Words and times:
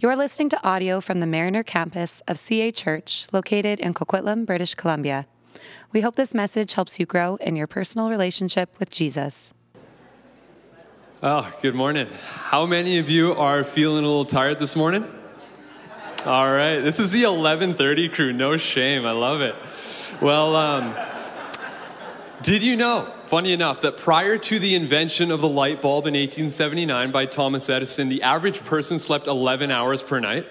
You're 0.00 0.14
listening 0.14 0.48
to 0.50 0.64
audio 0.64 1.00
from 1.00 1.18
the 1.18 1.26
Mariner 1.26 1.64
campus 1.64 2.22
of 2.28 2.38
CA 2.38 2.70
Church, 2.70 3.26
located 3.32 3.80
in 3.80 3.94
Coquitlam, 3.94 4.46
British 4.46 4.76
Columbia. 4.76 5.26
We 5.90 6.02
hope 6.02 6.14
this 6.14 6.32
message 6.32 6.74
helps 6.74 7.00
you 7.00 7.04
grow 7.04 7.34
in 7.40 7.56
your 7.56 7.66
personal 7.66 8.08
relationship 8.08 8.70
with 8.78 8.92
Jesus. 8.92 9.52
Oh, 11.20 11.52
good 11.62 11.74
morning. 11.74 12.06
How 12.22 12.64
many 12.64 12.98
of 12.98 13.10
you 13.10 13.34
are 13.34 13.64
feeling 13.64 14.04
a 14.04 14.06
little 14.06 14.24
tired 14.24 14.60
this 14.60 14.76
morning? 14.76 15.04
All 16.24 16.48
right, 16.48 16.78
this 16.78 17.00
is 17.00 17.10
the 17.10 17.24
11:30 17.24 18.08
crew. 18.08 18.32
No 18.32 18.56
shame. 18.56 19.04
I 19.04 19.10
love 19.10 19.40
it. 19.40 19.56
Well, 20.22 20.54
um, 20.54 20.94
did 22.42 22.62
you 22.62 22.76
know, 22.76 23.12
funny 23.28 23.52
enough, 23.52 23.82
that 23.82 23.98
prior 23.98 24.38
to 24.38 24.58
the 24.58 24.74
invention 24.74 25.30
of 25.30 25.42
the 25.42 25.48
light 25.48 25.82
bulb 25.82 26.06
in 26.06 26.14
1879 26.14 27.12
by 27.12 27.26
Thomas 27.26 27.68
Edison, 27.68 28.08
the 28.08 28.22
average 28.22 28.64
person 28.64 28.98
slept 28.98 29.26
11 29.26 29.70
hours 29.70 30.02
per 30.02 30.18
night? 30.18 30.46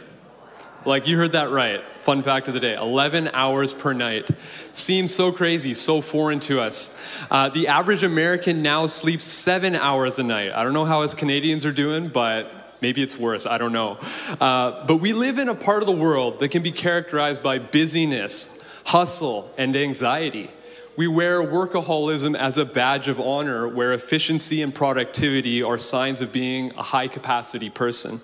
Like, 0.85 1.07
you 1.07 1.17
heard 1.17 1.31
that 1.31 1.49
right. 1.49 1.81
Fun 2.03 2.21
fact 2.21 2.47
of 2.47 2.53
the 2.53 2.59
day 2.59 2.75
11 2.75 3.31
hours 3.33 3.73
per 3.73 3.93
night. 3.93 4.29
Seems 4.73 5.13
so 5.13 5.31
crazy, 5.31 5.73
so 5.73 6.01
foreign 6.01 6.39
to 6.41 6.61
us. 6.61 6.95
Uh, 7.31 7.49
the 7.49 7.67
average 7.67 8.03
American 8.03 8.61
now 8.61 8.85
sleeps 8.85 9.25
seven 9.25 9.75
hours 9.75 10.19
a 10.19 10.23
night. 10.23 10.51
I 10.51 10.63
don't 10.63 10.73
know 10.73 10.85
how 10.85 11.01
us 11.01 11.15
Canadians 11.15 11.65
are 11.65 11.71
doing, 11.71 12.09
but 12.09 12.77
maybe 12.79 13.01
it's 13.01 13.17
worse. 13.17 13.47
I 13.47 13.57
don't 13.57 13.73
know. 13.73 13.97
Uh, 14.39 14.85
but 14.85 14.97
we 14.97 15.13
live 15.13 15.39
in 15.39 15.49
a 15.49 15.55
part 15.55 15.81
of 15.81 15.87
the 15.87 15.95
world 15.95 16.39
that 16.41 16.49
can 16.49 16.61
be 16.61 16.71
characterized 16.71 17.41
by 17.41 17.57
busyness, 17.57 18.59
hustle, 18.85 19.51
and 19.57 19.75
anxiety. 19.75 20.51
We 20.97 21.05
wear 21.07 21.43
workaholism 21.43 22.35
as 22.35 22.57
a 22.57 22.65
badge 22.65 23.07
of 23.07 23.19
honor, 23.19 23.67
where 23.67 23.93
efficiency 23.93 24.63
and 24.63 24.73
productivity 24.73 25.61
are 25.61 25.77
signs 25.77 26.21
of 26.21 26.31
being 26.31 26.71
a 26.71 26.81
high 26.81 27.07
capacity 27.07 27.69
person. 27.69 28.19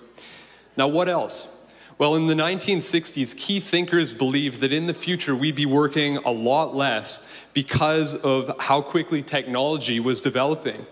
Now, 0.76 0.88
what 0.88 1.08
else? 1.08 1.46
Well, 1.98 2.16
in 2.16 2.26
the 2.26 2.34
1960s, 2.34 3.36
key 3.36 3.60
thinkers 3.60 4.12
believed 4.12 4.60
that 4.60 4.72
in 4.72 4.88
the 4.88 4.92
future 4.92 5.36
we'd 5.36 5.54
be 5.54 5.66
working 5.66 6.16
a 6.16 6.32
lot 6.32 6.74
less 6.74 7.24
because 7.52 8.16
of 8.16 8.50
how 8.58 8.82
quickly 8.82 9.22
technology 9.22 10.00
was 10.00 10.20
developing. 10.20 10.84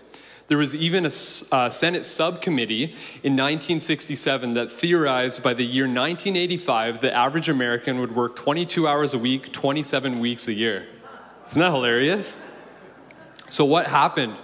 There 0.46 0.58
was 0.58 0.76
even 0.76 1.04
a 1.04 1.10
uh, 1.50 1.68
Senate 1.68 2.06
subcommittee 2.06 2.94
in 3.24 3.32
1967 3.32 4.54
that 4.54 4.70
theorized 4.70 5.42
by 5.42 5.52
the 5.52 5.64
year 5.64 5.86
1985 5.86 7.00
the 7.00 7.12
average 7.12 7.48
American 7.48 7.98
would 7.98 8.14
work 8.14 8.36
22 8.36 8.86
hours 8.86 9.14
a 9.14 9.18
week, 9.18 9.52
27 9.52 10.20
weeks 10.20 10.46
a 10.46 10.52
year. 10.52 10.86
Isn't 11.48 11.60
that 11.60 11.72
hilarious? 11.72 12.38
So, 13.48 13.64
what 13.64 13.86
happened? 13.86 14.36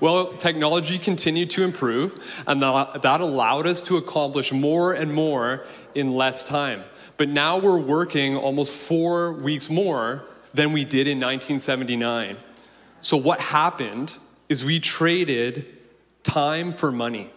Well, 0.00 0.36
technology 0.36 0.98
continued 0.98 1.50
to 1.50 1.62
improve, 1.62 2.22
and 2.46 2.62
that 2.62 3.20
allowed 3.20 3.66
us 3.66 3.82
to 3.82 3.96
accomplish 3.96 4.52
more 4.52 4.92
and 4.92 5.12
more 5.12 5.66
in 5.94 6.14
less 6.14 6.44
time. 6.44 6.84
But 7.16 7.28
now 7.28 7.58
we're 7.58 7.78
working 7.78 8.36
almost 8.36 8.72
four 8.72 9.32
weeks 9.32 9.68
more 9.68 10.24
than 10.54 10.72
we 10.72 10.84
did 10.84 11.06
in 11.06 11.18
1979. 11.18 12.36
So, 13.00 13.16
what 13.16 13.40
happened 13.40 14.16
is 14.48 14.64
we 14.64 14.80
traded 14.80 15.66
time 16.22 16.72
for 16.72 16.90
money. 16.90 17.30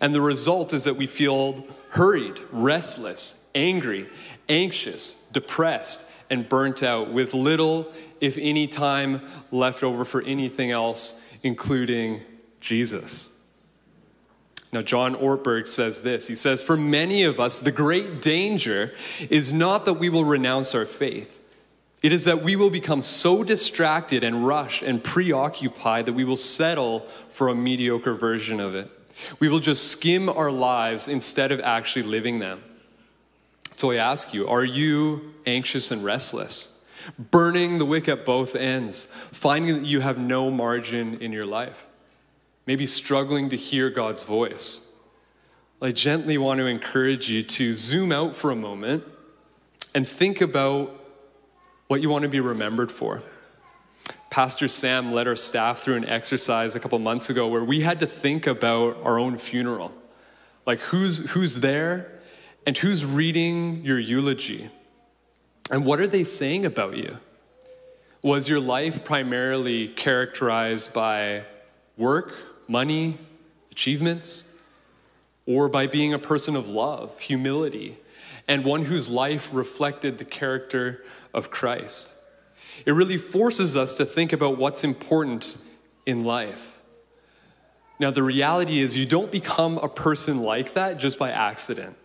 And 0.00 0.14
the 0.14 0.20
result 0.20 0.72
is 0.72 0.84
that 0.84 0.96
we 0.96 1.06
feel 1.06 1.64
hurried, 1.90 2.40
restless, 2.50 3.36
angry, 3.54 4.08
anxious, 4.48 5.22
depressed, 5.32 6.06
and 6.30 6.48
burnt 6.48 6.82
out 6.82 7.12
with 7.12 7.34
little, 7.34 7.92
if 8.20 8.36
any, 8.38 8.66
time 8.66 9.22
left 9.50 9.82
over 9.82 10.04
for 10.04 10.22
anything 10.22 10.70
else, 10.70 11.20
including 11.42 12.22
Jesus. 12.60 13.28
Now, 14.72 14.82
John 14.82 15.14
Ortberg 15.14 15.68
says 15.68 16.02
this. 16.02 16.26
He 16.26 16.34
says, 16.34 16.60
For 16.60 16.76
many 16.76 17.22
of 17.22 17.38
us, 17.38 17.60
the 17.60 17.70
great 17.70 18.20
danger 18.20 18.92
is 19.30 19.52
not 19.52 19.86
that 19.86 19.94
we 19.94 20.08
will 20.08 20.24
renounce 20.24 20.74
our 20.74 20.86
faith. 20.86 21.38
It 22.02 22.12
is 22.12 22.24
that 22.24 22.42
we 22.42 22.56
will 22.56 22.70
become 22.70 23.00
so 23.00 23.44
distracted 23.44 24.24
and 24.24 24.46
rushed 24.46 24.82
and 24.82 25.02
preoccupied 25.02 26.06
that 26.06 26.12
we 26.12 26.24
will 26.24 26.36
settle 26.36 27.06
for 27.30 27.48
a 27.48 27.54
mediocre 27.54 28.14
version 28.14 28.60
of 28.60 28.74
it. 28.74 28.90
We 29.38 29.48
will 29.48 29.60
just 29.60 29.92
skim 29.92 30.28
our 30.28 30.50
lives 30.50 31.08
instead 31.08 31.52
of 31.52 31.60
actually 31.60 32.02
living 32.02 32.40
them. 32.40 32.62
So 33.76 33.90
I 33.90 33.96
ask 33.96 34.32
you, 34.32 34.48
are 34.48 34.64
you 34.64 35.34
anxious 35.46 35.90
and 35.90 36.04
restless? 36.04 36.70
Burning 37.18 37.78
the 37.78 37.84
wick 37.84 38.08
at 38.08 38.24
both 38.24 38.54
ends, 38.54 39.08
finding 39.32 39.74
that 39.74 39.86
you 39.86 40.00
have 40.00 40.18
no 40.18 40.50
margin 40.50 41.20
in 41.20 41.32
your 41.32 41.44
life? 41.44 41.86
Maybe 42.66 42.86
struggling 42.86 43.50
to 43.50 43.56
hear 43.56 43.90
God's 43.90 44.22
voice? 44.22 44.86
I 45.82 45.90
gently 45.90 46.38
want 46.38 46.58
to 46.58 46.66
encourage 46.66 47.28
you 47.28 47.42
to 47.42 47.72
zoom 47.74 48.10
out 48.10 48.34
for 48.34 48.50
a 48.50 48.56
moment 48.56 49.04
and 49.94 50.08
think 50.08 50.40
about 50.40 50.98
what 51.88 52.00
you 52.00 52.08
want 52.08 52.22
to 52.22 52.28
be 52.28 52.40
remembered 52.40 52.90
for. 52.90 53.22
Pastor 54.30 54.66
Sam 54.66 55.12
led 55.12 55.28
our 55.28 55.36
staff 55.36 55.80
through 55.80 55.96
an 55.96 56.06
exercise 56.06 56.74
a 56.74 56.80
couple 56.80 56.98
months 56.98 57.28
ago 57.28 57.48
where 57.48 57.62
we 57.62 57.80
had 57.80 58.00
to 58.00 58.06
think 58.06 58.46
about 58.46 58.96
our 59.04 59.18
own 59.18 59.36
funeral. 59.36 59.92
Like, 60.66 60.80
who's, 60.80 61.18
who's 61.30 61.60
there 61.60 62.13
and 62.66 62.76
who's 62.78 63.04
reading 63.04 63.84
your 63.84 63.98
eulogy? 63.98 64.70
And 65.70 65.84
what 65.84 66.00
are 66.00 66.06
they 66.06 66.24
saying 66.24 66.66
about 66.66 66.96
you? 66.96 67.18
Was 68.22 68.48
your 68.48 68.60
life 68.60 69.04
primarily 69.04 69.88
characterized 69.88 70.92
by 70.92 71.44
work, 71.96 72.34
money, 72.68 73.18
achievements, 73.70 74.46
or 75.46 75.68
by 75.68 75.86
being 75.86 76.14
a 76.14 76.18
person 76.18 76.56
of 76.56 76.66
love, 76.66 77.18
humility, 77.20 77.98
and 78.48 78.64
one 78.64 78.84
whose 78.84 79.08
life 79.08 79.50
reflected 79.52 80.18
the 80.18 80.24
character 80.24 81.04
of 81.34 81.50
Christ? 81.50 82.14
It 82.86 82.92
really 82.92 83.18
forces 83.18 83.76
us 83.76 83.94
to 83.94 84.06
think 84.06 84.32
about 84.32 84.58
what's 84.58 84.84
important 84.84 85.58
in 86.06 86.24
life. 86.24 86.78
Now, 87.98 88.10
the 88.10 88.22
reality 88.22 88.80
is, 88.80 88.96
you 88.96 89.06
don't 89.06 89.30
become 89.30 89.78
a 89.78 89.88
person 89.88 90.38
like 90.40 90.74
that 90.74 90.98
just 90.98 91.18
by 91.18 91.30
accident. 91.30 91.96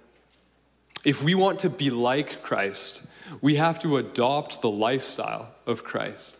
If 1.05 1.23
we 1.23 1.33
want 1.33 1.59
to 1.59 1.69
be 1.69 1.89
like 1.89 2.43
Christ, 2.43 3.03
we 3.41 3.55
have 3.55 3.79
to 3.79 3.97
adopt 3.97 4.61
the 4.61 4.69
lifestyle 4.69 5.53
of 5.65 5.83
Christ. 5.83 6.39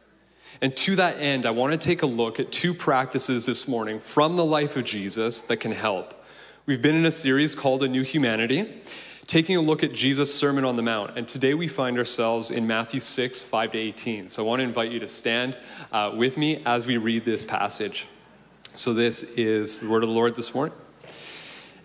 And 0.62 0.76
to 0.78 0.98
that 0.98 1.18
end, 1.18 1.46
I 1.46 1.52
want 1.52 1.72
to 1.72 1.78
take 1.78 2.02
a 2.02 2.06
look 2.06 2.40
at 2.40 2.52
two 2.52 2.74
practices 2.74 3.46
this 3.46 3.68
morning 3.68 4.00
from 4.00 4.36
the 4.36 4.44
life 4.44 4.76
of 4.76 4.84
Jesus 4.84 5.42
that 5.42 5.58
can 5.58 5.72
help. 5.72 6.26
We've 6.66 6.82
been 6.82 6.96
in 6.96 7.06
a 7.06 7.12
series 7.12 7.56
called 7.56 7.84
A 7.84 7.88
New 7.88 8.04
Humanity, 8.04 8.82
taking 9.28 9.56
a 9.56 9.62
look 9.62 9.84
at 9.84 9.94
Jesus' 9.94 10.34
Sermon 10.34 10.66
on 10.66 10.76
the 10.76 10.82
Mount. 10.82 11.18
And 11.18 11.26
today 11.26 11.54
we 11.54 11.70
find 11.70 11.98
ourselves 11.98 12.52
in 12.52 12.68
Matthew 12.68 13.00
6, 13.00 13.42
5 13.42 13.72
to 13.72 13.78
18. 13.78 14.28
So 14.28 14.44
I 14.44 14.46
want 14.46 14.60
to 14.60 14.64
invite 14.66 14.92
you 14.92 15.00
to 15.00 15.08
stand 15.08 15.58
uh, 15.94 16.12
with 16.14 16.36
me 16.36 16.62
as 16.66 16.86
we 16.86 16.98
read 16.98 17.24
this 17.24 17.46
passage. 17.46 18.08
So 18.76 18.94
this 18.94 19.24
is 19.24 19.80
the 19.80 19.88
word 19.88 20.04
of 20.04 20.10
the 20.10 20.16
Lord 20.16 20.36
this 20.36 20.54
morning. 20.54 20.76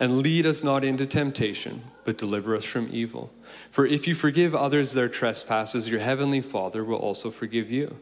And 0.00 0.18
lead 0.18 0.46
us 0.46 0.64
not 0.64 0.84
into 0.84 1.06
temptation, 1.06 1.82
but 2.04 2.18
deliver 2.18 2.56
us 2.56 2.64
from 2.64 2.88
evil. 2.90 3.32
For 3.70 3.86
if 3.86 4.06
you 4.06 4.14
forgive 4.14 4.54
others 4.54 4.92
their 4.92 5.08
trespasses, 5.08 5.88
your 5.88 6.00
heavenly 6.00 6.40
Father 6.40 6.84
will 6.84 6.98
also 6.98 7.30
forgive 7.30 7.70
you. 7.70 7.96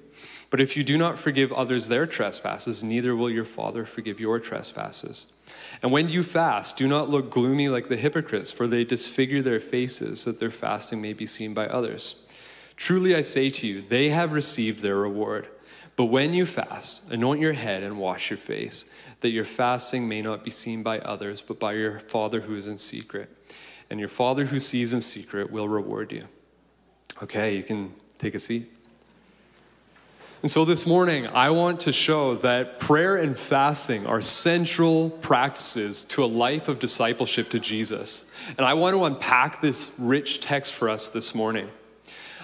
But 0.50 0.60
if 0.60 0.76
you 0.76 0.84
do 0.84 0.98
not 0.98 1.18
forgive 1.18 1.52
others 1.52 1.88
their 1.88 2.06
trespasses, 2.06 2.82
neither 2.82 3.16
will 3.16 3.30
your 3.30 3.44
Father 3.44 3.84
forgive 3.84 4.20
your 4.20 4.38
trespasses. 4.38 5.26
And 5.82 5.90
when 5.90 6.08
you 6.08 6.22
fast, 6.22 6.76
do 6.76 6.86
not 6.86 7.08
look 7.08 7.30
gloomy 7.30 7.68
like 7.68 7.88
the 7.88 7.96
hypocrites, 7.96 8.52
for 8.52 8.66
they 8.66 8.84
disfigure 8.84 9.42
their 9.42 9.60
faces, 9.60 10.20
so 10.20 10.30
that 10.30 10.40
their 10.40 10.50
fasting 10.50 11.00
may 11.00 11.12
be 11.12 11.26
seen 11.26 11.54
by 11.54 11.66
others. 11.66 12.16
Truly 12.76 13.14
I 13.14 13.22
say 13.22 13.50
to 13.50 13.66
you, 13.66 13.82
they 13.82 14.10
have 14.10 14.32
received 14.32 14.82
their 14.82 14.96
reward. 14.96 15.48
But 15.94 16.06
when 16.06 16.32
you 16.32 16.46
fast, 16.46 17.02
anoint 17.10 17.40
your 17.40 17.52
head 17.52 17.82
and 17.82 17.98
wash 17.98 18.30
your 18.30 18.38
face, 18.38 18.86
that 19.22 19.30
your 19.30 19.44
fasting 19.44 20.06
may 20.06 20.20
not 20.20 20.44
be 20.44 20.50
seen 20.50 20.82
by 20.82 20.98
others, 21.00 21.40
but 21.40 21.58
by 21.58 21.72
your 21.72 22.00
Father 22.00 22.40
who 22.40 22.54
is 22.54 22.66
in 22.66 22.76
secret. 22.76 23.28
And 23.90 23.98
your 23.98 24.08
Father 24.08 24.44
who 24.44 24.60
sees 24.60 24.92
in 24.92 25.00
secret 25.00 25.50
will 25.50 25.68
reward 25.68 26.12
you. 26.12 26.24
Okay, 27.22 27.56
you 27.56 27.62
can 27.62 27.92
take 28.18 28.34
a 28.34 28.38
seat. 28.38 28.70
And 30.42 30.50
so 30.50 30.64
this 30.64 30.86
morning, 30.86 31.28
I 31.28 31.50
want 31.50 31.78
to 31.80 31.92
show 31.92 32.34
that 32.36 32.80
prayer 32.80 33.18
and 33.18 33.38
fasting 33.38 34.06
are 34.06 34.20
central 34.20 35.10
practices 35.10 36.04
to 36.06 36.24
a 36.24 36.26
life 36.26 36.66
of 36.66 36.80
discipleship 36.80 37.48
to 37.50 37.60
Jesus. 37.60 38.24
And 38.58 38.66
I 38.66 38.74
want 38.74 38.96
to 38.96 39.04
unpack 39.04 39.60
this 39.60 39.92
rich 39.98 40.40
text 40.40 40.72
for 40.72 40.88
us 40.88 41.06
this 41.06 41.32
morning. 41.32 41.68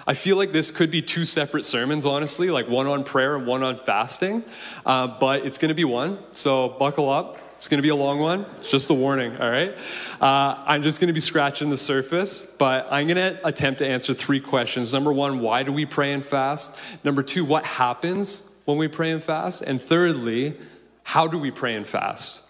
I 0.09 0.15
feel 0.15 0.37
like 0.37 0.51
this 0.51 0.71
could 0.71 0.89
be 0.89 1.03
two 1.03 1.23
separate 1.23 1.65
sermons, 1.65 2.03
honestly, 2.03 2.49
like 2.49 2.67
one 2.67 2.87
on 2.87 3.03
prayer 3.03 3.35
and 3.35 3.45
one 3.45 3.61
on 3.61 3.77
fasting, 3.77 4.43
uh, 4.83 5.05
but 5.05 5.45
it's 5.45 5.59
going 5.59 5.69
to 5.69 5.75
be 5.75 5.85
one. 5.85 6.17
So 6.31 6.69
buckle 6.79 7.11
up. 7.11 7.37
It's 7.57 7.67
going 7.67 7.77
to 7.77 7.83
be 7.83 7.89
a 7.89 7.95
long 7.95 8.17
one. 8.17 8.47
Just 8.67 8.89
a 8.89 8.93
warning, 8.95 9.37
all 9.37 9.51
right? 9.51 9.77
Uh, 10.19 10.63
I'm 10.65 10.81
just 10.81 10.99
going 10.99 11.09
to 11.09 11.13
be 11.13 11.19
scratching 11.19 11.69
the 11.69 11.77
surface, 11.77 12.43
but 12.57 12.87
I'm 12.89 13.05
going 13.05 13.17
to 13.17 13.47
attempt 13.47 13.77
to 13.79 13.87
answer 13.87 14.15
three 14.15 14.39
questions. 14.39 14.93
Number 14.93 15.13
one, 15.13 15.41
why 15.41 15.61
do 15.61 15.71
we 15.71 15.85
pray 15.85 16.11
and 16.13 16.25
fast? 16.25 16.75
Number 17.03 17.21
two, 17.21 17.45
what 17.45 17.63
happens 17.63 18.49
when 18.65 18.79
we 18.79 18.87
pray 18.87 19.11
and 19.11 19.23
fast? 19.23 19.61
And 19.61 19.79
thirdly, 19.79 20.57
how 21.03 21.27
do 21.27 21.37
we 21.37 21.51
pray 21.51 21.75
and 21.75 21.85
fast? 21.85 22.41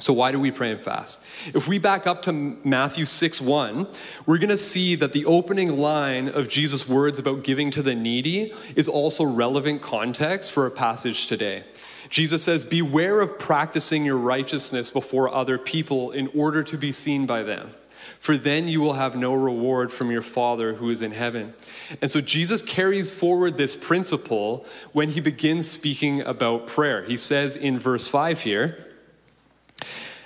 So, 0.00 0.14
why 0.14 0.32
do 0.32 0.40
we 0.40 0.50
pray 0.50 0.70
and 0.72 0.80
fast? 0.80 1.20
If 1.52 1.68
we 1.68 1.78
back 1.78 2.06
up 2.06 2.22
to 2.22 2.32
Matthew 2.32 3.04
6 3.04 3.40
1, 3.40 3.86
we're 4.24 4.38
going 4.38 4.48
to 4.48 4.56
see 4.56 4.94
that 4.94 5.12
the 5.12 5.26
opening 5.26 5.76
line 5.76 6.28
of 6.28 6.48
Jesus' 6.48 6.88
words 6.88 7.18
about 7.18 7.44
giving 7.44 7.70
to 7.72 7.82
the 7.82 7.94
needy 7.94 8.52
is 8.76 8.88
also 8.88 9.24
relevant 9.24 9.82
context 9.82 10.52
for 10.52 10.66
a 10.66 10.70
passage 10.70 11.26
today. 11.26 11.64
Jesus 12.08 12.42
says, 12.42 12.64
Beware 12.64 13.20
of 13.20 13.38
practicing 13.38 14.04
your 14.04 14.16
righteousness 14.16 14.90
before 14.90 15.32
other 15.32 15.58
people 15.58 16.12
in 16.12 16.30
order 16.34 16.62
to 16.62 16.78
be 16.78 16.92
seen 16.92 17.26
by 17.26 17.42
them, 17.42 17.70
for 18.18 18.38
then 18.38 18.68
you 18.68 18.80
will 18.80 18.94
have 18.94 19.16
no 19.16 19.34
reward 19.34 19.92
from 19.92 20.10
your 20.10 20.22
Father 20.22 20.74
who 20.74 20.88
is 20.88 21.02
in 21.02 21.12
heaven. 21.12 21.52
And 22.00 22.10
so 22.10 22.22
Jesus 22.22 22.62
carries 22.62 23.10
forward 23.10 23.58
this 23.58 23.76
principle 23.76 24.64
when 24.92 25.10
he 25.10 25.20
begins 25.20 25.70
speaking 25.70 26.22
about 26.22 26.66
prayer. 26.66 27.04
He 27.04 27.18
says 27.18 27.56
in 27.56 27.78
verse 27.78 28.08
5 28.08 28.40
here, 28.40 28.86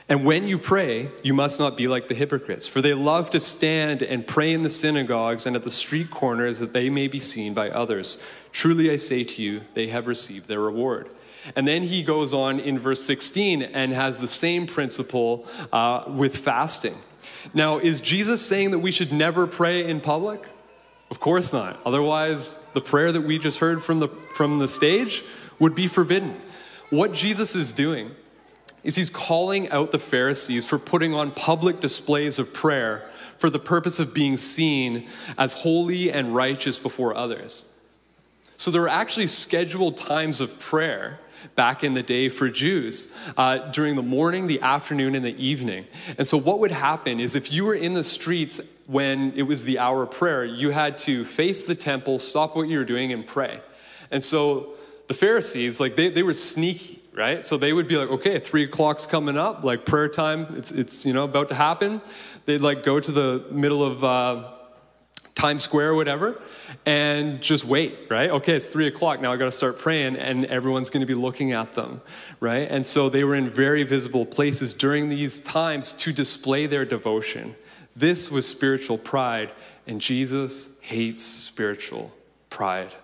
and 0.09 0.25
when 0.25 0.47
you 0.47 0.59
pray, 0.59 1.11
you 1.23 1.33
must 1.33 1.59
not 1.59 1.79
be 1.79 1.89
like 1.89 2.09
the 2.09 2.15
hypocrites, 2.15 2.69
for 2.69 2.83
they 2.83 2.93
love 2.93 3.31
to 3.31 3.41
stand 3.41 4.03
and 4.03 4.27
pray 4.27 4.53
in 4.53 4.61
the 4.61 4.69
synagogues 4.69 5.47
and 5.47 5.56
at 5.56 5.65
the 5.65 5.71
street 5.71 6.11
corners 6.11 6.59
that 6.59 6.75
they 6.75 6.91
may 6.91 7.09
be 7.09 7.19
seen 7.19 7.55
by 7.55 7.71
others. 7.71 8.19
Truly 8.53 8.91
I 8.91 8.97
say 8.97 9.25
to 9.25 9.43
you, 9.43 9.62
they 9.73 9.89
have 9.89 10.06
received 10.06 10.47
their 10.47 10.61
reward. 10.61 11.09
And 11.56 11.67
then 11.67 11.83
he 11.83 12.03
goes 12.03 12.35
on 12.35 12.61
in 12.61 12.79
verse 12.79 13.03
16 13.03 13.62
and 13.62 13.93
has 13.93 14.19
the 14.19 14.29
same 14.29 14.67
principle 14.67 15.47
uh, 15.73 16.05
with 16.06 16.37
fasting. 16.37 16.97
Now, 17.55 17.79
is 17.79 18.01
Jesus 18.01 18.45
saying 18.45 18.73
that 18.73 18.79
we 18.79 18.91
should 18.91 19.12
never 19.12 19.47
pray 19.47 19.89
in 19.89 20.01
public? 20.01 20.47
Of 21.11 21.19
course 21.21 21.53
not. 21.53 21.81
Otherwise, 21.87 22.59
the 22.75 22.81
prayer 22.81 23.11
that 23.12 23.21
we 23.23 23.39
just 23.39 23.59
heard 23.59 23.83
from 23.83 23.99
the, 23.99 24.09
from 24.35 24.59
the 24.59 24.69
stage 24.69 25.25
would 25.59 25.75
be 25.75 25.87
forbidden. 25.87 26.41
What 26.91 27.12
Jesus 27.12 27.55
is 27.55 27.73
doing 27.73 28.15
is 28.84 28.94
he's 28.94 29.10
calling 29.10 29.69
out 29.70 29.90
the 29.90 29.98
Pharisees 29.98 30.66
for 30.66 30.78
putting 30.78 31.14
on 31.14 31.32
public 31.32 31.81
displays 31.81 32.38
of 32.38 32.52
prayer 32.52 33.08
for 33.38 33.50
the 33.50 33.58
purpose 33.58 33.98
of 33.98 34.14
being 34.14 34.36
seen 34.36 35.08
as 35.36 35.52
holy 35.52 36.12
and 36.12 36.34
righteous 36.34 36.78
before 36.78 37.16
others. 37.16 37.66
So 38.56 38.70
there 38.70 38.82
were 38.82 38.88
actually 38.88 39.26
scheduled 39.26 39.96
times 39.96 40.40
of 40.40 40.60
prayer 40.60 41.19
back 41.56 41.84
in 41.84 41.94
the 41.94 42.02
day 42.02 42.28
for 42.28 42.48
Jews 42.48 43.10
uh, 43.36 43.70
during 43.70 43.96
the 43.96 44.02
morning, 44.02 44.46
the 44.46 44.60
afternoon, 44.60 45.14
and 45.14 45.25
the 45.25 45.36
evening. 45.36 45.84
And 46.16 46.26
so 46.26 46.38
what 46.38 46.58
would 46.60 46.70
happen 46.70 47.20
is 47.20 47.36
if 47.36 47.52
you 47.52 47.64
were 47.64 47.75
in 47.75 47.92
the 47.92 48.02
streets 48.02 48.60
when 48.86 49.32
it 49.36 49.42
was 49.42 49.64
the 49.64 49.78
hour 49.78 50.04
of 50.04 50.10
prayer, 50.10 50.44
you 50.44 50.70
had 50.70 50.96
to 50.98 51.25
face 51.25 51.64
the 51.64 51.75
temple, 51.75 52.19
stop 52.19 52.56
what 52.56 52.69
you 52.69 52.78
were 52.78 52.84
doing, 52.84 53.12
and 53.12 53.26
pray. 53.26 53.60
And 54.10 54.22
so 54.22 54.70
the 55.08 55.14
Pharisees, 55.14 55.81
like 55.81 55.96
they, 55.96 56.08
they 56.08 56.22
were 56.22 56.34
sneaky 56.34 57.02
right? 57.14 57.44
So 57.44 57.56
they 57.56 57.72
would 57.72 57.88
be 57.88 57.96
like, 57.96 58.11
okay, 58.11 58.38
three 58.38 58.64
o'clock's 58.64 59.06
coming 59.06 59.38
up, 59.38 59.64
like 59.64 59.87
prayer 59.87 60.08
time, 60.08 60.46
it's, 60.56 60.70
it's 60.72 61.06
you 61.06 61.12
know, 61.12 61.25
about 61.25 61.49
to 61.49 61.55
happen. 61.55 62.00
They'd 62.44 62.61
like 62.61 62.82
go 62.82 63.00
to 63.00 63.12
the 63.12 63.44
middle 63.50 63.84
of 63.84 64.05
uh, 64.05 64.50
Times 65.34 65.62
Square 65.62 65.90
or 65.90 65.94
whatever 65.94 66.40
and 66.87 67.40
just 67.40 67.64
wait, 67.64 67.99
right? 68.11 68.31
Okay, 68.31 68.55
it's 68.55 68.66
three 68.66 68.87
o'clock, 68.87 69.20
now 69.20 69.32
I 69.32 69.37
gotta 69.37 69.52
start 69.52 69.78
praying, 69.78 70.16
and 70.16 70.44
everyone's 70.46 70.90
gonna 70.90 71.06
be 71.06 71.14
looking 71.14 71.52
at 71.52 71.72
them, 71.72 72.00
right? 72.40 72.70
And 72.70 72.87
so 72.87 73.08
they 73.08 73.25
were 73.25 73.34
in 73.34 73.49
very 73.49 73.84
visible 73.84 74.26
places 74.26 74.72
during 74.72 75.08
these 75.08 75.40
times 75.40 75.93
to 75.94 76.12
display 76.12 76.67
their 76.67 76.84
devotion. 76.84 77.55
This 77.96 78.31
was 78.31 78.46
spiritual 78.46 78.99
pride, 78.99 79.52
and 79.87 80.00
Jesus 80.00 80.70
hates 80.81 81.25
spiritual 81.25 82.12
pride. 82.50 82.94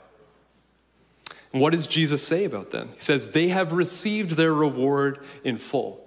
And 1.53 1.61
what 1.61 1.73
does 1.73 1.87
Jesus 1.87 2.27
say 2.27 2.45
about 2.45 2.71
them? 2.71 2.91
He 2.95 3.01
says, 3.01 3.29
They 3.29 3.49
have 3.49 3.73
received 3.73 4.31
their 4.31 4.55
reward 4.55 5.19
in 5.45 5.59
full. 5.59 6.07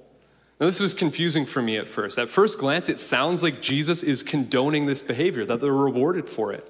Now, 0.59 0.67
this 0.67 0.79
was 0.79 0.93
confusing 0.93 1.45
for 1.45 1.61
me 1.61 1.77
at 1.77 1.87
first. 1.87 2.17
At 2.17 2.29
first 2.29 2.59
glance, 2.59 2.87
it 2.87 2.99
sounds 2.99 3.43
like 3.43 3.61
Jesus 3.61 4.03
is 4.03 4.23
condoning 4.23 4.85
this 4.85 5.01
behavior, 5.01 5.45
that 5.45 5.59
they're 5.59 5.73
rewarded 5.73 6.29
for 6.29 6.53
it. 6.53 6.69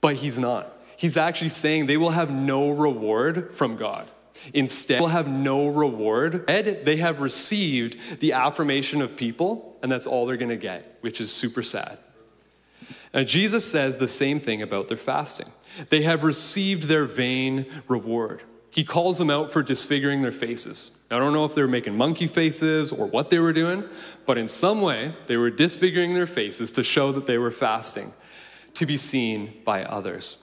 But 0.00 0.16
he's 0.16 0.38
not. 0.38 0.76
He's 0.96 1.16
actually 1.16 1.50
saying 1.50 1.86
they 1.86 1.96
will 1.96 2.10
have 2.10 2.30
no 2.30 2.70
reward 2.70 3.54
from 3.54 3.76
God. 3.76 4.10
Instead, 4.54 4.96
they 4.96 5.00
will 5.00 5.08
have 5.08 5.28
no 5.28 5.68
reward. 5.68 6.46
They 6.46 6.96
have 6.96 7.20
received 7.20 7.96
the 8.20 8.32
affirmation 8.32 9.02
of 9.02 9.16
people, 9.16 9.76
and 9.82 9.92
that's 9.92 10.06
all 10.06 10.26
they're 10.26 10.36
going 10.36 10.48
to 10.48 10.56
get, 10.56 10.98
which 11.02 11.20
is 11.20 11.30
super 11.30 11.62
sad. 11.62 11.98
Now, 13.12 13.22
Jesus 13.22 13.70
says 13.70 13.96
the 13.96 14.08
same 14.08 14.40
thing 14.40 14.62
about 14.62 14.88
their 14.88 14.96
fasting. 14.96 15.48
They 15.88 16.02
have 16.02 16.24
received 16.24 16.84
their 16.84 17.04
vain 17.04 17.66
reward. 17.88 18.42
He 18.70 18.84
calls 18.84 19.18
them 19.18 19.30
out 19.30 19.52
for 19.52 19.62
disfiguring 19.62 20.22
their 20.22 20.32
faces. 20.32 20.92
I 21.10 21.18
don't 21.18 21.32
know 21.32 21.44
if 21.44 21.54
they 21.54 21.62
were 21.62 21.68
making 21.68 21.96
monkey 21.96 22.28
faces 22.28 22.92
or 22.92 23.06
what 23.06 23.30
they 23.30 23.40
were 23.40 23.52
doing, 23.52 23.84
but 24.26 24.38
in 24.38 24.46
some 24.46 24.80
way, 24.80 25.12
they 25.26 25.36
were 25.36 25.50
disfiguring 25.50 26.14
their 26.14 26.26
faces 26.26 26.70
to 26.72 26.84
show 26.84 27.10
that 27.12 27.26
they 27.26 27.38
were 27.38 27.50
fasting, 27.50 28.12
to 28.74 28.86
be 28.86 28.96
seen 28.96 29.60
by 29.64 29.84
others. 29.84 30.38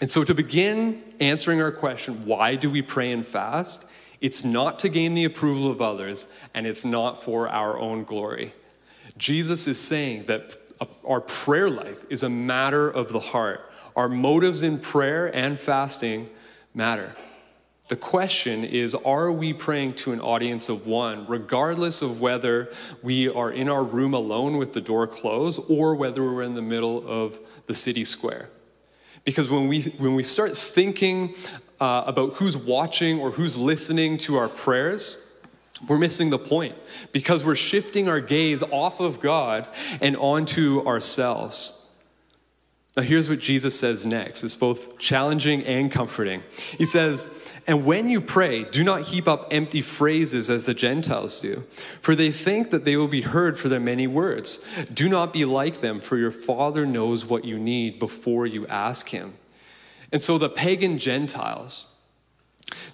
And 0.00 0.10
so, 0.10 0.24
to 0.24 0.34
begin 0.34 1.02
answering 1.20 1.62
our 1.62 1.70
question, 1.70 2.26
why 2.26 2.56
do 2.56 2.68
we 2.68 2.82
pray 2.82 3.12
and 3.12 3.24
fast? 3.24 3.84
It's 4.20 4.44
not 4.44 4.80
to 4.80 4.88
gain 4.88 5.14
the 5.14 5.24
approval 5.24 5.70
of 5.70 5.80
others, 5.80 6.26
and 6.54 6.66
it's 6.66 6.84
not 6.84 7.22
for 7.22 7.48
our 7.48 7.78
own 7.78 8.02
glory. 8.02 8.54
Jesus 9.18 9.68
is 9.68 9.78
saying 9.80 10.24
that 10.26 10.58
our 11.04 11.20
prayer 11.20 11.70
life 11.70 12.04
is 12.08 12.22
a 12.24 12.28
matter 12.28 12.88
of 12.88 13.12
the 13.12 13.20
heart. 13.20 13.71
Our 13.96 14.08
motives 14.08 14.62
in 14.62 14.78
prayer 14.78 15.34
and 15.34 15.58
fasting 15.58 16.30
matter. 16.74 17.14
The 17.88 17.96
question 17.96 18.64
is 18.64 18.94
Are 18.94 19.30
we 19.30 19.52
praying 19.52 19.94
to 19.96 20.12
an 20.12 20.20
audience 20.20 20.68
of 20.68 20.86
one, 20.86 21.26
regardless 21.26 22.00
of 22.00 22.20
whether 22.20 22.72
we 23.02 23.28
are 23.28 23.50
in 23.50 23.68
our 23.68 23.84
room 23.84 24.14
alone 24.14 24.56
with 24.56 24.72
the 24.72 24.80
door 24.80 25.06
closed 25.06 25.60
or 25.68 25.94
whether 25.94 26.22
we're 26.22 26.42
in 26.42 26.54
the 26.54 26.62
middle 26.62 27.06
of 27.06 27.38
the 27.66 27.74
city 27.74 28.04
square? 28.04 28.48
Because 29.24 29.50
when 29.50 29.68
we, 29.68 29.82
when 29.98 30.14
we 30.14 30.22
start 30.22 30.56
thinking 30.56 31.34
uh, 31.80 32.04
about 32.06 32.32
who's 32.34 32.56
watching 32.56 33.20
or 33.20 33.30
who's 33.30 33.58
listening 33.58 34.16
to 34.18 34.36
our 34.36 34.48
prayers, 34.48 35.26
we're 35.86 35.98
missing 35.98 36.30
the 36.30 36.38
point 36.38 36.76
because 37.12 37.44
we're 37.44 37.54
shifting 37.56 38.08
our 38.08 38.20
gaze 38.20 38.62
off 38.62 39.00
of 39.00 39.20
God 39.20 39.68
and 40.00 40.16
onto 40.16 40.86
ourselves. 40.86 41.81
Now, 42.94 43.02
here's 43.02 43.30
what 43.30 43.38
Jesus 43.38 43.78
says 43.78 44.04
next. 44.04 44.44
It's 44.44 44.54
both 44.54 44.98
challenging 44.98 45.64
and 45.64 45.90
comforting. 45.90 46.42
He 46.76 46.84
says, 46.84 47.30
And 47.66 47.86
when 47.86 48.06
you 48.06 48.20
pray, 48.20 48.64
do 48.64 48.84
not 48.84 49.02
heap 49.02 49.26
up 49.26 49.48
empty 49.50 49.80
phrases 49.80 50.50
as 50.50 50.66
the 50.66 50.74
Gentiles 50.74 51.40
do, 51.40 51.64
for 52.02 52.14
they 52.14 52.30
think 52.30 52.68
that 52.68 52.84
they 52.84 52.96
will 52.96 53.08
be 53.08 53.22
heard 53.22 53.58
for 53.58 53.70
their 53.70 53.80
many 53.80 54.06
words. 54.06 54.60
Do 54.92 55.08
not 55.08 55.32
be 55.32 55.46
like 55.46 55.80
them, 55.80 56.00
for 56.00 56.18
your 56.18 56.30
Father 56.30 56.84
knows 56.84 57.24
what 57.24 57.46
you 57.46 57.58
need 57.58 57.98
before 57.98 58.46
you 58.46 58.66
ask 58.66 59.08
Him. 59.08 59.34
And 60.12 60.22
so 60.22 60.36
the 60.36 60.50
pagan 60.50 60.98
Gentiles, 60.98 61.86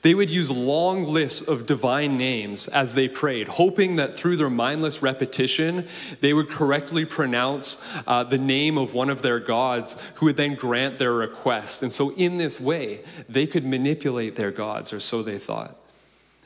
they 0.03 0.15
would 0.15 0.31
use 0.31 0.51
long 0.51 1.05
lists 1.05 1.47
of 1.47 1.67
divine 1.67 2.17
names 2.17 2.69
as 2.69 2.95
they 2.95 3.09
prayed, 3.09 3.49
hoping 3.49 3.97
that 3.97 4.15
through 4.15 4.37
their 4.37 4.51
mindless 4.51 5.03
repetition, 5.03 5.89
they 6.21 6.33
would 6.33 6.49
correctly 6.49 7.05
pronounce 7.05 7.83
uh, 8.07 8.25
the 8.25 8.39
name 8.39 8.79
of 8.79 8.95
one 8.95 9.11
of 9.11 9.23
their 9.23 9.41
gods 9.41 9.97
who 10.15 10.27
would 10.27 10.37
then 10.37 10.55
grant 10.55 10.99
their 10.99 11.13
request. 11.13 11.83
And 11.83 11.93
so, 11.93 12.11
in 12.11 12.39
this 12.39 12.61
way, 12.61 13.01
they 13.29 13.47
could 13.47 13.65
manipulate 13.65 14.37
their 14.37 14.51
gods, 14.51 14.93
or 14.93 15.01
so 15.01 15.23
they 15.23 15.39
thought. 15.39 15.77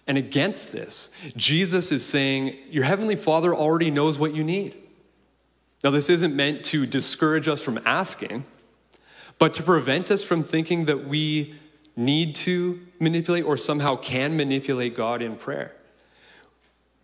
And 0.07 0.19
against 0.19 0.73
this, 0.73 1.11
Jesus 1.37 1.93
is 1.93 2.05
saying, 2.05 2.57
Your 2.71 2.85
heavenly 2.85 3.17
Father 3.17 3.55
already 3.55 3.91
knows 3.91 4.19
what 4.19 4.35
you 4.35 4.43
need. 4.43 4.77
Now, 5.85 5.91
this 5.91 6.09
isn't 6.09 6.35
meant 6.35 6.65
to 6.67 6.87
discourage 6.87 7.49
us 7.49 7.63
from 7.63 7.81
asking, 7.85 8.45
but 9.39 9.55
to 9.55 9.63
prevent 9.63 10.11
us 10.11 10.23
from 10.23 10.43
thinking 10.45 10.85
that 10.87 11.07
we 11.09 11.55
need 11.97 12.35
to 12.35 12.81
manipulate 12.99 13.45
or 13.45 13.57
somehow 13.57 13.97
can 13.97 14.37
manipulate 14.37 14.97
God 14.97 15.23
in 15.23 15.37
prayer. 15.37 15.73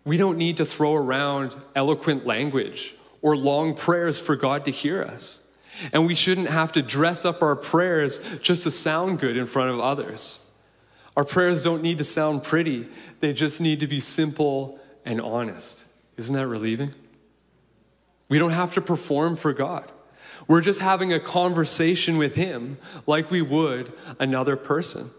We 0.04 0.16
don't 0.16 0.38
need 0.38 0.57
to 0.57 0.64
throw 0.64 0.95
around 0.95 1.54
eloquent 1.75 2.25
language 2.26 2.95
or 3.21 3.37
long 3.37 3.75
prayers 3.75 4.18
for 4.18 4.37
God 4.37 4.64
to 4.64 4.71
hear 4.71 5.02
us. 5.02 5.45
And 5.92 6.07
we 6.07 6.14
shouldn't 6.14 6.49
have 6.49 6.73
to 6.73 6.83
dress 6.83 7.25
up 7.25 7.42
our 7.42 7.54
prayers 7.54 8.21
just 8.40 8.64
to 8.64 8.71
sound 8.71 9.21
good 9.21 9.37
in 9.37 9.47
front 9.47 9.71
of 9.71 9.80
others. 9.80 10.40
Our 11.16 11.25
prayers 11.25 11.62
don't 11.62 11.83
need 11.83 11.99
to 11.99 12.04
sound 12.04 12.42
pretty, 12.42 12.88
they 13.21 13.33
just 13.33 13.61
need 13.61 13.80
to 13.80 13.87
be 13.87 14.00
simple 14.00 14.78
and 15.04 15.21
honest. 15.21 15.85
Isn't 16.16 16.35
that 16.35 16.47
relieving? 16.47 16.95
We 18.28 18.38
don't 18.38 18.50
have 18.50 18.75
to 18.75 18.80
perform 18.80 19.37
for 19.37 19.52
God. 19.52 19.90
We're 20.49 20.62
just 20.62 20.81
having 20.81 21.12
a 21.12 21.21
conversation 21.21 22.17
with 22.17 22.35
Him 22.35 22.78
like 23.07 23.31
we 23.31 23.43
would 23.43 23.93
another 24.19 24.57
person. 24.57 25.11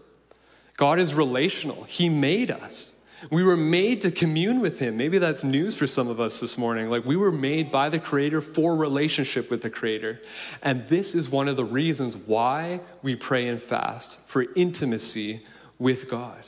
God 0.76 0.98
is 0.98 1.14
relational, 1.14 1.84
He 1.84 2.08
made 2.08 2.50
us. 2.50 2.94
We 3.30 3.44
were 3.44 3.56
made 3.56 4.00
to 4.00 4.10
commune 4.10 4.60
with 4.60 4.78
Him. 4.78 4.96
Maybe 4.96 5.18
that's 5.18 5.44
news 5.44 5.76
for 5.76 5.86
some 5.86 6.08
of 6.08 6.20
us 6.20 6.40
this 6.40 6.56
morning. 6.56 6.90
Like 6.90 7.04
we 7.04 7.16
were 7.16 7.32
made 7.32 7.70
by 7.70 7.90
the 7.90 7.98
Creator 7.98 8.40
for 8.40 8.74
relationship 8.74 9.50
with 9.50 9.60
the 9.60 9.70
Creator. 9.70 10.20
And 10.62 10.88
this 10.88 11.14
is 11.14 11.28
one 11.28 11.46
of 11.46 11.56
the 11.56 11.64
reasons 11.64 12.16
why 12.16 12.80
we 13.02 13.14
pray 13.14 13.48
and 13.48 13.60
fast 13.60 14.20
for 14.26 14.46
intimacy 14.56 15.42
with 15.78 16.08
God. 16.08 16.44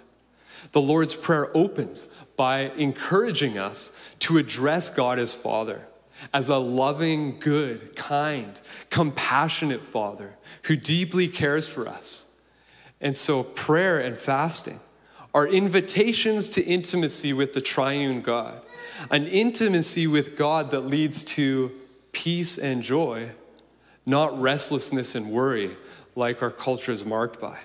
The 0.73 0.81
Lord's 0.81 1.15
Prayer 1.15 1.55
opens 1.55 2.07
by 2.37 2.71
encouraging 2.71 3.59
us 3.59 3.93
to 4.21 4.39
address 4.39 4.89
God 4.89 5.19
as 5.19 5.35
Father, 5.35 5.83
as 6.33 6.49
a 6.49 6.57
loving, 6.57 7.39
good, 7.39 7.95
kind, 7.97 8.61
compassionate 8.91 9.83
Father 9.83 10.35
who 10.63 10.77
deeply 10.77 11.29
cares 11.29 11.67
for 11.67 11.89
us. 11.89 12.27
And 13.01 13.17
so, 13.17 13.43
prayer 13.43 13.99
and 13.99 14.17
fasting 14.17 14.81
are 15.35 15.47
invitations 15.47 16.49
to 16.49 16.63
intimacy 16.63 17.33
with 17.33 17.53
the 17.53 17.61
triune 17.61 18.21
God, 18.21 18.61
an 19.11 19.27
intimacy 19.27 20.07
with 20.07 20.37
God 20.37 20.71
that 20.71 20.81
leads 20.81 21.25
to 21.25 21.73
peace 22.13 22.59
and 22.59 22.83
joy, 22.83 23.31
not 24.07 24.39
restlessness 24.41 25.15
and 25.15 25.31
worry 25.31 25.77
like 26.15 26.43
our 26.43 26.51
culture 26.51 26.93
is 26.93 27.05
marked 27.05 27.41
by. 27.41 27.59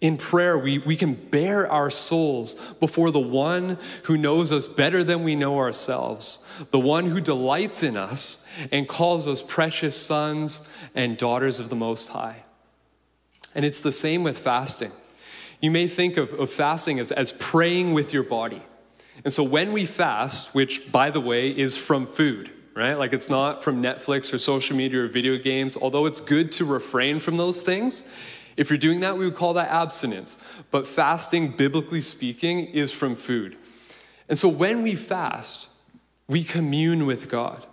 In 0.00 0.16
prayer, 0.16 0.56
we, 0.56 0.78
we 0.78 0.96
can 0.96 1.14
bare 1.14 1.70
our 1.70 1.90
souls 1.90 2.56
before 2.80 3.10
the 3.10 3.20
one 3.20 3.76
who 4.04 4.16
knows 4.16 4.50
us 4.50 4.66
better 4.66 5.04
than 5.04 5.24
we 5.24 5.36
know 5.36 5.58
ourselves, 5.58 6.42
the 6.70 6.78
one 6.78 7.06
who 7.06 7.20
delights 7.20 7.82
in 7.82 7.98
us 7.98 8.46
and 8.72 8.88
calls 8.88 9.28
us 9.28 9.42
precious 9.42 9.94
sons 9.94 10.62
and 10.94 11.18
daughters 11.18 11.60
of 11.60 11.68
the 11.68 11.76
Most 11.76 12.08
High. 12.08 12.44
And 13.54 13.64
it's 13.64 13.80
the 13.80 13.92
same 13.92 14.22
with 14.22 14.38
fasting. 14.38 14.92
You 15.60 15.70
may 15.70 15.86
think 15.86 16.16
of, 16.16 16.32
of 16.32 16.50
fasting 16.50 16.98
as, 16.98 17.12
as 17.12 17.32
praying 17.32 17.92
with 17.92 18.14
your 18.14 18.22
body. 18.22 18.62
And 19.24 19.32
so 19.32 19.42
when 19.42 19.72
we 19.72 19.84
fast, 19.84 20.54
which 20.54 20.90
by 20.90 21.10
the 21.10 21.20
way 21.20 21.50
is 21.50 21.76
from 21.76 22.06
food, 22.06 22.50
right? 22.74 22.94
Like 22.94 23.12
it's 23.12 23.28
not 23.28 23.62
from 23.62 23.82
Netflix 23.82 24.32
or 24.32 24.38
social 24.38 24.76
media 24.76 25.02
or 25.02 25.08
video 25.08 25.36
games, 25.36 25.76
although 25.76 26.06
it's 26.06 26.22
good 26.22 26.50
to 26.52 26.64
refrain 26.64 27.20
from 27.20 27.36
those 27.36 27.60
things. 27.60 28.04
If 28.56 28.70
you're 28.70 28.78
doing 28.78 29.00
that, 29.00 29.16
we 29.16 29.24
would 29.24 29.36
call 29.36 29.54
that 29.54 29.70
abstinence. 29.70 30.38
But 30.70 30.86
fasting, 30.86 31.56
biblically 31.56 32.02
speaking, 32.02 32.66
is 32.66 32.92
from 32.92 33.14
food. 33.14 33.56
And 34.28 34.38
so 34.38 34.48
when 34.48 34.82
we 34.82 34.94
fast, 34.94 35.68
we 36.28 36.44
commune 36.44 37.06
with 37.06 37.28
God. 37.28 37.66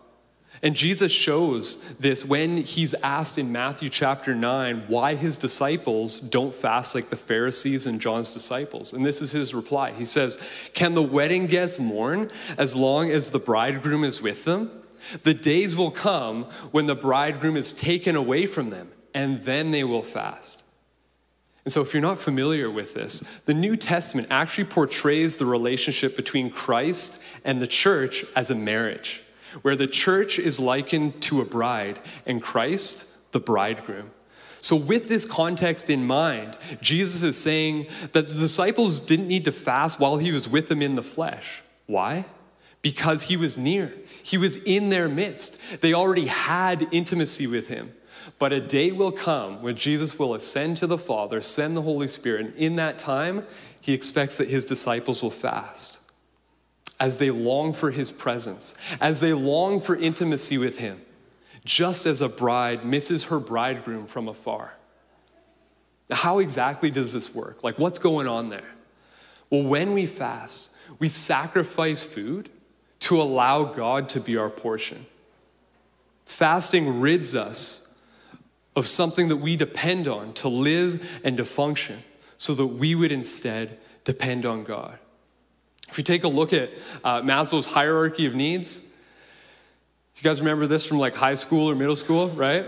And 0.63 0.75
Jesus 0.75 1.11
shows 1.11 1.77
this 1.99 2.25
when 2.25 2.57
he's 2.57 2.95
asked 2.95 3.37
in 3.37 3.51
Matthew 3.51 3.89
chapter 3.89 4.33
9 4.33 4.85
why 4.87 5.13
his 5.13 5.37
disciples 5.37 6.19
don't 6.19 6.53
fast 6.53 6.95
like 6.95 7.09
the 7.09 7.15
Pharisees 7.15 7.85
and 7.85 8.01
John's 8.01 8.33
disciples. 8.33 8.93
And 8.93 9.05
this 9.05 9.21
is 9.21 9.31
his 9.31 9.53
reply. 9.53 9.91
He 9.91 10.05
says, 10.05 10.39
Can 10.73 10.95
the 10.95 11.03
wedding 11.03 11.45
guests 11.45 11.79
mourn 11.79 12.31
as 12.57 12.75
long 12.75 13.11
as 13.11 13.29
the 13.29 13.39
bridegroom 13.39 14.03
is 14.03 14.21
with 14.21 14.45
them? 14.45 14.71
The 15.23 15.33
days 15.33 15.75
will 15.75 15.91
come 15.91 16.45
when 16.71 16.87
the 16.87 16.95
bridegroom 16.95 17.55
is 17.55 17.71
taken 17.71 18.15
away 18.15 18.45
from 18.45 18.71
them, 18.71 18.91
and 19.13 19.43
then 19.43 19.71
they 19.71 19.83
will 19.83 20.01
fast. 20.01 20.63
And 21.67 21.71
so, 21.73 21.81
if 21.81 21.93
you're 21.93 21.99
not 21.99 22.17
familiar 22.17 22.71
with 22.71 22.93
this, 22.93 23.21
the 23.43 23.53
New 23.53 23.75
Testament 23.75 24.29
actually 24.31 24.63
portrays 24.63 25.35
the 25.35 25.45
relationship 25.45 26.15
between 26.15 26.49
Christ 26.49 27.19
and 27.43 27.59
the 27.59 27.67
church 27.67 28.23
as 28.37 28.49
a 28.49 28.55
marriage 28.55 29.21
where 29.63 29.75
the 29.75 29.85
church 29.85 30.39
is 30.39 30.61
likened 30.61 31.21
to 31.23 31.41
a 31.41 31.43
bride 31.43 31.99
and 32.25 32.41
Christ 32.41 33.05
the 33.33 33.41
bridegroom. 33.41 34.11
So, 34.61 34.77
with 34.77 35.09
this 35.09 35.25
context 35.25 35.89
in 35.89 36.07
mind, 36.07 36.57
Jesus 36.79 37.21
is 37.21 37.35
saying 37.35 37.87
that 38.13 38.27
the 38.27 38.33
disciples 38.35 39.01
didn't 39.01 39.27
need 39.27 39.43
to 39.43 39.51
fast 39.51 39.99
while 39.99 40.15
he 40.15 40.31
was 40.31 40.47
with 40.47 40.69
them 40.69 40.81
in 40.81 40.95
the 40.95 41.03
flesh. 41.03 41.63
Why? 41.85 42.23
Because 42.81 43.23
he 43.23 43.35
was 43.35 43.57
near, 43.57 43.91
he 44.23 44.37
was 44.37 44.55
in 44.55 44.87
their 44.87 45.09
midst. 45.09 45.57
They 45.81 45.93
already 45.93 46.27
had 46.27 46.87
intimacy 46.93 47.45
with 47.45 47.67
him. 47.67 47.91
But 48.39 48.53
a 48.53 48.59
day 48.59 48.91
will 48.91 49.11
come 49.11 49.61
when 49.61 49.75
Jesus 49.75 50.19
will 50.19 50.35
ascend 50.35 50.77
to 50.77 50.87
the 50.87 50.97
Father, 50.97 51.41
send 51.41 51.75
the 51.75 51.81
Holy 51.81 52.07
Spirit, 52.07 52.45
and 52.45 52.55
in 52.55 52.75
that 52.75 52.99
time, 52.99 53.45
he 53.81 53.93
expects 53.93 54.37
that 54.37 54.49
his 54.49 54.65
disciples 54.65 55.21
will 55.21 55.31
fast 55.31 55.99
as 56.99 57.17
they 57.17 57.31
long 57.31 57.73
for 57.73 57.91
his 57.91 58.11
presence, 58.11 58.75
as 58.99 59.19
they 59.19 59.33
long 59.33 59.79
for 59.79 59.95
intimacy 59.95 60.57
with 60.57 60.79
him, 60.79 60.99
just 61.63 62.05
as 62.05 62.21
a 62.21 62.29
bride 62.29 62.85
misses 62.85 63.25
her 63.25 63.39
bridegroom 63.39 64.05
from 64.07 64.27
afar. 64.27 64.73
Now, 66.09 66.15
how 66.15 66.39
exactly 66.39 66.89
does 66.89 67.13
this 67.13 67.35
work? 67.35 67.63
Like, 67.63 67.77
what's 67.77 67.99
going 67.99 68.27
on 68.27 68.49
there? 68.49 68.73
Well, 69.49 69.63
when 69.63 69.93
we 69.93 70.05
fast, 70.05 70.71
we 70.99 71.09
sacrifice 71.09 72.03
food 72.03 72.49
to 73.01 73.21
allow 73.21 73.63
God 73.63 74.09
to 74.09 74.19
be 74.19 74.37
our 74.37 74.49
portion. 74.49 75.05
Fasting 76.25 76.99
rids 76.99 77.35
us 77.35 77.86
of 78.77 78.87
something 78.87 79.29
that 79.29 79.37
we 79.37 79.55
depend 79.55 80.07
on 80.07 80.31
to 80.33 80.47
live 80.47 81.03
and 81.23 81.35
to 81.37 81.43
function 81.43 82.03
so 82.37 82.53
that 82.53 82.67
we 82.67 82.93
would 82.93 83.11
instead 83.11 83.79
depend 84.03 84.45
on 84.45 84.63
God. 84.63 84.99
If 85.89 85.97
you 85.97 86.03
take 86.03 86.23
a 86.23 86.27
look 86.27 86.53
at 86.53 86.69
uh, 87.03 87.21
Maslow's 87.21 87.65
hierarchy 87.65 88.27
of 88.27 88.35
needs, 88.35 88.83
you 90.15 90.21
guys 90.21 90.39
remember 90.41 90.67
this 90.67 90.85
from 90.85 90.99
like 90.99 91.15
high 91.15 91.33
school 91.33 91.67
or 91.67 91.73
middle 91.73 91.95
school, 91.95 92.29
right? 92.29 92.67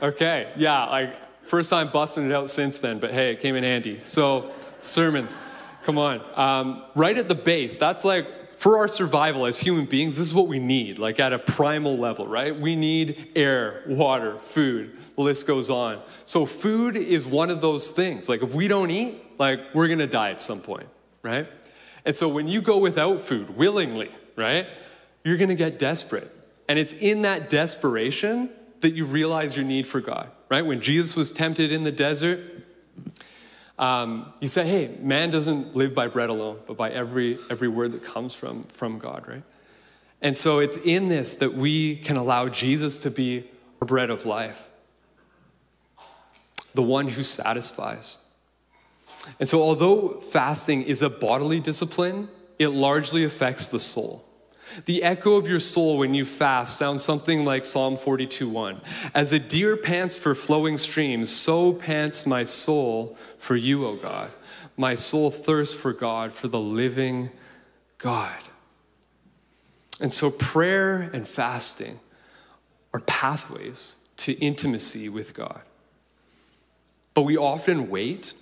Okay, 0.00 0.50
yeah, 0.56 0.86
like 0.86 1.14
first 1.42 1.68
time 1.68 1.90
busting 1.92 2.24
it 2.24 2.32
out 2.32 2.48
since 2.48 2.78
then, 2.78 2.98
but 2.98 3.12
hey, 3.12 3.32
it 3.32 3.40
came 3.40 3.54
in 3.54 3.62
handy. 3.62 4.00
So, 4.00 4.52
sermons, 4.80 5.38
come 5.84 5.98
on. 5.98 6.22
Um, 6.34 6.84
right 6.94 7.18
at 7.18 7.28
the 7.28 7.34
base, 7.34 7.76
that's 7.76 8.06
like 8.06 8.41
for 8.62 8.78
our 8.78 8.86
survival 8.86 9.44
as 9.44 9.58
human 9.58 9.86
beings, 9.86 10.16
this 10.16 10.28
is 10.28 10.32
what 10.32 10.46
we 10.46 10.60
need, 10.60 10.96
like 10.96 11.18
at 11.18 11.32
a 11.32 11.38
primal 11.40 11.98
level, 11.98 12.28
right? 12.28 12.56
We 12.56 12.76
need 12.76 13.32
air, 13.34 13.82
water, 13.88 14.38
food. 14.38 14.96
The 15.16 15.20
list 15.20 15.48
goes 15.48 15.68
on. 15.68 16.00
So, 16.26 16.46
food 16.46 16.94
is 16.94 17.26
one 17.26 17.50
of 17.50 17.60
those 17.60 17.90
things. 17.90 18.28
Like, 18.28 18.40
if 18.40 18.54
we 18.54 18.68
don't 18.68 18.92
eat, 18.92 19.20
like, 19.36 19.58
we're 19.74 19.88
gonna 19.88 20.06
die 20.06 20.30
at 20.30 20.40
some 20.40 20.60
point, 20.60 20.86
right? 21.24 21.48
And 22.04 22.14
so 22.14 22.28
when 22.28 22.46
you 22.46 22.62
go 22.62 22.78
without 22.78 23.20
food 23.20 23.56
willingly, 23.56 24.12
right, 24.36 24.68
you're 25.24 25.38
to 25.38 25.56
get 25.56 25.80
desperate. 25.80 26.30
And 26.68 26.78
it's 26.78 26.92
in 26.92 27.22
that 27.22 27.50
desperation 27.50 28.48
that 28.78 28.94
you 28.94 29.06
realize 29.06 29.56
your 29.56 29.64
need 29.64 29.88
for 29.88 30.00
God, 30.00 30.30
right? 30.48 30.64
When 30.64 30.80
Jesus 30.80 31.16
was 31.16 31.32
tempted 31.32 31.72
in 31.72 31.82
the 31.82 31.90
desert, 31.90 32.51
um, 33.78 34.32
he 34.40 34.46
said, 34.46 34.66
hey, 34.66 34.96
man 35.00 35.30
doesn't 35.30 35.74
live 35.74 35.94
by 35.94 36.08
bread 36.08 36.30
alone, 36.30 36.58
but 36.66 36.76
by 36.76 36.90
every, 36.90 37.38
every 37.50 37.68
word 37.68 37.92
that 37.92 38.02
comes 38.02 38.34
from, 38.34 38.62
from 38.64 38.98
God, 38.98 39.26
right? 39.26 39.42
And 40.20 40.36
so 40.36 40.60
it's 40.60 40.76
in 40.76 41.08
this 41.08 41.34
that 41.34 41.54
we 41.54 41.96
can 41.96 42.16
allow 42.16 42.48
Jesus 42.48 42.98
to 42.98 43.10
be 43.10 43.48
our 43.80 43.86
bread 43.86 44.10
of 44.10 44.24
life, 44.24 44.68
the 46.74 46.82
one 46.82 47.08
who 47.08 47.22
satisfies. 47.22 48.18
And 49.38 49.48
so, 49.48 49.60
although 49.60 50.20
fasting 50.20 50.82
is 50.82 51.02
a 51.02 51.10
bodily 51.10 51.60
discipline, 51.60 52.28
it 52.58 52.68
largely 52.68 53.24
affects 53.24 53.66
the 53.68 53.80
soul. 53.80 54.24
The 54.84 55.02
echo 55.02 55.34
of 55.34 55.48
your 55.48 55.60
soul 55.60 55.98
when 55.98 56.14
you 56.14 56.24
fast 56.24 56.78
sounds 56.78 57.04
something 57.04 57.44
like 57.44 57.64
Psalm 57.64 57.96
42:1. 57.96 58.80
As 59.14 59.32
a 59.32 59.38
deer 59.38 59.76
pants 59.76 60.16
for 60.16 60.34
flowing 60.34 60.78
streams, 60.78 61.30
so 61.30 61.72
pants 61.72 62.26
my 62.26 62.44
soul 62.44 63.16
for 63.38 63.56
you, 63.56 63.86
O 63.86 63.96
God. 63.96 64.30
My 64.76 64.94
soul 64.94 65.30
thirsts 65.30 65.74
for 65.74 65.92
God, 65.92 66.32
for 66.32 66.48
the 66.48 66.60
living 66.60 67.30
God. 67.98 68.40
And 70.00 70.12
so, 70.12 70.30
prayer 70.30 71.10
and 71.12 71.28
fasting 71.28 72.00
are 72.92 73.00
pathways 73.00 73.96
to 74.18 74.32
intimacy 74.34 75.08
with 75.08 75.34
God. 75.34 75.62
But 77.14 77.22
we 77.22 77.36
often 77.36 77.88
wait 77.88 78.34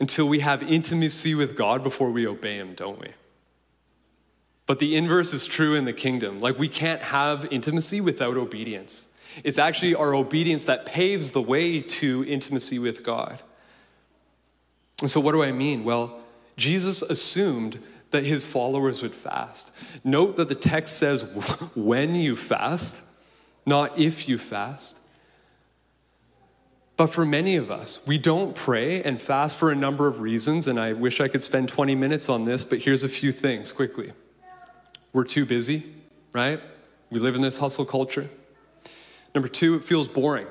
until 0.00 0.28
we 0.28 0.40
have 0.40 0.62
intimacy 0.62 1.34
with 1.34 1.56
God 1.56 1.82
before 1.82 2.10
we 2.10 2.26
obey 2.26 2.56
Him, 2.56 2.74
don't 2.74 2.98
we? 3.00 3.08
But 4.66 4.80
the 4.80 4.96
inverse 4.96 5.32
is 5.32 5.46
true 5.46 5.74
in 5.74 5.84
the 5.84 5.92
kingdom. 5.92 6.38
Like, 6.38 6.58
we 6.58 6.68
can't 6.68 7.00
have 7.00 7.46
intimacy 7.52 8.00
without 8.00 8.36
obedience. 8.36 9.08
It's 9.44 9.58
actually 9.58 9.94
our 9.94 10.14
obedience 10.14 10.64
that 10.64 10.86
paves 10.86 11.30
the 11.30 11.42
way 11.42 11.80
to 11.80 12.24
intimacy 12.26 12.78
with 12.78 13.04
God. 13.04 13.42
And 15.00 15.10
so, 15.10 15.20
what 15.20 15.32
do 15.32 15.42
I 15.42 15.52
mean? 15.52 15.84
Well, 15.84 16.20
Jesus 16.56 17.02
assumed 17.02 17.80
that 18.10 18.24
his 18.24 18.46
followers 18.46 19.02
would 19.02 19.14
fast. 19.14 19.70
Note 20.02 20.36
that 20.36 20.48
the 20.48 20.54
text 20.54 20.96
says 20.96 21.22
when 21.74 22.14
you 22.14 22.34
fast, 22.34 22.96
not 23.64 23.98
if 23.98 24.28
you 24.28 24.38
fast. 24.38 24.96
But 26.96 27.08
for 27.08 27.26
many 27.26 27.56
of 27.56 27.70
us, 27.70 28.00
we 28.06 28.16
don't 28.16 28.54
pray 28.54 29.02
and 29.02 29.20
fast 29.20 29.56
for 29.56 29.70
a 29.70 29.74
number 29.74 30.06
of 30.06 30.20
reasons, 30.20 30.66
and 30.66 30.80
I 30.80 30.94
wish 30.94 31.20
I 31.20 31.28
could 31.28 31.42
spend 31.42 31.68
20 31.68 31.94
minutes 31.94 32.30
on 32.30 32.46
this, 32.46 32.64
but 32.64 32.78
here's 32.78 33.04
a 33.04 33.08
few 33.08 33.32
things 33.32 33.70
quickly. 33.70 34.12
We're 35.16 35.24
too 35.24 35.46
busy, 35.46 35.82
right? 36.34 36.60
We 37.08 37.20
live 37.20 37.36
in 37.36 37.40
this 37.40 37.56
hustle 37.56 37.86
culture. 37.86 38.28
Number 39.34 39.48
two, 39.48 39.74
it 39.76 39.82
feels 39.82 40.06
boring, 40.06 40.46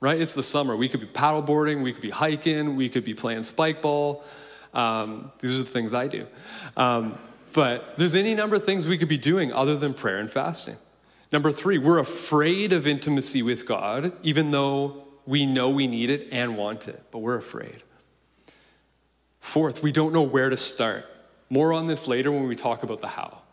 right? 0.00 0.20
It's 0.20 0.34
the 0.34 0.42
summer. 0.42 0.74
We 0.76 0.88
could 0.88 0.98
be 0.98 1.06
paddleboarding, 1.06 1.80
we 1.80 1.92
could 1.92 2.02
be 2.02 2.10
hiking, 2.10 2.74
we 2.74 2.88
could 2.88 3.04
be 3.04 3.14
playing 3.14 3.44
spike 3.44 3.82
ball. 3.82 4.24
Um, 4.72 5.30
these 5.38 5.54
are 5.54 5.62
the 5.62 5.70
things 5.70 5.94
I 5.94 6.08
do. 6.08 6.26
Um, 6.76 7.16
but 7.52 7.96
there's 7.96 8.16
any 8.16 8.34
number 8.34 8.56
of 8.56 8.64
things 8.64 8.88
we 8.88 8.98
could 8.98 9.06
be 9.06 9.16
doing 9.16 9.52
other 9.52 9.76
than 9.76 9.94
prayer 9.94 10.18
and 10.18 10.28
fasting. 10.28 10.74
Number 11.30 11.52
three, 11.52 11.78
we're 11.78 12.00
afraid 12.00 12.72
of 12.72 12.88
intimacy 12.88 13.42
with 13.42 13.64
God, 13.64 14.10
even 14.24 14.50
though 14.50 15.04
we 15.24 15.46
know 15.46 15.70
we 15.70 15.86
need 15.86 16.10
it 16.10 16.30
and 16.32 16.56
want 16.56 16.88
it, 16.88 17.00
but 17.12 17.20
we're 17.20 17.38
afraid. 17.38 17.84
Fourth, 19.38 19.84
we 19.84 19.92
don't 19.92 20.12
know 20.12 20.22
where 20.22 20.50
to 20.50 20.56
start. 20.56 21.06
More 21.48 21.72
on 21.72 21.86
this 21.86 22.08
later 22.08 22.32
when 22.32 22.48
we 22.48 22.56
talk 22.56 22.82
about 22.82 23.00
the 23.00 23.06
how. 23.06 23.43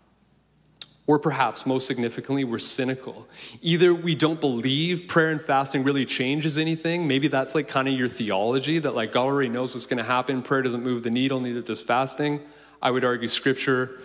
Or 1.12 1.20
perhaps 1.20 1.66
most 1.66 1.88
significantly, 1.88 2.46
we're 2.46 2.58
cynical. 2.58 3.28
Either 3.62 3.94
we 3.94 4.16
don't 4.16 4.40
believe 4.40 5.10
prayer 5.10 5.32
and 5.32 5.42
fasting 5.42 5.84
really 5.84 6.06
changes 6.06 6.58
anything. 6.58 7.06
Maybe 7.06 7.28
that's 7.28 7.54
like 7.54 7.68
kind 7.68 7.90
of 7.90 7.96
your 7.96 8.08
theology 8.08 8.80
that 8.80 8.96
like 8.96 9.12
God 9.12 9.26
already 9.26 9.50
knows 9.50 9.74
what's 9.74 9.86
going 9.86 9.98
to 9.98 10.06
happen. 10.06 10.42
Prayer 10.42 10.62
doesn't 10.62 10.82
move 10.82 11.04
the 11.04 11.10
needle, 11.10 11.42
neither 11.42 11.62
does 11.62 11.82
fasting. 11.82 12.40
I 12.82 12.92
would 12.92 13.04
argue 13.04 13.28
scripture 13.28 14.00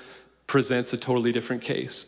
presents 0.48 0.94
a 0.94 0.96
totally 0.96 1.30
different 1.30 1.62
case. 1.62 2.06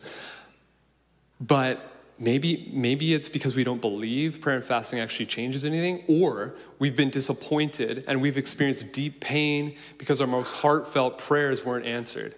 But 1.40 1.80
maybe 2.18 2.68
maybe 2.72 3.14
it's 3.14 3.28
because 3.28 3.54
we 3.54 3.62
don't 3.62 3.80
believe 3.80 4.40
prayer 4.40 4.56
and 4.56 4.64
fasting 4.64 4.98
actually 4.98 5.26
changes 5.26 5.64
anything 5.64 6.02
or 6.08 6.56
we've 6.80 6.96
been 6.96 7.10
disappointed 7.10 8.02
and 8.08 8.20
we've 8.20 8.36
experienced 8.36 8.90
deep 8.90 9.20
pain 9.20 9.76
because 9.96 10.20
our 10.20 10.26
most 10.26 10.56
heartfelt 10.56 11.18
prayers 11.18 11.64
weren't 11.64 11.86
answered 11.86 12.34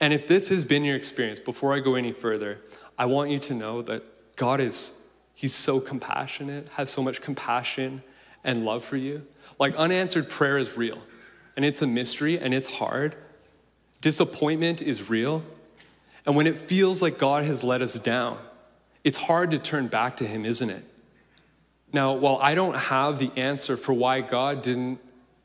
and 0.00 0.12
if 0.12 0.26
this 0.26 0.48
has 0.48 0.64
been 0.64 0.84
your 0.84 0.96
experience 0.96 1.40
before 1.40 1.74
i 1.74 1.80
go 1.80 1.94
any 1.94 2.12
further 2.12 2.58
i 2.98 3.04
want 3.04 3.30
you 3.30 3.38
to 3.38 3.54
know 3.54 3.82
that 3.82 4.02
god 4.36 4.60
is 4.60 5.00
he's 5.34 5.54
so 5.54 5.80
compassionate 5.80 6.68
has 6.70 6.90
so 6.90 7.02
much 7.02 7.20
compassion 7.20 8.02
and 8.44 8.64
love 8.64 8.84
for 8.84 8.96
you 8.96 9.24
like 9.58 9.74
unanswered 9.76 10.28
prayer 10.28 10.58
is 10.58 10.76
real 10.76 10.98
and 11.56 11.64
it's 11.64 11.82
a 11.82 11.86
mystery 11.86 12.38
and 12.38 12.54
it's 12.54 12.68
hard 12.68 13.14
disappointment 14.00 14.80
is 14.80 15.08
real 15.08 15.42
and 16.26 16.36
when 16.36 16.46
it 16.46 16.58
feels 16.58 17.02
like 17.02 17.18
god 17.18 17.44
has 17.44 17.64
let 17.64 17.82
us 17.82 17.94
down 17.94 18.38
it's 19.08 19.16
hard 19.16 19.52
to 19.52 19.58
turn 19.58 19.86
back 19.86 20.18
to 20.18 20.26
Him, 20.26 20.44
isn't 20.44 20.68
it? 20.68 20.84
Now, 21.94 22.12
while 22.12 22.38
I 22.42 22.54
don't 22.54 22.76
have 22.76 23.18
the 23.18 23.30
answer 23.36 23.78
for 23.78 23.94
why 23.94 24.20
God 24.20 24.60
didn't 24.60 24.98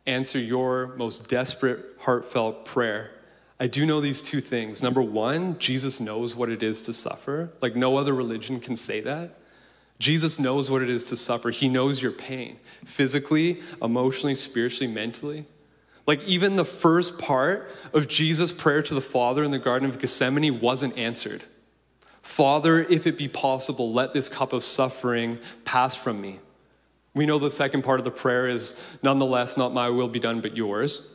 answer 0.05 0.37
your 0.37 0.87
most 0.97 1.29
desperate, 1.29 1.79
heartfelt 1.99 2.65
prayer, 2.65 3.11
I 3.63 3.67
do 3.67 3.85
know 3.85 4.01
these 4.01 4.21
two 4.21 4.41
things. 4.41 4.83
Number 4.83 5.01
one, 5.01 5.57
Jesus 5.57 6.01
knows 6.01 6.35
what 6.35 6.49
it 6.49 6.61
is 6.61 6.81
to 6.81 6.91
suffer. 6.91 7.49
Like 7.61 7.77
no 7.77 7.95
other 7.95 8.13
religion 8.13 8.59
can 8.59 8.75
say 8.75 8.99
that. 8.99 9.37
Jesus 9.99 10.37
knows 10.37 10.69
what 10.69 10.81
it 10.81 10.89
is 10.89 11.05
to 11.05 11.15
suffer. 11.15 11.49
He 11.49 11.69
knows 11.69 12.01
your 12.01 12.11
pain 12.11 12.59
physically, 12.83 13.61
emotionally, 13.81 14.35
spiritually, 14.35 14.93
mentally. 14.93 15.45
Like 16.05 16.21
even 16.25 16.57
the 16.57 16.65
first 16.65 17.17
part 17.17 17.71
of 17.93 18.09
Jesus' 18.09 18.51
prayer 18.51 18.83
to 18.83 18.93
the 18.93 18.99
Father 18.99 19.45
in 19.45 19.51
the 19.51 19.59
Garden 19.59 19.87
of 19.87 19.97
Gethsemane 19.97 20.59
wasn't 20.59 20.97
answered. 20.97 21.45
Father, 22.21 22.81
if 22.83 23.07
it 23.07 23.17
be 23.17 23.29
possible, 23.29 23.93
let 23.93 24.13
this 24.13 24.27
cup 24.27 24.51
of 24.51 24.65
suffering 24.65 25.39
pass 25.63 25.95
from 25.95 26.19
me. 26.19 26.41
We 27.13 27.25
know 27.25 27.39
the 27.39 27.49
second 27.49 27.85
part 27.85 28.01
of 28.01 28.03
the 28.03 28.11
prayer 28.11 28.49
is, 28.49 28.75
nonetheless, 29.03 29.55
not 29.55 29.73
my 29.73 29.89
will 29.89 30.09
be 30.09 30.19
done, 30.19 30.41
but 30.41 30.57
yours. 30.57 31.12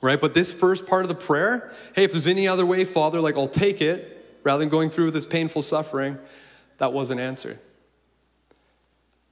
Right? 0.00 0.20
But 0.20 0.34
this 0.34 0.52
first 0.52 0.86
part 0.86 1.02
of 1.02 1.08
the 1.08 1.14
prayer, 1.14 1.72
hey, 1.94 2.04
if 2.04 2.10
there's 2.10 2.26
any 2.26 2.46
other 2.46 2.66
way, 2.66 2.84
Father, 2.84 3.20
like 3.20 3.36
I'll 3.36 3.48
take 3.48 3.80
it, 3.80 4.40
rather 4.42 4.60
than 4.60 4.68
going 4.68 4.90
through 4.90 5.06
with 5.06 5.14
this 5.14 5.26
painful 5.26 5.62
suffering, 5.62 6.18
that 6.78 6.92
wasn't 6.92 7.20
answered. 7.20 7.58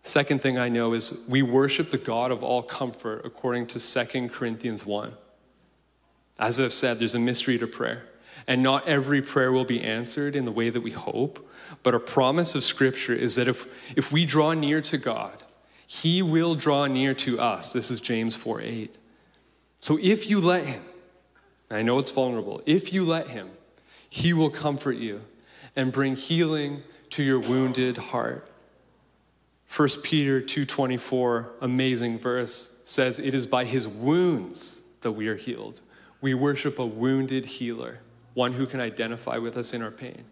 Second 0.02 0.42
thing 0.42 0.58
I 0.58 0.68
know 0.68 0.92
is 0.92 1.14
we 1.28 1.42
worship 1.42 1.90
the 1.90 1.98
God 1.98 2.30
of 2.30 2.42
all 2.42 2.62
comfort 2.62 3.22
according 3.24 3.66
to 3.68 3.80
2 3.80 4.28
Corinthians 4.28 4.84
1. 4.84 5.12
As 6.38 6.60
I've 6.60 6.72
said, 6.72 6.98
there's 6.98 7.14
a 7.14 7.18
mystery 7.18 7.58
to 7.58 7.66
prayer. 7.66 8.04
And 8.46 8.62
not 8.62 8.86
every 8.86 9.22
prayer 9.22 9.52
will 9.52 9.64
be 9.64 9.80
answered 9.80 10.36
in 10.36 10.44
the 10.44 10.52
way 10.52 10.68
that 10.68 10.80
we 10.80 10.90
hope. 10.90 11.48
But 11.82 11.94
a 11.94 11.98
promise 11.98 12.54
of 12.54 12.64
Scripture 12.64 13.14
is 13.14 13.36
that 13.36 13.48
if, 13.48 13.66
if 13.96 14.12
we 14.12 14.26
draw 14.26 14.52
near 14.52 14.82
to 14.82 14.98
God, 14.98 15.42
He 15.86 16.20
will 16.20 16.54
draw 16.54 16.86
near 16.86 17.14
to 17.14 17.40
us. 17.40 17.72
This 17.72 17.90
is 17.90 18.00
James 18.00 18.36
4 18.36 18.60
8. 18.60 18.96
So 19.84 19.98
if 20.00 20.30
you 20.30 20.40
let 20.40 20.64
Him, 20.64 20.82
I 21.70 21.82
know 21.82 21.98
it's 21.98 22.10
vulnerable, 22.10 22.62
if 22.64 22.90
you 22.90 23.04
let 23.04 23.28
Him, 23.28 23.50
He 24.08 24.32
will 24.32 24.48
comfort 24.48 24.96
you 24.96 25.20
and 25.76 25.92
bring 25.92 26.16
healing 26.16 26.82
to 27.10 27.22
your 27.22 27.38
wounded 27.38 27.98
heart. 27.98 28.48
1 29.76 29.88
Peter 30.02 30.40
2:24, 30.40 31.50
amazing 31.60 32.18
verse, 32.18 32.74
says 32.84 33.18
it 33.18 33.34
is 33.34 33.46
by 33.46 33.66
his 33.66 33.86
wounds 33.86 34.80
that 35.02 35.12
we 35.12 35.28
are 35.28 35.36
healed. 35.36 35.82
We 36.22 36.32
worship 36.32 36.78
a 36.78 36.86
wounded 36.86 37.44
healer 37.44 37.98
one 38.32 38.54
who 38.54 38.66
can 38.66 38.80
identify 38.80 39.36
with 39.36 39.58
us 39.58 39.74
in 39.74 39.82
our 39.82 39.90
pain. 39.90 40.24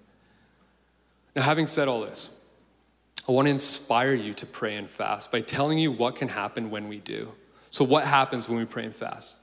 Now, 1.37 1.43
having 1.43 1.67
said 1.67 1.89
all 1.89 2.01
this, 2.01 2.31
I 3.29 3.33
want 3.33 3.49
to 3.49 3.51
inspire 3.51 4.15
you 4.15 4.33
to 4.33 4.47
pray 4.47 4.77
and 4.77 4.89
fast 4.89 5.31
by 5.31 5.43
telling 5.43 5.79
you 5.79 5.93
what 5.93 6.17
can 6.17 6.29
happen 6.29 6.71
when 6.71 6.89
we 6.89 7.01
do. 7.01 7.33
So, 7.71 7.85
what 7.85 8.07
happens 8.07 8.49
when 8.49 8.57
we 8.57 8.65
pray 8.65 8.87
and 8.87 8.97
fast? 8.97 9.37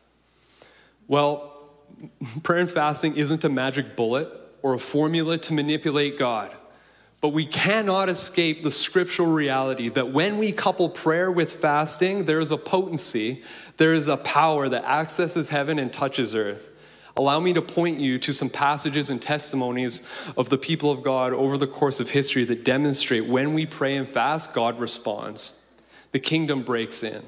Well, 1.10 1.58
prayer 2.43 2.60
and 2.62 2.72
fasting 2.72 3.17
isn't 3.17 3.43
a 3.43 3.50
magic 3.50 3.98
bullet 3.98 4.30
or 4.62 4.76
a 4.76 4.80
formula 4.80 5.38
to 5.39 5.54
manipulate 5.54 6.17
God. 6.17 6.56
But 7.22 7.30
we 7.30 7.45
cannot 7.45 8.08
escape 8.08 8.63
the 8.63 8.72
scriptural 8.72 9.30
reality 9.30 9.89
that 9.89 10.13
when 10.13 10.38
we 10.38 10.54
couple 10.54 10.88
prayer 10.88 11.30
with 11.30 11.52
fasting, 11.52 12.24
there 12.24 12.39
is 12.39 12.52
a 12.52 12.58
potency, 12.58 13.43
there 13.76 13.93
is 13.93 14.08
a 14.08 14.15
power 14.15 14.69
that 14.69 14.86
accesses 14.86 15.50
heaven 15.50 15.80
and 15.80 15.91
touches 15.91 16.34
earth. 16.34 16.65
Allow 17.17 17.41
me 17.41 17.52
to 17.54 17.62
point 17.62 18.00
you 18.00 18.17
to 18.19 18.32
some 18.32 18.50
passages 18.50 19.10
and 19.10 19.22
testimonies 19.22 20.02
of 20.38 20.48
the 20.48 20.58
people 20.58 20.91
of 20.91 21.04
God 21.04 21.34
over 21.34 21.58
the 21.58 21.67
course 21.67 22.00
of 22.00 22.10
history 22.10 22.45
that 22.45 22.63
demonstrate 22.63 23.26
when 23.26 23.54
we 23.54 23.65
pray 23.65 23.98
and 23.98 24.08
fast, 24.08 24.54
God 24.54 24.80
responds. 24.80 25.56
The 26.13 26.19
kingdom 26.19 26.63
breaks 26.63 27.04
in. 27.04 27.22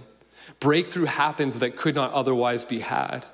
Breakthrough 0.62 1.06
happens 1.06 1.60
that 1.60 1.76
could 1.76 1.96
not 1.96 2.14
otherwise 2.14 2.64
be 2.64 2.80
had. 2.80 3.26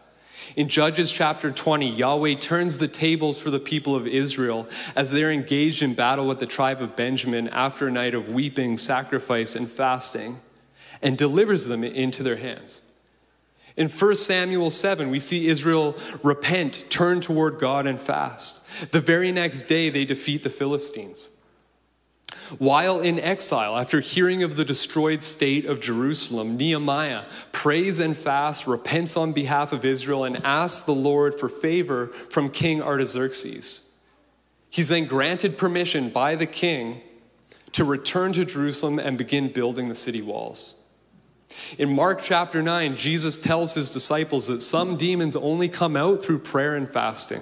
In 0.56 0.70
Judges 0.70 1.12
chapter 1.12 1.52
20, 1.52 1.90
Yahweh 1.90 2.36
turns 2.36 2.78
the 2.78 2.88
tables 2.88 3.40
for 3.40 3.52
the 3.52 3.60
people 3.60 3.96
of 3.96 4.08
Israel 4.08 4.68
as 4.96 5.12
they're 5.12 5.32
engaged 5.32 5.84
in 5.84 5.94
battle 5.94 6.28
with 6.28 6.40
the 6.40 6.46
tribe 6.46 6.82
of 6.82 6.96
Benjamin 6.96 7.48
after 7.50 7.88
a 7.88 7.92
night 7.92 8.16
of 8.16 8.30
weeping, 8.30 8.78
sacrifice, 8.78 9.56
and 9.56 9.70
fasting, 9.70 10.40
and 11.02 11.18
delivers 11.18 11.66
them 11.66 11.84
into 11.84 12.24
their 12.24 12.38
hands. 12.38 12.82
In 13.76 13.90
1 13.90 14.16
Samuel 14.16 14.72
7, 14.72 15.12
we 15.12 15.20
see 15.20 15.48
Israel 15.48 15.96
repent, 16.24 16.86
turn 16.90 17.22
toward 17.22 17.60
God, 17.60 17.86
and 17.86 18.00
fast. 18.00 18.62
The 18.92 19.02
very 19.02 19.32
next 19.32 19.66
day, 19.66 19.92
they 19.92 20.04
defeat 20.04 20.42
the 20.42 20.50
Philistines. 20.50 21.30
While 22.60 23.02
in 23.02 23.20
exile, 23.20 23.78
after 23.78 24.00
hearing 24.00 24.42
of 24.42 24.56
the 24.56 24.64
destroyed 24.64 25.24
state 25.24 25.66
of 25.66 25.82
Jerusalem, 25.82 26.56
Nehemiah 26.56 27.24
prays 27.52 28.00
and 28.00 28.16
fasts, 28.16 28.68
repents 28.68 29.18
on 29.18 29.34
behalf 29.34 29.74
of 29.74 29.84
Israel, 29.84 30.24
and 30.24 30.44
asks 30.46 30.82
the 30.82 30.94
Lord 30.94 31.38
for 31.38 31.50
favor 31.50 32.08
from 32.30 32.50
King 32.50 32.82
Artaxerxes. 32.82 33.90
He's 34.70 34.88
then 34.88 35.06
granted 35.06 35.58
permission 35.58 36.10
by 36.10 36.36
the 36.36 36.46
king 36.46 37.02
to 37.74 37.84
return 37.84 38.34
to 38.34 38.46
Jerusalem 38.46 39.00
and 39.00 39.18
begin 39.18 39.52
building 39.52 39.90
the 39.90 39.96
city 39.96 40.22
walls. 40.22 40.76
In 41.78 41.94
Mark 41.94 42.22
chapter 42.22 42.62
9, 42.62 42.96
Jesus 42.96 43.38
tells 43.38 43.74
his 43.74 43.90
disciples 43.90 44.48
that 44.48 44.62
some 44.62 44.98
demons 44.98 45.36
only 45.36 45.68
come 45.70 45.96
out 45.96 46.24
through 46.24 46.40
prayer 46.40 46.76
and 46.76 46.90
fasting. 46.90 47.42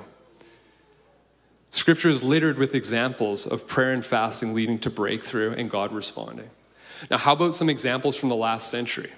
Scripture 1.76 2.08
is 2.08 2.24
littered 2.24 2.58
with 2.58 2.74
examples 2.74 3.46
of 3.46 3.68
prayer 3.68 3.92
and 3.92 4.06
fasting 4.06 4.54
leading 4.54 4.80
to 4.80 4.90
breakthrough 4.90 5.52
and 5.52 5.70
God 5.70 5.92
responding. 5.92 6.50
Now, 7.12 7.18
how 7.18 7.34
about 7.34 7.54
some 7.54 7.70
examples 7.70 8.16
from 8.16 8.30
the 8.30 8.36
last 8.36 8.72
century? 8.72 9.12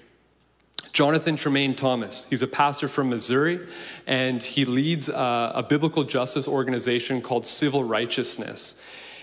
Jonathan 0.92 1.36
Tremaine 1.36 1.76
Thomas. 1.76 2.26
He's 2.28 2.42
a 2.42 2.48
pastor 2.48 2.88
from 2.88 3.10
Missouri, 3.10 3.60
and 4.08 4.42
he 4.42 4.64
leads 4.64 5.08
a, 5.08 5.52
a 5.54 5.62
biblical 5.62 6.02
justice 6.02 6.48
organization 6.48 7.22
called 7.22 7.46
Civil 7.46 7.84
Righteousness. 7.84 8.74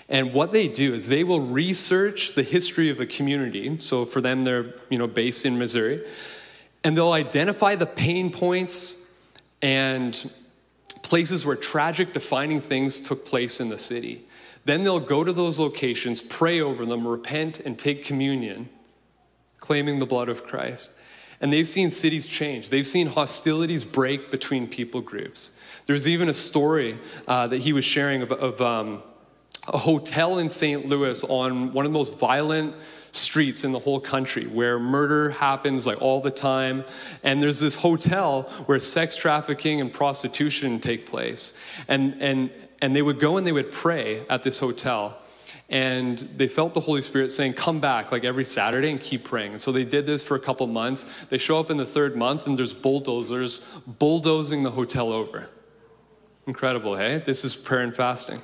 And 0.08 0.32
what 0.34 0.54
they 0.54 0.70
do 0.70 0.94
is 0.94 1.10
they 1.10 1.26
will 1.26 1.42
research 1.42 2.36
the 2.36 2.44
history 2.44 2.90
of 2.90 3.02
a 3.02 3.06
community. 3.06 3.78
So 3.80 4.06
for 4.06 4.22
them, 4.22 4.44
they're 4.44 4.76
you 4.90 4.98
know 4.98 5.08
based 5.08 5.46
in 5.46 5.58
Missouri, 5.58 6.06
And 6.86 6.96
they'll 6.96 7.12
identify 7.12 7.76
the 7.76 7.86
pain 7.86 8.32
points 8.32 8.98
and 9.62 10.32
places 11.06 11.46
where 11.46 11.56
tragic, 11.56 12.14
defining 12.14 12.60
things 12.60 13.00
took 13.00 13.28
place 13.28 13.62
in 13.62 13.70
the 13.70 13.78
city. 13.78 14.26
Then 14.66 14.84
they'll 14.84 15.00
go 15.00 15.24
to 15.24 15.32
those 15.32 15.60
locations, 15.60 16.20
pray 16.20 16.62
over 16.62 16.84
them, 16.84 17.08
repent, 17.08 17.60
and 17.60 17.78
take 17.78 18.04
communion, 18.04 18.68
claiming 19.60 20.00
the 20.00 20.08
blood 20.08 20.30
of 20.30 20.44
Christ. 20.44 20.94
And 21.42 21.54
they've 21.54 21.68
seen 21.68 21.92
cities 21.92 22.26
change. 22.26 22.70
They've 22.70 22.88
seen 22.88 23.06
hostilities 23.06 23.86
break 23.86 24.32
between 24.32 24.68
people 24.68 25.00
groups. 25.00 25.52
There's 25.86 26.08
even 26.08 26.28
a 26.30 26.34
story 26.34 26.98
uh, 27.28 27.46
that 27.48 27.60
he 27.60 27.72
was 27.72 27.86
sharing 27.86 28.24
of, 28.24 28.32
of 28.32 28.60
um, 28.60 29.04
a 29.68 29.78
hotel 29.78 30.40
in 30.40 30.50
St. 30.50 30.88
Louis 30.88 31.24
on 31.26 31.72
one 31.72 31.86
of 31.86 31.92
the 31.92 31.98
most 31.98 32.18
violent 32.18 32.74
streets 33.16 33.64
in 33.64 33.72
the 33.72 33.80
whole 33.80 34.00
country 34.00 34.46
where 34.48 34.80
murder 34.80 35.30
happens 35.30 35.88
like 35.88 36.02
all 36.02 36.22
the 36.22 36.32
time. 36.32 36.84
And 37.24 37.42
there's 37.42 37.60
this 37.60 37.76
hotel 37.76 38.44
where 38.66 38.80
sex 38.80 39.16
trafficking 39.16 39.82
and 39.82 39.92
prostitution 39.92 40.80
take 40.80 41.06
place. 41.06 41.54
And 41.88 42.22
and 42.22 42.52
and 42.82 42.96
they 42.96 43.02
would 43.02 43.20
go 43.20 43.38
and 43.38 43.48
they 43.48 43.52
would 43.52 43.72
pray 43.72 44.26
at 44.30 44.44
this 44.44 44.60
hotel. 44.60 45.18
And 45.68 46.20
they 46.38 46.48
felt 46.48 46.76
the 46.76 46.80
holy 46.80 47.02
spirit 47.02 47.32
saying 47.32 47.54
come 47.54 47.80
back 47.80 48.12
like 48.12 48.24
every 48.24 48.46
saturday 48.46 48.92
and 48.92 49.00
keep 49.00 49.24
praying. 49.24 49.54
And 49.54 49.62
so 49.62 49.72
they 49.72 49.84
did 49.84 50.06
this 50.06 50.22
for 50.22 50.36
a 50.36 50.40
couple 50.40 50.68
months. 50.68 51.06
They 51.30 51.40
show 51.40 51.60
up 51.60 51.72
in 51.72 51.78
the 51.78 51.86
third 51.86 52.16
month 52.16 52.46
and 52.46 52.58
there's 52.58 52.74
bulldozers 52.74 53.62
bulldozing 53.88 54.62
the 54.62 54.72
hotel 54.72 55.12
over. 55.12 55.50
Incredible 56.46 56.96
hey? 56.96 57.24
This 57.26 57.44
is 57.44 57.56
prayer 57.56 57.82
and 57.82 57.96
fasting 57.96 58.42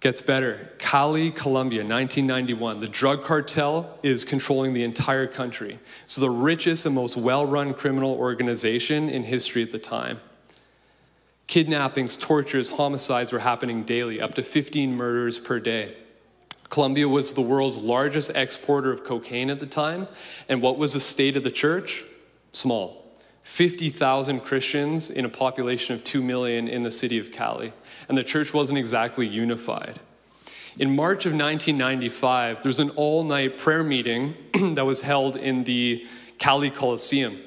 Gets 0.00 0.22
better. 0.22 0.70
Cali, 0.78 1.32
Colombia, 1.32 1.80
1991. 1.80 2.78
The 2.78 2.86
drug 2.86 3.24
cartel 3.24 3.98
is 4.04 4.24
controlling 4.24 4.72
the 4.72 4.84
entire 4.84 5.26
country. 5.26 5.80
So, 6.06 6.20
the 6.20 6.30
richest 6.30 6.86
and 6.86 6.94
most 6.94 7.16
well 7.16 7.44
run 7.44 7.74
criminal 7.74 8.12
organization 8.12 9.08
in 9.08 9.24
history 9.24 9.62
at 9.62 9.72
the 9.72 9.78
time. 9.78 10.20
Kidnappings, 11.48 12.16
tortures, 12.16 12.68
homicides 12.68 13.32
were 13.32 13.40
happening 13.40 13.82
daily, 13.82 14.20
up 14.20 14.34
to 14.34 14.42
15 14.42 14.94
murders 14.94 15.38
per 15.38 15.58
day. 15.58 15.96
Colombia 16.68 17.08
was 17.08 17.32
the 17.32 17.40
world's 17.40 17.78
largest 17.78 18.30
exporter 18.34 18.92
of 18.92 19.02
cocaine 19.02 19.50
at 19.50 19.58
the 19.58 19.66
time. 19.66 20.06
And 20.48 20.60
what 20.62 20.78
was 20.78 20.92
the 20.92 21.00
state 21.00 21.36
of 21.36 21.42
the 21.42 21.50
church? 21.50 22.04
Small. 22.52 23.07
50,000 23.48 24.40
Christians 24.40 25.10
in 25.10 25.24
a 25.24 25.28
population 25.28 25.94
of 25.94 26.04
2 26.04 26.22
million 26.22 26.68
in 26.68 26.82
the 26.82 26.90
city 26.90 27.18
of 27.18 27.32
Cali 27.32 27.72
and 28.08 28.16
the 28.16 28.22
church 28.22 28.54
wasn't 28.54 28.78
exactly 28.78 29.26
unified. 29.26 29.98
In 30.78 30.94
March 30.94 31.26
of 31.26 31.32
1995, 31.32 32.62
there 32.62 32.68
was 32.68 32.78
an 32.78 32.90
all 32.90 33.24
night 33.24 33.58
prayer 33.58 33.82
meeting 33.82 34.34
that 34.74 34.84
was 34.84 35.00
held 35.00 35.36
in 35.36 35.64
the 35.64 36.06
Cali 36.38 36.70
Coliseum. 36.70 37.38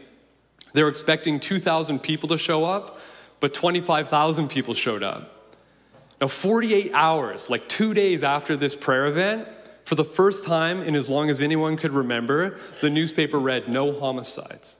They 0.74 0.84
were 0.84 0.90
expecting 0.90 1.40
2,000 1.40 2.00
people 2.00 2.28
to 2.30 2.38
show 2.38 2.66
up, 2.66 3.00
but 3.40 3.54
25,000 3.54 4.50
people 4.50 4.74
showed 4.74 5.04
up. 5.04 5.56
Now, 6.20 6.28
48 6.28 6.92
hours, 6.94 7.50
like 7.50 7.70
two 7.70 7.94
days 7.94 8.24
after 8.24 8.58
this 8.58 8.76
prayer 8.76 9.06
event, 9.06 9.48
for 9.86 9.96
the 9.96 10.06
first 10.06 10.44
time 10.44 10.82
in 10.82 10.96
as 10.96 11.10
long 11.10 11.30
as 11.30 11.42
anyone 11.42 11.78
could 11.78 11.92
remember, 11.92 12.58
the 12.82 12.90
newspaper 12.90 13.40
read 13.40 13.70
no 13.70 13.92
homicides. 13.92 14.78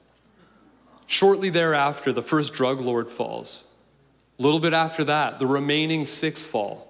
Shortly 1.12 1.50
thereafter, 1.50 2.10
the 2.10 2.22
first 2.22 2.54
drug 2.54 2.80
lord 2.80 3.10
falls. 3.10 3.64
A 4.38 4.42
little 4.42 4.58
bit 4.58 4.72
after 4.72 5.04
that, 5.04 5.38
the 5.38 5.46
remaining 5.46 6.06
six 6.06 6.42
fall. 6.42 6.88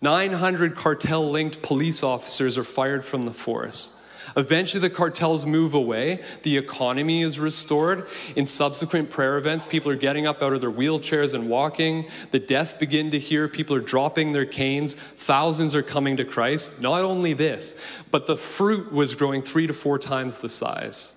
900 0.00 0.76
cartel 0.76 1.28
linked 1.28 1.60
police 1.60 2.04
officers 2.04 2.56
are 2.56 2.62
fired 2.62 3.04
from 3.04 3.22
the 3.22 3.34
force. 3.34 4.00
Eventually, 4.36 4.80
the 4.80 4.90
cartels 4.90 5.44
move 5.44 5.74
away. 5.74 6.22
The 6.44 6.56
economy 6.56 7.22
is 7.22 7.40
restored. 7.40 8.06
In 8.36 8.46
subsequent 8.46 9.10
prayer 9.10 9.38
events, 9.38 9.66
people 9.66 9.90
are 9.90 9.96
getting 9.96 10.24
up 10.24 10.40
out 10.40 10.52
of 10.52 10.60
their 10.60 10.70
wheelchairs 10.70 11.34
and 11.34 11.50
walking. 11.50 12.08
The 12.30 12.38
deaf 12.38 12.78
begin 12.78 13.10
to 13.10 13.18
hear. 13.18 13.48
People 13.48 13.74
are 13.74 13.80
dropping 13.80 14.32
their 14.32 14.46
canes. 14.46 14.94
Thousands 14.94 15.74
are 15.74 15.82
coming 15.82 16.16
to 16.18 16.24
Christ. 16.24 16.80
Not 16.80 17.00
only 17.00 17.32
this, 17.32 17.74
but 18.12 18.28
the 18.28 18.36
fruit 18.36 18.92
was 18.92 19.16
growing 19.16 19.42
three 19.42 19.66
to 19.66 19.74
four 19.74 19.98
times 19.98 20.38
the 20.38 20.48
size 20.48 21.14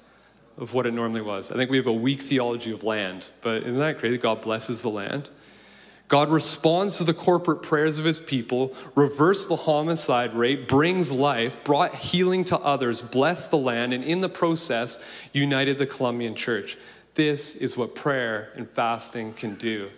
of 0.58 0.74
what 0.74 0.86
it 0.86 0.94
normally 0.94 1.22
was. 1.22 1.52
I 1.52 1.56
think 1.56 1.70
we 1.70 1.78
have 1.78 1.88
a 1.88 1.94
weak 1.94 2.22
theology 2.22 2.72
of 2.72 2.84
land, 2.84 3.28
but 3.42 3.64
isn't 3.64 3.78
that 3.78 4.00
crazy? 4.00 4.18
God 4.18 4.42
blesses 4.42 4.82
the 4.82 4.90
land. 4.90 5.30
God 6.08 6.30
responds 6.30 6.98
to 7.00 7.04
the 7.04 7.16
corporate 7.16 7.64
prayers 7.64 7.98
of 7.98 8.06
his 8.06 8.20
people, 8.20 8.76
reversed 8.94 9.50
the 9.50 9.56
homicide 9.56 10.36
rate, 10.36 10.68
brings 10.68 11.12
life, 11.12 11.64
brought 11.64 11.96
healing 11.96 12.46
to 12.46 12.58
others, 12.60 13.02
blessed 13.02 13.50
the 13.50 13.58
land, 13.58 13.92
and 13.92 14.04
in 14.04 14.22
the 14.22 14.30
process, 14.30 15.04
united 15.34 15.80
the 15.80 15.88
Colombian 15.88 16.36
church. 16.36 16.78
This 17.16 17.56
is 17.56 17.76
what 17.76 17.96
prayer 17.96 18.52
and 18.56 18.70
fasting 18.70 19.34
can 19.34 19.56
do. 19.56 19.90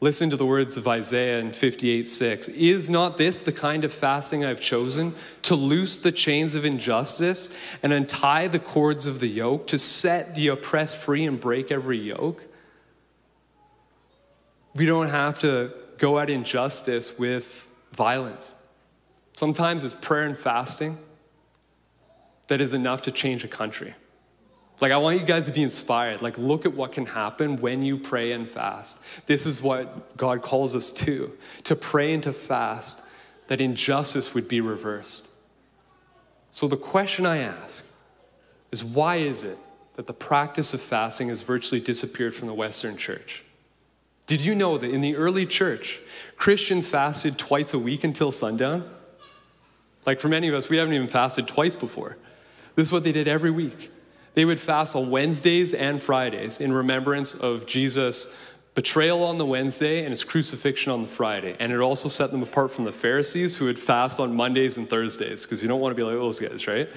Listen 0.00 0.28
to 0.30 0.36
the 0.36 0.44
words 0.44 0.76
of 0.76 0.86
Isaiah 0.86 1.38
in 1.38 1.52
58 1.52 2.06
6. 2.06 2.48
Is 2.48 2.90
not 2.90 3.16
this 3.16 3.40
the 3.40 3.52
kind 3.52 3.84
of 3.84 3.92
fasting 3.92 4.44
I've 4.44 4.60
chosen? 4.60 5.14
To 5.42 5.54
loose 5.54 5.96
the 5.96 6.12
chains 6.12 6.54
of 6.54 6.64
injustice 6.64 7.50
and 7.82 7.92
untie 7.92 8.48
the 8.48 8.58
cords 8.58 9.06
of 9.06 9.20
the 9.20 9.28
yoke, 9.28 9.66
to 9.68 9.78
set 9.78 10.34
the 10.34 10.48
oppressed 10.48 10.96
free 10.96 11.24
and 11.24 11.40
break 11.40 11.70
every 11.70 11.98
yoke? 11.98 12.46
We 14.74 14.86
don't 14.86 15.08
have 15.08 15.38
to 15.40 15.72
go 15.98 16.18
at 16.18 16.28
injustice 16.28 17.18
with 17.18 17.66
violence. 17.92 18.54
Sometimes 19.36 19.84
it's 19.84 19.94
prayer 19.94 20.26
and 20.26 20.36
fasting 20.36 20.98
that 22.48 22.60
is 22.60 22.72
enough 22.72 23.02
to 23.02 23.12
change 23.12 23.44
a 23.44 23.48
country. 23.48 23.94
Like, 24.80 24.90
I 24.92 24.96
want 24.96 25.20
you 25.20 25.26
guys 25.26 25.46
to 25.46 25.52
be 25.52 25.62
inspired. 25.62 26.20
Like, 26.20 26.36
look 26.36 26.66
at 26.66 26.74
what 26.74 26.92
can 26.92 27.06
happen 27.06 27.56
when 27.56 27.82
you 27.82 27.96
pray 27.96 28.32
and 28.32 28.48
fast. 28.48 28.98
This 29.26 29.46
is 29.46 29.62
what 29.62 30.16
God 30.16 30.42
calls 30.42 30.74
us 30.74 30.90
to 30.92 31.32
to 31.64 31.76
pray 31.76 32.12
and 32.12 32.22
to 32.24 32.32
fast, 32.32 33.02
that 33.46 33.60
injustice 33.60 34.34
would 34.34 34.48
be 34.48 34.60
reversed. 34.60 35.28
So, 36.50 36.66
the 36.66 36.76
question 36.76 37.24
I 37.24 37.38
ask 37.38 37.84
is 38.72 38.84
why 38.84 39.16
is 39.16 39.44
it 39.44 39.58
that 39.96 40.06
the 40.06 40.12
practice 40.12 40.74
of 40.74 40.82
fasting 40.82 41.28
has 41.28 41.42
virtually 41.42 41.80
disappeared 41.80 42.34
from 42.34 42.48
the 42.48 42.54
Western 42.54 42.96
church? 42.96 43.44
Did 44.26 44.40
you 44.40 44.54
know 44.54 44.78
that 44.78 44.90
in 44.90 45.00
the 45.00 45.16
early 45.16 45.46
church, 45.46 46.00
Christians 46.36 46.88
fasted 46.88 47.38
twice 47.38 47.74
a 47.74 47.78
week 47.78 48.04
until 48.04 48.32
sundown? 48.32 48.88
Like 50.06 50.20
for 50.20 50.28
many 50.28 50.48
of 50.48 50.54
us, 50.54 50.68
we 50.68 50.78
haven't 50.78 50.94
even 50.94 51.08
fasted 51.08 51.46
twice 51.46 51.76
before. 51.76 52.16
This 52.74 52.86
is 52.86 52.92
what 52.92 53.04
they 53.04 53.12
did 53.12 53.28
every 53.28 53.50
week. 53.50 53.90
They 54.34 54.44
would 54.44 54.60
fast 54.60 54.96
on 54.96 55.10
Wednesdays 55.10 55.74
and 55.74 56.02
Fridays 56.02 56.60
in 56.60 56.72
remembrance 56.72 57.34
of 57.34 57.66
Jesus' 57.66 58.28
betrayal 58.74 59.22
on 59.22 59.38
the 59.38 59.46
Wednesday 59.46 60.00
and 60.00 60.08
his 60.08 60.24
crucifixion 60.24 60.90
on 60.92 61.04
the 61.04 61.08
Friday. 61.08 61.56
And 61.60 61.72
it 61.72 61.78
also 61.78 62.08
set 62.08 62.32
them 62.32 62.42
apart 62.42 62.72
from 62.72 62.84
the 62.84 62.92
Pharisees 62.92 63.56
who 63.56 63.66
would 63.66 63.78
fast 63.78 64.18
on 64.18 64.34
Mondays 64.34 64.76
and 64.76 64.90
Thursdays, 64.90 65.42
because 65.42 65.62
you 65.62 65.68
don't 65.68 65.80
want 65.80 65.92
to 65.92 65.94
be 65.96 66.02
like 66.02 66.16
those 66.16 66.40
guys, 66.40 66.66
right? 66.66 66.88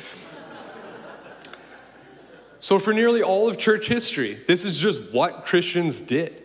so, 2.59 2.79
for 2.79 2.93
nearly 2.93 3.21
all 3.21 3.47
of 3.47 3.57
church 3.57 3.87
history, 3.87 4.43
this 4.47 4.65
is 4.65 4.79
just 4.79 5.01
what 5.11 5.45
Christians 5.45 5.99
did. 5.99 6.43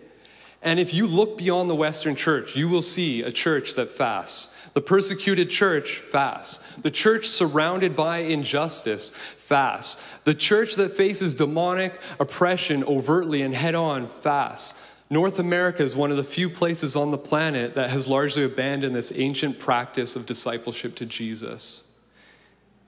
And 0.60 0.78
if 0.78 0.94
you 0.94 1.06
look 1.06 1.38
beyond 1.38 1.68
the 1.68 1.74
Western 1.74 2.14
church, 2.14 2.54
you 2.54 2.68
will 2.68 2.82
see 2.82 3.22
a 3.22 3.32
church 3.32 3.74
that 3.74 3.90
fasts. 3.90 4.54
The 4.74 4.80
persecuted 4.80 5.50
church 5.50 5.98
fasts. 5.98 6.60
The 6.80 6.90
church 6.90 7.28
surrounded 7.28 7.94
by 7.94 8.18
injustice 8.18 9.10
fasts. 9.38 10.02
The 10.24 10.34
church 10.34 10.76
that 10.76 10.96
faces 10.96 11.34
demonic 11.34 12.00
oppression 12.18 12.82
overtly 12.84 13.42
and 13.42 13.54
head 13.54 13.74
on 13.74 14.06
fasts. 14.06 14.74
North 15.10 15.38
America 15.38 15.82
is 15.82 15.94
one 15.94 16.10
of 16.10 16.16
the 16.16 16.24
few 16.24 16.48
places 16.48 16.96
on 16.96 17.10
the 17.10 17.18
planet 17.18 17.74
that 17.74 17.90
has 17.90 18.08
largely 18.08 18.44
abandoned 18.44 18.94
this 18.94 19.12
ancient 19.14 19.58
practice 19.58 20.16
of 20.16 20.24
discipleship 20.24 20.94
to 20.96 21.04
Jesus. 21.04 21.84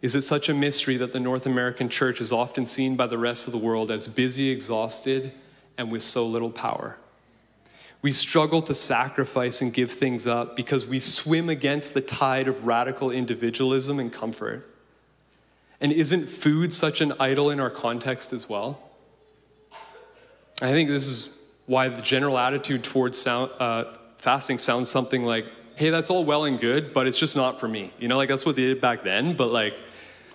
Is 0.01 0.15
it 0.15 0.23
such 0.23 0.49
a 0.49 0.55
mystery 0.55 0.97
that 0.97 1.13
the 1.13 1.21
North 1.21 1.45
American 1.45 1.91
church 1.91 2.23
is 2.23 2.33
often 2.33 2.65
seen 2.65 2.97
by 2.97 3.07
the 3.07 3.19
rest 3.19 3.47
of 3.47 3.53
the 3.53 3.59
world 3.59 3.91
as 3.91 4.09
busy, 4.09 4.49
exhausted, 4.49 5.33
and 5.77 5.93
with 5.93 6.03
so 6.03 6.27
little 6.27 6.51
power? 6.51 6.97
We 8.05 8.13
struggle 8.13 8.61
to 8.61 8.75
sacrifice 8.75 9.63
and 9.63 9.73
give 9.73 9.91
things 9.91 10.27
up 10.27 10.57
because 10.57 10.87
we 10.87 11.01
swim 11.01 11.49
against 11.49 11.95
the 11.95 12.03
tide 12.03 12.49
of 12.49 12.67
radical 12.67 13.11
individualism 13.11 13.99
and 13.99 14.13
comfort. 14.13 14.69
And 15.81 15.91
isn't 15.91 16.27
food 16.27 16.71
such 16.71 17.01
an 17.01 17.15
idol 17.19 17.49
in 17.49 17.61
our 17.61 17.71
context 17.71 18.35
as 18.35 18.47
well? 18.47 18.79
I 20.61 20.71
think 20.73 20.91
this 20.91 21.07
is 21.07 21.31
why 21.65 21.89
the 21.89 22.03
general 22.03 22.37
attitude 22.37 22.85
towards 22.85 23.17
sound, 23.17 23.51
uh, 23.59 23.97
fasting 24.19 24.59
sounds 24.59 24.91
something 24.91 25.25
like, 25.25 25.47
hey, 25.77 25.89
that's 25.89 26.11
all 26.11 26.27
well 26.27 26.45
and 26.45 26.61
good, 26.61 26.93
but 26.93 27.07
it's 27.07 27.19
just 27.19 27.37
not 27.37 27.59
for 27.59 27.69
me. 27.69 27.91
You 27.99 28.09
know, 28.09 28.19
like 28.19 28.29
that's 28.29 28.45
what 28.45 28.55
they 28.55 28.67
did 28.67 28.83
back 28.83 29.03
then, 29.03 29.35
but 29.35 29.51
like, 29.51 29.81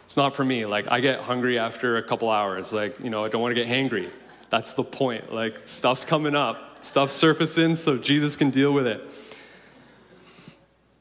it's 0.05 0.17
not 0.17 0.35
for 0.35 0.43
me. 0.43 0.65
Like, 0.65 0.91
I 0.91 1.01
get 1.01 1.19
hungry 1.19 1.59
after 1.59 1.97
a 1.97 2.01
couple 2.01 2.31
hours. 2.31 2.73
Like, 2.73 2.99
you 2.99 3.11
know, 3.11 3.23
I 3.25 3.29
don't 3.29 3.43
want 3.43 3.55
to 3.55 3.63
get 3.63 3.69
hangry. 3.69 4.11
That's 4.49 4.73
the 4.73 4.83
point. 4.83 5.31
Like, 5.31 5.61
stuff's 5.65 6.03
coming 6.03 6.33
up 6.33 6.68
Stuff 6.81 7.11
surfacing 7.11 7.75
so 7.75 7.97
Jesus 7.97 8.35
can 8.35 8.49
deal 8.49 8.71
with 8.71 8.87
it. 8.87 9.01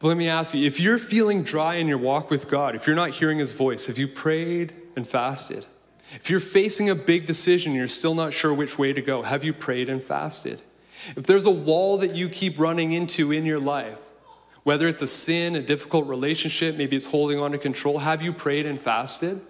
But 0.01 0.09
let 0.09 0.17
me 0.17 0.29
ask 0.29 0.55
you 0.55 0.67
if 0.67 0.79
you're 0.79 0.99
feeling 0.99 1.43
dry 1.43 1.77
in 1.77 1.89
your 1.89 1.99
walk 1.99 2.31
with 2.31 2.49
God, 2.49 2.75
if 2.75 2.87
you're 2.87 2.97
not 2.97 3.11
hearing 3.11 3.39
his 3.39 3.53
voice, 3.53 3.87
have 3.87 3.99
you 3.99 4.07
prayed 4.07 4.73
and 4.97 5.07
fasted? 5.07 5.67
If 6.15 6.31
you're 6.31 6.41
facing 6.41 6.89
a 6.89 6.95
big 6.95 7.27
decision, 7.27 7.75
you're 7.75 7.89
still 7.89 8.15
not 8.15 8.33
sure 8.33 8.55
which 8.55 8.79
way 8.79 8.93
to 8.93 9.03
go, 9.03 9.23
have 9.23 9.45
you 9.45 9.53
prayed 9.53 9.89
and 9.89 10.03
fasted? 10.03 10.63
If 11.17 11.27
there's 11.27 11.47
a 11.47 11.51
wall 11.51 11.99
that 11.99 12.15
you 12.15 12.29
keep 12.29 12.59
running 12.59 12.93
into 12.93 13.33
in 13.33 13.45
your 13.45 13.61
life, 13.61 13.99
whether 14.65 14.89
it's 14.89 15.03
a 15.03 15.07
sin, 15.07 15.57
a 15.57 15.63
difficult 15.63 16.07
relationship, 16.07 16.77
maybe 16.77 16.97
it's 16.97 17.07
holding 17.07 17.39
on 17.39 17.53
to 17.53 17.59
control, 17.59 17.99
have 17.99 18.23
you 18.23 18.33
prayed 18.33 18.67
and 18.67 18.81
fasted? 18.81 19.41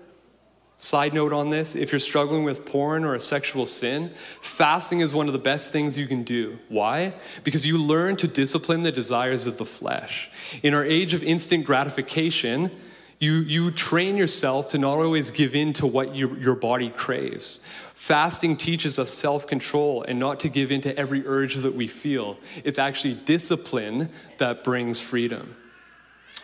Side 0.81 1.13
note 1.13 1.33
on 1.33 1.51
this 1.51 1.75
if 1.75 1.91
you're 1.91 1.99
struggling 1.99 2.45
with 2.45 2.65
porn 2.65 3.05
or 3.05 3.15
a 3.15 3.21
sexual 3.21 3.67
sin, 3.67 4.13
fasting 4.43 5.01
is 5.01 5.13
one 5.13 5.27
of 5.27 5.33
the 5.33 5.39
best 5.39 5.73
things 5.73 5.99
you 5.99 6.07
can 6.07 6.23
do. 6.23 6.57
Why? 6.69 7.15
Because 7.43 7.67
you 7.67 7.79
learn 7.79 8.15
to 8.17 8.29
discipline 8.29 8.85
the 8.85 8.93
desires 8.93 9.49
of 9.49 9.59
the 9.59 9.65
flesh. 9.65 10.31
In 10.63 10.75
our 10.75 10.85
age 10.85 11.15
of 11.15 11.25
instant 11.25 11.65
gratification, 11.65 12.71
you, 13.19 13.39
you 13.41 13.73
train 13.73 14.17
yourself 14.17 14.69
to 14.69 14.79
not 14.79 14.99
always 14.99 15.33
give 15.33 15.57
in 15.57 15.73
to 15.75 15.87
what 15.87 16.15
your, 16.15 16.39
your 16.39 16.55
body 16.55 16.91
craves. 16.91 17.59
Fasting 17.95 18.57
teaches 18.57 19.01
us 19.01 19.11
self 19.11 19.49
control 19.49 20.05
and 20.05 20.21
not 20.21 20.39
to 20.41 20.49
give 20.49 20.71
in 20.71 20.81
to 20.83 20.97
every 20.97 21.27
urge 21.27 21.57
that 21.57 21.75
we 21.75 21.89
feel. 21.89 22.37
It's 22.63 22.79
actually 22.79 23.15
discipline 23.15 24.11
that 24.39 24.63
brings 24.63 25.01
freedom. 25.01 25.57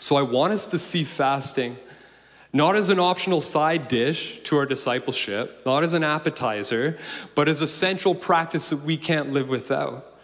So 0.01 0.17
I 0.17 0.23
want 0.23 0.53
us 0.53 0.67
to 0.67 0.79
see 0.79 1.05
fasting 1.05 1.77
not 2.55 2.77
as 2.77 2.89
an 2.89 3.01
optional 3.01 3.41
side 3.41 3.89
dish 3.89 4.41
to 4.45 4.57
our 4.57 4.65
discipleship, 4.65 5.61
not 5.67 5.83
as 5.83 5.93
an 5.93 6.05
appetizer, 6.05 6.97
but 7.35 7.49
as 7.49 7.61
a 7.61 7.67
central 7.67 8.15
practice 8.15 8.71
that 8.71 8.81
we 8.83 8.97
can't 8.97 9.33
live 9.33 9.49
without. 9.49 10.15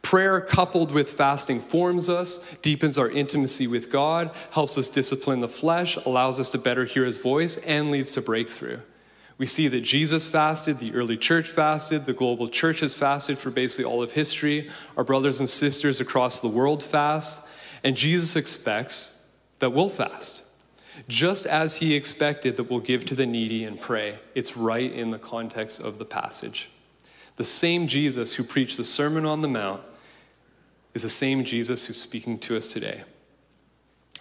Prayer 0.00 0.40
coupled 0.40 0.92
with 0.92 1.10
fasting 1.10 1.60
forms 1.60 2.08
us, 2.08 2.38
deepens 2.62 2.96
our 2.96 3.10
intimacy 3.10 3.66
with 3.66 3.90
God, 3.90 4.30
helps 4.52 4.78
us 4.78 4.88
discipline 4.88 5.40
the 5.40 5.48
flesh, 5.48 5.96
allows 5.96 6.38
us 6.38 6.48
to 6.50 6.58
better 6.58 6.84
hear 6.84 7.04
his 7.04 7.18
voice, 7.18 7.56
and 7.58 7.90
leads 7.90 8.12
to 8.12 8.22
breakthrough. 8.22 8.78
We 9.36 9.46
see 9.46 9.66
that 9.66 9.80
Jesus 9.80 10.28
fasted, 10.28 10.78
the 10.78 10.94
early 10.94 11.16
church 11.16 11.48
fasted, 11.48 12.06
the 12.06 12.12
global 12.12 12.48
church 12.48 12.80
has 12.80 12.94
fasted 12.94 13.36
for 13.36 13.50
basically 13.50 13.84
all 13.84 14.02
of 14.02 14.12
history. 14.12 14.70
Our 14.96 15.04
brothers 15.04 15.40
and 15.40 15.50
sisters 15.50 16.00
across 16.00 16.40
the 16.40 16.48
world 16.48 16.84
fast, 16.84 17.44
and 17.82 17.96
Jesus 17.96 18.36
expects 18.36 19.20
that 19.58 19.70
we'll 19.70 19.88
fast 19.88 20.44
just 21.08 21.46
as 21.46 21.76
he 21.76 21.94
expected 21.94 22.56
that 22.56 22.70
we'll 22.70 22.80
give 22.80 23.04
to 23.06 23.14
the 23.14 23.26
needy 23.26 23.64
and 23.64 23.80
pray. 23.80 24.18
It's 24.34 24.56
right 24.56 24.92
in 24.92 25.10
the 25.10 25.18
context 25.18 25.80
of 25.80 25.98
the 25.98 26.04
passage. 26.04 26.70
The 27.36 27.44
same 27.44 27.86
Jesus 27.86 28.34
who 28.34 28.44
preached 28.44 28.76
the 28.76 28.84
Sermon 28.84 29.24
on 29.24 29.40
the 29.40 29.48
Mount 29.48 29.82
is 30.94 31.02
the 31.02 31.10
same 31.10 31.44
Jesus 31.44 31.86
who's 31.86 32.00
speaking 32.00 32.38
to 32.40 32.56
us 32.56 32.66
today. 32.66 33.02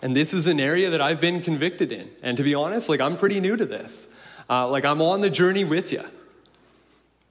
And 0.01 0.15
this 0.15 0.33
is 0.33 0.47
an 0.47 0.59
area 0.59 0.89
that 0.89 1.01
I've 1.01 1.19
been 1.19 1.41
convicted 1.41 1.91
in. 1.91 2.09
And 2.21 2.37
to 2.37 2.43
be 2.43 2.55
honest, 2.55 2.87
like 2.87 3.01
I'm 3.01 3.17
pretty 3.17 3.39
new 3.39 3.57
to 3.57 3.65
this. 3.65 4.07
Uh, 4.49 4.67
like 4.67 4.85
I'm 4.85 5.01
on 5.01 5.21
the 5.21 5.29
journey 5.29 5.63
with 5.63 5.91
you. 5.91 6.03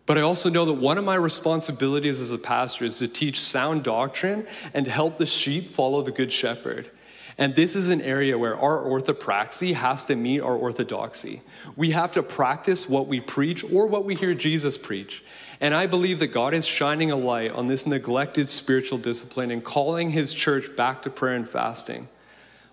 But 0.07 0.17
I 0.17 0.23
also 0.23 0.49
know 0.49 0.65
that 0.65 0.75
one 0.75 0.97
of 0.97 1.05
my 1.05 1.17
responsibilities 1.17 2.21
as 2.21 2.33
a 2.33 2.39
pastor 2.39 2.85
is 2.85 2.99
to 2.99 3.09
teach 3.09 3.41
sound 3.41 3.85
doctrine 3.85 4.47
and 4.73 4.87
help 4.87 5.19
the 5.19 5.27
sheep 5.27 5.71
follow 5.71 6.01
the 6.03 6.13
good 6.13 6.33
shepherd. 6.33 6.91
And 7.39 7.55
this 7.55 7.77
is 7.77 7.89
an 7.89 8.03
area 8.03 8.37
where 8.37 8.59
our 8.59 8.79
orthopraxy 8.83 9.73
has 9.73 10.05
to 10.07 10.17
meet 10.17 10.41
our 10.41 10.57
orthodoxy. 10.57 11.41
We 11.77 11.93
have 11.93 12.13
to 12.13 12.23
practice 12.25 12.89
what 12.89 13.07
we 13.07 13.21
preach 13.21 13.65
or 13.73 13.87
what 13.87 14.05
we 14.05 14.17
hear 14.17 14.35
Jesus 14.35 14.77
preach. 14.77 15.23
And 15.61 15.73
I 15.73 15.87
believe 15.87 16.19
that 16.19 16.29
God 16.29 16.53
is 16.53 16.67
shining 16.67 17.13
a 17.13 17.17
light 17.17 17.53
on 17.53 17.67
this 17.67 17.87
neglected 17.87 18.49
spiritual 18.49 18.99
discipline 18.99 19.53
and 19.53 19.65
calling 19.65 20.11
his 20.11 20.35
church 20.35 20.75
back 20.75 21.03
to 21.03 21.11
prayer 21.11 21.35
and 21.35 21.49
fasting. 21.49 22.09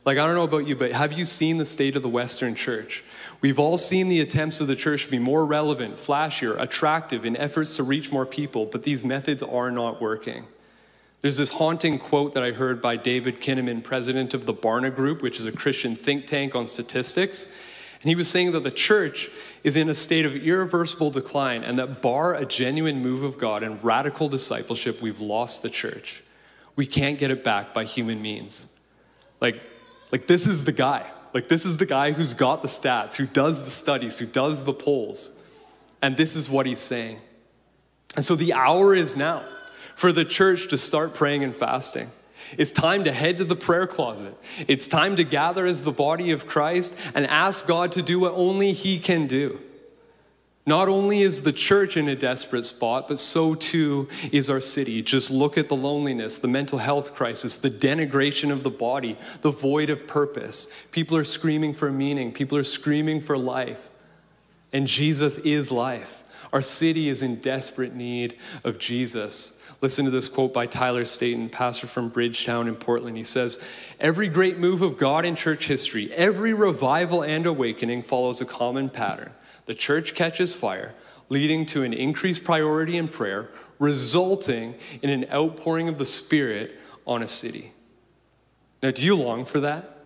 Like, 0.04 0.18
I 0.20 0.26
don't 0.26 0.36
know 0.36 0.44
about 0.44 0.68
you, 0.68 0.76
but 0.76 0.92
have 0.92 1.14
you 1.14 1.26
seen 1.26 1.58
the 1.58 1.66
state 1.66 1.96
of 1.96 2.04
the 2.04 2.10
Western 2.10 2.54
church? 2.54 3.04
We've 3.42 3.58
all 3.58 3.78
seen 3.78 4.08
the 4.08 4.22
attempts 4.22 4.62
of 4.62 4.68
the 4.68 4.76
church 4.76 5.06
to 5.06 5.12
be 5.12 5.20
more 5.20 5.46
relevant, 5.46 5.96
flashier, 5.96 6.60
attractive 6.60 7.26
in 7.26 7.36
efforts 7.38 7.76
to 7.78 7.84
reach 7.84 8.12
more 8.12 8.26
people, 8.26 8.68
but 8.68 8.84
these 8.84 9.04
methods 9.04 9.42
are 9.42 9.72
not 9.72 10.02
working. 10.02 10.46
There's 11.26 11.38
this 11.38 11.50
haunting 11.50 11.98
quote 11.98 12.36
that 12.36 12.44
I 12.44 12.52
heard 12.52 12.84
by 12.84 12.98
David 12.98 13.42
Kinnaman, 13.42 13.84
president 13.84 14.36
of 14.36 14.46
the 14.46 14.54
Barna 14.54 14.96
Group, 14.96 15.24
which 15.24 15.40
is 15.40 15.48
a 15.48 15.52
Christian 15.52 15.96
think 15.96 16.28
tank 16.28 16.54
on 16.54 16.68
statistics. 16.68 17.48
And 17.48 18.10
he 18.10 18.14
was 18.14 18.30
saying 18.30 18.52
that 18.52 18.60
the 18.60 18.70
church 18.70 19.32
is 19.64 19.76
in 19.76 19.90
a 19.90 19.96
state 19.96 20.28
of 20.28 20.36
irreversible 20.36 21.10
decline, 21.10 21.64
and 21.64 21.80
that 21.80 22.00
bar 22.04 22.36
a 22.36 22.46
genuine 22.46 23.02
move 23.02 23.24
of 23.24 23.40
God 23.40 23.64
and 23.64 23.84
radical 23.84 24.30
discipleship, 24.30 25.02
we've 25.02 25.20
lost 25.20 25.64
the 25.64 25.70
church. 25.72 26.22
We 26.76 26.86
can't 26.86 27.18
get 27.18 27.32
it 27.32 27.44
back 27.44 27.74
by 27.74 27.86
human 27.86 28.22
means. 28.22 28.68
Like, 29.42 29.60
like 30.12 30.28
this 30.28 30.46
is 30.46 30.64
the 30.64 30.74
guy. 30.74 31.10
Like, 31.34 31.48
this 31.50 31.66
is 31.66 31.78
the 31.78 31.88
guy 31.88 32.12
who's 32.12 32.36
got 32.36 32.62
the 32.62 32.68
stats, 32.68 33.16
who 33.16 33.26
does 33.26 33.64
the 33.64 33.72
studies, 33.72 34.20
who 34.20 34.28
does 34.28 34.64
the 34.64 34.74
polls. 34.74 35.32
And 36.04 36.16
this 36.18 36.36
is 36.36 36.52
what 36.52 36.68
he's 36.68 36.82
saying. 36.82 37.18
And 38.16 38.24
so 38.24 38.36
the 38.36 38.54
hour 38.54 38.94
is 38.94 39.18
now 39.18 39.44
for 39.96 40.12
the 40.12 40.26
church 40.26 40.68
to 40.70 40.78
start 40.78 41.14
praying 41.14 41.44
and 41.44 41.56
fasting. 41.56 42.10
It's 42.58 42.72
time 42.72 43.06
to 43.06 43.12
head 43.12 43.40
to 43.40 43.46
the 43.46 43.56
prayer 43.56 43.88
closet. 43.88 44.38
It's 44.68 44.88
time 44.88 45.16
to 45.16 45.24
gather 45.24 45.66
as 45.66 45.82
the 45.82 45.92
body 45.92 46.32
of 46.32 46.46
Christ 46.46 46.96
and 47.14 47.26
ask 47.28 47.66
God 47.66 47.92
to 47.94 48.02
do 48.02 48.20
what 48.20 48.34
only 48.34 48.72
He 48.72 49.00
can 49.00 49.28
do. 49.28 49.60
Not 50.68 50.90
only 50.90 51.22
is 51.22 51.42
the 51.42 51.54
church 51.54 51.96
in 51.96 52.08
a 52.10 52.16
desperate 52.16 52.66
spot, 52.66 53.08
but 53.08 53.20
so 53.20 53.54
too 53.54 54.10
is 54.32 54.50
our 54.50 54.62
city. 54.62 55.02
Just 55.04 55.30
look 55.30 55.60
at 55.60 55.70
the 55.70 55.76
loneliness, 55.76 56.38
the 56.38 56.48
mental 56.48 56.80
health 56.80 57.14
crisis, 57.14 57.58
the 57.58 57.70
denigration 57.70 58.52
of 58.52 58.64
the 58.64 58.72
body, 58.72 59.16
the 59.42 59.52
void 59.52 59.92
of 59.92 60.08
purpose. 60.08 60.68
People 60.92 61.18
are 61.18 61.24
screaming 61.24 61.74
for 61.74 61.92
meaning, 61.92 62.32
people 62.32 62.58
are 62.58 62.64
screaming 62.64 63.22
for 63.22 63.38
life. 63.38 63.90
And 64.74 64.88
Jesus 64.88 65.38
is 65.38 65.72
life. 65.72 66.24
Our 66.52 66.64
city 66.64 67.10
is 67.10 67.22
in 67.22 67.36
desperate 67.42 67.94
need 67.94 68.38
of 68.64 68.80
Jesus. 68.80 69.54
Listen 69.86 70.06
to 70.06 70.10
this 70.10 70.28
quote 70.28 70.52
by 70.52 70.66
Tyler 70.66 71.06
Staton, 71.06 71.48
pastor 71.48 71.86
from 71.86 72.10
Bridgetown 72.10 72.68
in 72.68 72.74
Portland. 72.74 73.18
He 73.18 73.24
says, 73.24 73.60
Every 74.00 74.28
great 74.28 74.58
move 74.58 74.82
of 74.82 74.98
God 74.98 75.28
in 75.28 75.36
church 75.36 75.68
history, 75.68 76.12
every 76.14 76.56
revival 76.56 77.22
and 77.22 77.46
awakening 77.46 78.02
follows 78.02 78.42
a 78.42 78.46
common 78.46 78.90
pattern. 78.90 79.32
The 79.68 79.76
church 79.76 80.16
catches 80.16 80.56
fire, 80.56 80.96
leading 81.30 81.68
to 81.68 81.84
an 81.84 81.94
increased 81.94 82.44
priority 82.44 82.98
in 82.98 83.08
prayer, 83.08 83.50
resulting 83.78 84.74
in 85.04 85.12
an 85.12 85.28
outpouring 85.32 85.88
of 85.88 86.00
the 86.00 86.06
Spirit 86.08 86.80
on 87.06 87.22
a 87.22 87.28
city. 87.28 87.72
Now, 88.82 88.90
do 88.90 89.06
you 89.06 89.16
long 89.16 89.46
for 89.46 89.60
that? 89.60 90.00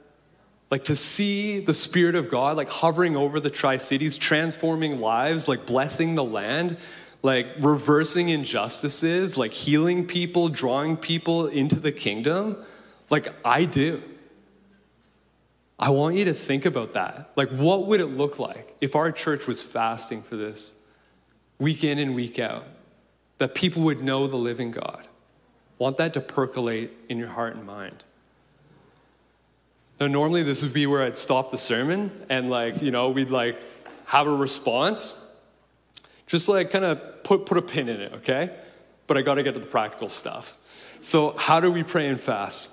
Like 0.69 0.83
to 0.83 0.95
see 0.97 1.61
the 1.61 1.73
Spirit 1.73 2.15
of 2.15 2.29
God 2.29 2.57
like 2.57 2.67
hovering 2.67 3.15
over 3.15 3.39
the 3.39 3.49
Tri 3.49 3.77
Cities, 3.77 4.17
transforming 4.17 4.99
lives, 4.99 5.47
like 5.47 5.65
blessing 5.65 6.15
the 6.15 6.23
land 6.25 6.75
like 7.21 7.47
reversing 7.59 8.29
injustices, 8.29 9.37
like 9.37 9.53
healing 9.53 10.05
people, 10.05 10.49
drawing 10.49 10.97
people 10.97 11.47
into 11.47 11.79
the 11.79 11.91
kingdom? 11.91 12.57
Like 13.09 13.33
I 13.43 13.65
do. 13.65 14.01
I 15.79 15.91
want 15.91 16.15
you 16.15 16.25
to 16.25 16.33
think 16.33 16.65
about 16.65 16.93
that. 16.93 17.31
Like, 17.37 17.49
what 17.49 17.87
would 17.87 18.01
it 18.01 18.07
look 18.07 18.37
like 18.37 18.75
if 18.81 18.97
our 18.97 19.13
church 19.13 19.47
was 19.47 19.61
fasting 19.61 20.21
for 20.21 20.35
this 20.35 20.73
week 21.57 21.85
in 21.85 21.99
and 21.99 22.15
week 22.15 22.37
out? 22.37 22.65
That 23.37 23.55
people 23.55 23.83
would 23.83 24.01
know 24.01 24.27
the 24.27 24.35
living 24.35 24.71
God. 24.71 25.07
Want 25.77 25.95
that 25.95 26.13
to 26.15 26.21
percolate 26.21 26.91
in 27.07 27.17
your 27.17 27.29
heart 27.29 27.55
and 27.55 27.65
mind. 27.65 28.03
Now, 30.01 30.07
normally 30.07 30.43
this 30.43 30.61
would 30.61 30.73
be 30.73 30.85
where 30.87 31.01
I'd 31.01 31.17
stop 31.17 31.49
the 31.51 31.57
sermon 31.57 32.25
and, 32.29 32.49
like, 32.49 32.81
you 32.81 32.91
know, 32.91 33.09
we'd 33.09 33.29
like 33.29 33.57
have 34.05 34.27
a 34.27 34.35
response. 34.35 35.15
Just 36.29 36.47
like 36.47 36.69
kind 36.69 36.85
of 36.85 37.23
put, 37.23 37.47
put 37.47 37.57
a 37.57 37.61
pin 37.61 37.89
in 37.89 37.99
it, 38.01 38.13
okay? 38.13 38.51
But 39.07 39.17
I 39.17 39.23
got 39.23 39.35
to 39.35 39.43
get 39.43 39.55
to 39.55 39.59
the 39.59 39.65
practical 39.65 40.09
stuff. 40.09 40.53
So, 41.01 41.35
how 41.37 41.59
do 41.59 41.71
we 41.71 41.81
pray 41.81 42.07
and 42.07 42.21
fast? 42.21 42.69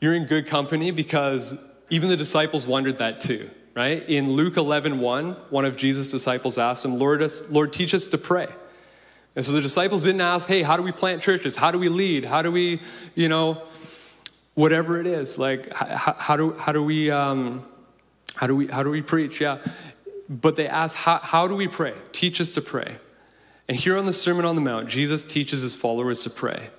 You're 0.00 0.14
in 0.14 0.26
good 0.26 0.46
company 0.46 0.92
because 0.92 1.56
even 1.90 2.08
the 2.08 2.16
disciples 2.16 2.64
wondered 2.64 2.98
that 2.98 3.20
too, 3.20 3.50
right? 3.74 4.08
In 4.08 4.30
Luke 4.30 4.56
11, 4.56 5.00
1, 5.00 5.36
one 5.50 5.64
of 5.64 5.76
Jesus' 5.76 6.12
disciples 6.12 6.58
asked 6.58 6.84
him, 6.84 6.96
Lord, 6.96 7.22
us, 7.22 7.42
Lord, 7.50 7.72
teach 7.72 7.92
us 7.92 8.06
to 8.06 8.18
pray. 8.18 8.46
And 9.34 9.44
so 9.44 9.50
the 9.50 9.60
disciples 9.60 10.04
didn't 10.04 10.20
ask, 10.20 10.46
hey, 10.46 10.62
how 10.62 10.76
do 10.76 10.84
we 10.84 10.92
plant 10.92 11.22
churches? 11.22 11.56
How 11.56 11.72
do 11.72 11.78
we 11.78 11.88
lead? 11.88 12.24
How 12.24 12.40
do 12.40 12.52
we, 12.52 12.80
you 13.16 13.28
know, 13.28 13.64
whatever 14.54 15.00
it 15.00 15.08
is, 15.08 15.38
like, 15.38 15.72
how, 15.72 16.14
how 16.16 16.36
do, 16.36 16.52
how 16.52 16.70
do 16.70 16.84
we, 16.84 17.10
um, 17.10 17.64
how 18.36 18.46
do 18.46 18.54
we, 18.54 18.68
how 18.68 18.84
do 18.84 18.90
we 18.90 19.02
preach? 19.02 19.40
Yeah. 19.40 19.58
But 20.30 20.54
they 20.54 20.68
ask, 20.68 20.96
how, 20.96 21.18
how 21.18 21.48
do 21.48 21.56
we 21.56 21.66
pray? 21.66 21.92
Teach 22.12 22.40
us 22.40 22.52
to 22.52 22.62
pray. 22.62 22.98
And 23.68 23.76
here 23.76 23.98
on 23.98 24.04
the 24.04 24.12
Sermon 24.12 24.44
on 24.44 24.54
the 24.54 24.60
Mount, 24.60 24.88
Jesus 24.88 25.26
teaches 25.26 25.60
his 25.60 25.74
followers 25.74 26.22
to 26.22 26.30
pray. 26.30 26.70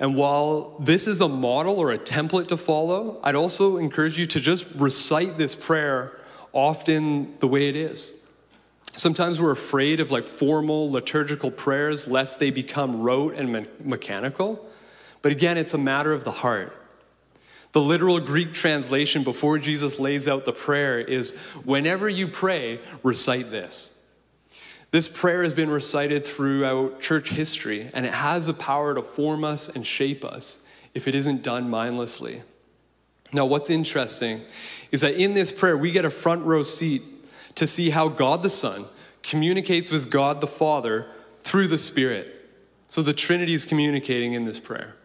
And 0.00 0.16
while 0.16 0.76
this 0.80 1.06
is 1.06 1.20
a 1.20 1.28
model 1.28 1.78
or 1.78 1.92
a 1.92 1.98
template 1.98 2.48
to 2.48 2.56
follow, 2.56 3.20
I'd 3.22 3.36
also 3.36 3.76
encourage 3.76 4.18
you 4.18 4.26
to 4.26 4.40
just 4.40 4.66
recite 4.74 5.38
this 5.38 5.54
prayer 5.54 6.18
often 6.52 7.38
the 7.38 7.46
way 7.46 7.68
it 7.68 7.76
is. 7.76 8.14
Sometimes 8.96 9.40
we're 9.40 9.52
afraid 9.52 10.00
of 10.00 10.10
like 10.10 10.26
formal 10.26 10.90
liturgical 10.90 11.50
prayers 11.50 12.08
lest 12.08 12.40
they 12.40 12.50
become 12.50 13.02
rote 13.02 13.34
and 13.34 13.52
me- 13.52 13.66
mechanical. 13.84 14.66
But 15.22 15.30
again, 15.30 15.56
it's 15.58 15.74
a 15.74 15.78
matter 15.78 16.12
of 16.12 16.24
the 16.24 16.32
heart. 16.32 16.79
The 17.72 17.80
literal 17.80 18.18
Greek 18.18 18.52
translation 18.52 19.22
before 19.22 19.58
Jesus 19.58 19.98
lays 19.98 20.26
out 20.26 20.44
the 20.44 20.52
prayer 20.52 20.98
is 20.98 21.36
whenever 21.64 22.08
you 22.08 22.26
pray, 22.26 22.80
recite 23.02 23.50
this. 23.50 23.92
This 24.90 25.06
prayer 25.06 25.44
has 25.44 25.54
been 25.54 25.70
recited 25.70 26.26
throughout 26.26 27.00
church 27.00 27.30
history, 27.30 27.88
and 27.94 28.04
it 28.04 28.12
has 28.12 28.46
the 28.46 28.54
power 28.54 28.94
to 28.94 29.02
form 29.02 29.44
us 29.44 29.68
and 29.68 29.86
shape 29.86 30.24
us 30.24 30.58
if 30.94 31.06
it 31.06 31.14
isn't 31.14 31.44
done 31.44 31.70
mindlessly. 31.70 32.42
Now, 33.32 33.46
what's 33.46 33.70
interesting 33.70 34.40
is 34.90 35.02
that 35.02 35.14
in 35.14 35.34
this 35.34 35.52
prayer, 35.52 35.76
we 35.76 35.92
get 35.92 36.04
a 36.04 36.10
front 36.10 36.44
row 36.44 36.64
seat 36.64 37.02
to 37.54 37.68
see 37.68 37.90
how 37.90 38.08
God 38.08 38.42
the 38.42 38.50
Son 38.50 38.86
communicates 39.22 39.92
with 39.92 40.10
God 40.10 40.40
the 40.40 40.48
Father 40.48 41.06
through 41.44 41.68
the 41.68 41.78
Spirit. 41.78 42.48
So 42.88 43.02
the 43.02 43.12
Trinity 43.12 43.54
is 43.54 43.64
communicating 43.64 44.32
in 44.32 44.44
this 44.44 44.58
prayer. 44.58 44.96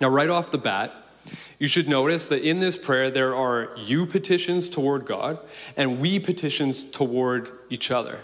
Now, 0.00 0.08
right 0.08 0.28
off 0.28 0.50
the 0.50 0.58
bat, 0.58 0.92
you 1.62 1.68
should 1.68 1.86
notice 1.86 2.24
that 2.24 2.42
in 2.42 2.58
this 2.58 2.76
prayer, 2.76 3.08
there 3.08 3.36
are 3.36 3.70
you 3.76 4.04
petitions 4.04 4.68
toward 4.68 5.06
God 5.06 5.38
and 5.76 6.00
we 6.00 6.18
petitions 6.18 6.82
toward 6.82 7.52
each 7.70 7.92
other. 7.92 8.18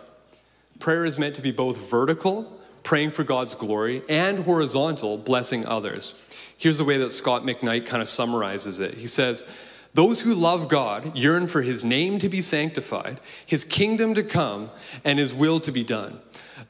Prayer 0.80 1.04
is 1.04 1.20
meant 1.20 1.36
to 1.36 1.40
be 1.40 1.52
both 1.52 1.76
vertical, 1.76 2.60
praying 2.82 3.12
for 3.12 3.22
God's 3.22 3.54
glory, 3.54 4.02
and 4.08 4.40
horizontal, 4.40 5.16
blessing 5.16 5.64
others. 5.66 6.16
Here's 6.56 6.78
the 6.78 6.84
way 6.84 6.98
that 6.98 7.12
Scot 7.12 7.44
McKnight 7.44 7.86
kind 7.86 8.02
of 8.02 8.08
summarizes 8.08 8.80
it. 8.80 8.94
He 8.94 9.06
says, 9.06 9.46
Those 9.94 10.20
who 10.20 10.34
love 10.34 10.68
God 10.68 11.16
yearn 11.16 11.46
for 11.46 11.62
his 11.62 11.84
name 11.84 12.18
to 12.18 12.28
be 12.28 12.40
sanctified, 12.40 13.20
his 13.46 13.62
kingdom 13.62 14.14
to 14.14 14.24
come, 14.24 14.68
and 15.04 15.16
his 15.16 15.32
will 15.32 15.60
to 15.60 15.70
be 15.70 15.84
done. 15.84 16.18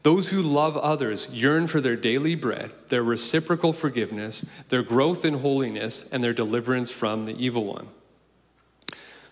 Those 0.02 0.28
who 0.28 0.40
love 0.40 0.76
others 0.76 1.28
yearn 1.30 1.66
for 1.66 1.80
their 1.80 1.96
daily 1.96 2.34
bread, 2.34 2.72
their 2.88 3.02
reciprocal 3.02 3.72
forgiveness, 3.72 4.46
their 4.68 4.82
growth 4.82 5.24
in 5.24 5.34
holiness, 5.34 6.08
and 6.12 6.22
their 6.22 6.32
deliverance 6.32 6.90
from 6.90 7.24
the 7.24 7.36
evil 7.36 7.64
one. 7.64 7.88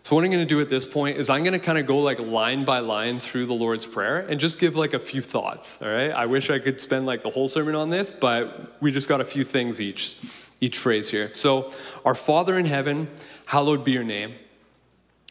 So, 0.02 0.14
what 0.14 0.24
I'm 0.24 0.30
going 0.30 0.46
to 0.46 0.46
do 0.46 0.60
at 0.60 0.68
this 0.68 0.86
point 0.86 1.18
is 1.18 1.28
I'm 1.30 1.42
going 1.42 1.52
to 1.52 1.58
kind 1.58 1.78
of 1.78 1.86
go 1.86 1.98
like 1.98 2.20
line 2.20 2.64
by 2.64 2.78
line 2.78 3.18
through 3.18 3.46
the 3.46 3.54
Lord's 3.54 3.86
Prayer 3.86 4.20
and 4.20 4.38
just 4.38 4.60
give 4.60 4.76
like 4.76 4.94
a 4.94 5.00
few 5.00 5.20
thoughts. 5.20 5.82
All 5.82 5.88
right. 5.88 6.12
I 6.12 6.26
wish 6.26 6.48
I 6.48 6.60
could 6.60 6.80
spend 6.80 7.06
like 7.06 7.24
the 7.24 7.30
whole 7.30 7.48
sermon 7.48 7.74
on 7.74 7.90
this, 7.90 8.12
but 8.12 8.80
we 8.80 8.92
just 8.92 9.08
got 9.08 9.20
a 9.20 9.24
few 9.24 9.44
things 9.44 9.80
each, 9.80 10.18
each 10.60 10.78
phrase 10.78 11.10
here. 11.10 11.34
So, 11.34 11.72
our 12.04 12.14
Father 12.14 12.56
in 12.56 12.66
heaven, 12.66 13.08
hallowed 13.46 13.84
be 13.84 13.90
your 13.90 14.04
name. 14.04 14.34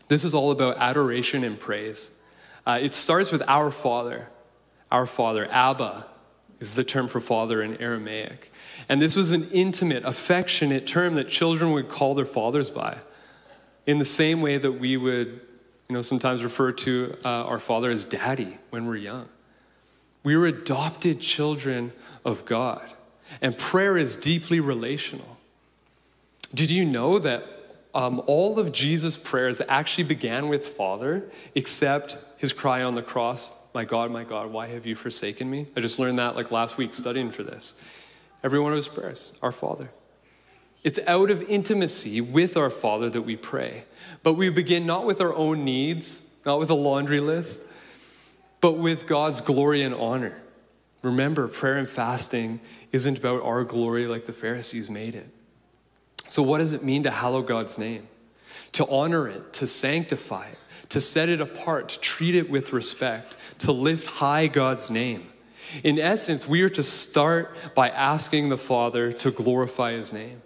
This 0.10 0.26
is 0.26 0.34
all 0.34 0.52
about 0.52 0.76
adoration 0.78 1.46
and 1.46 1.58
praise. 1.58 2.12
Uh, 2.66 2.80
it 2.82 2.94
starts 2.94 3.32
with 3.32 3.44
our 3.48 3.72
Father. 3.72 4.28
Our 4.92 5.06
Father, 5.06 5.48
Abba, 5.52 6.06
is 6.60 6.74
the 6.74 6.84
term 6.84 7.08
for 7.08 7.20
father 7.20 7.62
in 7.62 7.78
Aramaic. 7.78 8.52
And 8.88 9.02
this 9.02 9.16
was 9.16 9.32
an 9.32 9.50
intimate, 9.52 10.04
affectionate 10.06 10.88
term 10.88 11.16
that 11.16 11.28
children 11.28 11.72
would 11.74 11.90
call 11.90 12.16
their 12.16 12.26
fathers 12.26 12.70
by. 12.70 12.98
In 13.86 13.98
the 13.98 14.06
same 14.06 14.42
way 14.42 14.58
that 14.58 14.72
we 14.72 14.98
would, 14.98 15.42
you 15.90 15.94
know, 15.94 16.02
sometimes 16.02 16.44
refer 16.44 16.72
to 16.72 17.18
uh, 17.24 17.28
our 17.28 17.60
father 17.60 17.92
as 17.92 18.06
daddy 18.06 18.58
when 18.70 18.88
we're 18.88 18.96
young. 18.96 19.28
We 20.24 20.36
were 20.38 20.48
adopted 20.48 21.20
children 21.20 21.92
of 22.24 22.46
God. 22.46 22.90
And 23.42 23.58
prayer 23.58 23.98
is 23.98 24.16
deeply 24.16 24.60
relational. 24.60 25.38
Did 26.54 26.72
you 26.72 26.86
know 26.86 27.20
that 27.20 27.44
um, 27.94 28.22
all 28.26 28.60
of 28.60 28.72
Jesus' 28.72 29.18
prayers 29.18 29.62
actually 29.68 30.06
began 30.06 30.50
with 30.50 30.68
Father, 30.70 31.30
except 31.54 32.18
his 32.38 32.54
cry 32.54 32.84
on 32.84 32.96
the 32.96 33.02
cross, 33.02 33.52
My 33.76 33.84
God, 33.84 34.10
my 34.10 34.24
God, 34.24 34.54
why 34.54 34.68
have 34.68 34.86
you 34.86 34.96
forsaken 34.96 35.50
me? 35.50 35.66
I 35.76 35.82
just 35.82 36.00
learned 36.00 36.18
that 36.18 36.38
like 36.38 36.50
last 36.50 36.78
week 36.78 36.94
studying 36.94 37.30
for 37.30 37.44
this. 37.44 37.74
Every 38.42 38.58
one 38.58 38.72
of 38.72 38.78
his 38.78 38.88
prayers, 38.88 39.34
Our 39.42 39.52
Father. 39.52 39.90
It's 40.86 40.98
out 41.08 41.30
of 41.30 41.42
intimacy 41.44 42.22
with 42.22 42.56
our 42.56 42.70
Father 42.70 43.10
that 43.10 43.24
we 43.24 43.36
pray. 43.36 43.84
But 44.24 44.36
we 44.36 44.50
begin 44.50 44.86
not 44.86 45.06
with 45.06 45.20
our 45.20 45.34
own 45.34 45.66
needs, 45.66 46.22
not 46.46 46.58
with 46.58 46.70
a 46.70 46.76
laundry 46.76 47.20
list, 47.20 47.60
but 48.62 48.78
with 48.78 49.08
God's 49.08 49.42
glory 49.42 49.82
and 49.82 49.94
honor. 49.94 50.42
Remember, 51.02 51.50
prayer 51.50 51.78
and 51.78 51.90
fasting 51.90 52.62
isn't 52.94 53.18
about 53.18 53.44
our 53.44 53.66
glory 53.66 54.08
like 54.08 54.26
the 54.26 54.32
Pharisees 54.32 54.90
made 54.90 55.16
it. 55.16 55.28
So, 56.30 56.42
what 56.42 56.60
does 56.60 56.72
it 56.72 56.82
mean 56.82 57.04
to 57.04 57.12
hallow 57.12 57.42
God's 57.42 57.78
name? 57.78 58.08
To 58.72 58.88
honor 58.90 59.28
it, 59.28 59.52
to 59.54 59.68
sanctify 59.68 60.48
it, 60.48 60.58
to 60.90 61.02
set 61.02 61.30
it 61.30 61.42
apart, 61.42 61.90
to 61.90 62.00
treat 62.00 62.36
it 62.36 62.50
with 62.50 62.74
respect, 62.74 63.38
to 63.60 63.72
lift 63.72 64.08
high 64.08 64.48
God's 64.48 64.90
name. 64.90 65.28
In 65.84 66.00
essence, 66.00 66.48
we 66.48 66.62
are 66.62 66.70
to 66.70 66.84
start 66.84 67.56
by 67.74 67.90
asking 67.90 68.50
the 68.50 68.58
Father 68.58 69.12
to 69.14 69.32
glorify 69.32 69.94
his 69.94 70.14
name. 70.14 70.42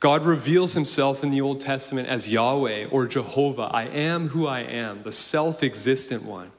God 0.00 0.24
reveals 0.24 0.74
himself 0.74 1.22
in 1.22 1.30
the 1.30 1.40
Old 1.40 1.60
Testament 1.60 2.08
as 2.08 2.28
Yahweh 2.28 2.86
or 2.90 3.06
Jehovah. 3.06 3.70
I 3.72 3.84
am 3.84 4.28
who 4.28 4.46
I 4.46 4.60
am, 4.60 5.00
the 5.00 5.12
self 5.12 5.62
existent 5.62 6.24
one. 6.24 6.50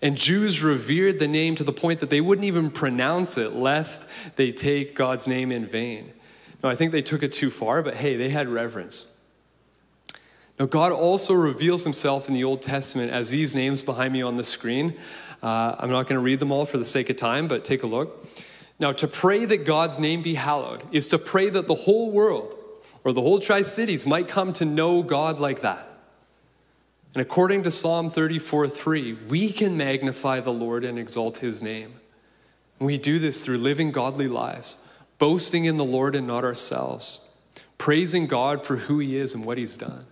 And 0.00 0.16
Jews 0.16 0.62
revered 0.62 1.18
the 1.18 1.28
name 1.28 1.54
to 1.56 1.64
the 1.64 1.72
point 1.72 2.00
that 2.00 2.10
they 2.10 2.20
wouldn't 2.20 2.44
even 2.44 2.70
pronounce 2.70 3.36
it 3.36 3.52
lest 3.52 4.04
they 4.36 4.52
take 4.52 4.94
God's 4.94 5.26
name 5.26 5.50
in 5.50 5.66
vain. 5.66 6.12
Now, 6.62 6.68
I 6.68 6.76
think 6.76 6.92
they 6.92 7.02
took 7.02 7.22
it 7.22 7.32
too 7.32 7.50
far, 7.50 7.82
but 7.82 7.94
hey, 7.94 8.16
they 8.16 8.28
had 8.28 8.48
reverence. 8.48 9.06
Now, 10.58 10.66
God 10.66 10.92
also 10.92 11.34
reveals 11.34 11.84
himself 11.84 12.28
in 12.28 12.34
the 12.34 12.44
Old 12.44 12.62
Testament 12.62 13.10
as 13.10 13.30
these 13.30 13.54
names 13.54 13.82
behind 13.82 14.12
me 14.12 14.22
on 14.22 14.36
the 14.36 14.44
screen. 14.44 14.96
Uh, 15.42 15.76
I'm 15.78 15.90
not 15.90 16.04
going 16.04 16.16
to 16.16 16.20
read 16.20 16.40
them 16.40 16.50
all 16.50 16.66
for 16.66 16.78
the 16.78 16.84
sake 16.84 17.10
of 17.10 17.16
time, 17.16 17.46
but 17.46 17.64
take 17.64 17.84
a 17.84 17.86
look. 17.86 18.26
Now, 18.80 18.92
to 18.92 19.06
pray 19.06 19.44
that 19.44 19.64
God's 19.64 19.98
name 19.98 20.22
be 20.22 20.34
hallowed 20.34 20.82
is 20.92 21.06
to 21.08 21.18
pray 21.18 21.48
that 21.50 21.68
the 21.68 21.74
whole 21.74 22.10
world 22.10 22.56
or 23.04 23.12
the 23.12 23.22
whole 23.22 23.38
Tri 23.38 23.62
Cities 23.62 24.06
might 24.06 24.28
come 24.28 24.52
to 24.54 24.64
know 24.64 25.02
God 25.02 25.38
like 25.38 25.60
that. 25.60 25.88
And 27.14 27.22
according 27.22 27.62
to 27.62 27.70
Psalm 27.70 28.10
34 28.10 28.68
3, 28.68 29.12
we 29.28 29.52
can 29.52 29.76
magnify 29.76 30.40
the 30.40 30.52
Lord 30.52 30.84
and 30.84 30.98
exalt 30.98 31.38
his 31.38 31.62
name. 31.62 31.94
We 32.78 32.98
do 32.98 33.18
this 33.18 33.44
through 33.44 33.58
living 33.58 33.90
godly 33.90 34.28
lives 34.28 34.76
boasting 35.18 35.64
in 35.64 35.76
the 35.76 35.84
Lord 35.84 36.14
and 36.14 36.26
not 36.26 36.44
ourselves, 36.44 37.26
praising 37.76 38.28
God 38.28 38.64
for 38.64 38.76
who 38.76 39.00
He 39.00 39.16
is 39.16 39.34
and 39.34 39.44
what 39.44 39.58
He's 39.58 39.76
done. 39.76 40.06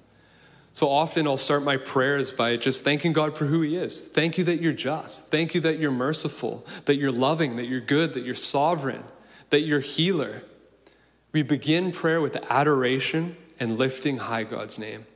So 0.77 0.91
often 0.91 1.27
I'll 1.27 1.39
start 1.39 1.63
my 1.63 1.79
prayers 1.79 2.31
by 2.33 2.59
just 2.59 2.85
thanking 2.85 3.15
God 3.15 3.35
for 3.35 3.47
who 3.47 3.63
He 3.63 3.77
is. 3.77 3.99
Thank 3.99 4.37
you 4.37 4.45
that 4.45 4.61
you're 4.61 4.75
just. 4.75 5.29
Thank 5.29 5.55
you 5.55 5.61
that 5.63 5.79
you're 5.79 5.91
merciful, 5.91 6.67
that 6.85 6.97
you're 6.97 7.11
loving, 7.11 7.57
that 7.57 7.65
you're 7.65 7.81
good, 7.81 8.13
that 8.13 8.25
you're 8.25 8.35
sovereign, 8.35 9.03
that 9.49 9.63
you're 9.63 9.81
healer. 9.81 10.43
We 11.33 11.41
begin 11.41 11.93
prayer 11.93 12.21
with 12.21 12.37
adoration 12.51 13.39
and 13.59 13.79
lifting 13.79 14.19
high 14.19 14.45
God's 14.45 14.79
name. 14.79 15.07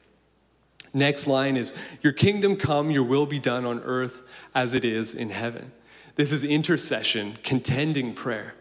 Next 0.94 1.26
line 1.26 1.58
is 1.58 1.74
Your 2.00 2.14
kingdom 2.14 2.56
come, 2.56 2.90
your 2.90 3.04
will 3.04 3.26
be 3.26 3.38
done 3.38 3.66
on 3.66 3.80
earth 3.80 4.22
as 4.54 4.72
it 4.72 4.86
is 4.86 5.12
in 5.12 5.28
heaven. 5.28 5.72
This 6.14 6.32
is 6.32 6.42
intercession, 6.42 7.36
contending 7.42 8.14
prayer. 8.14 8.54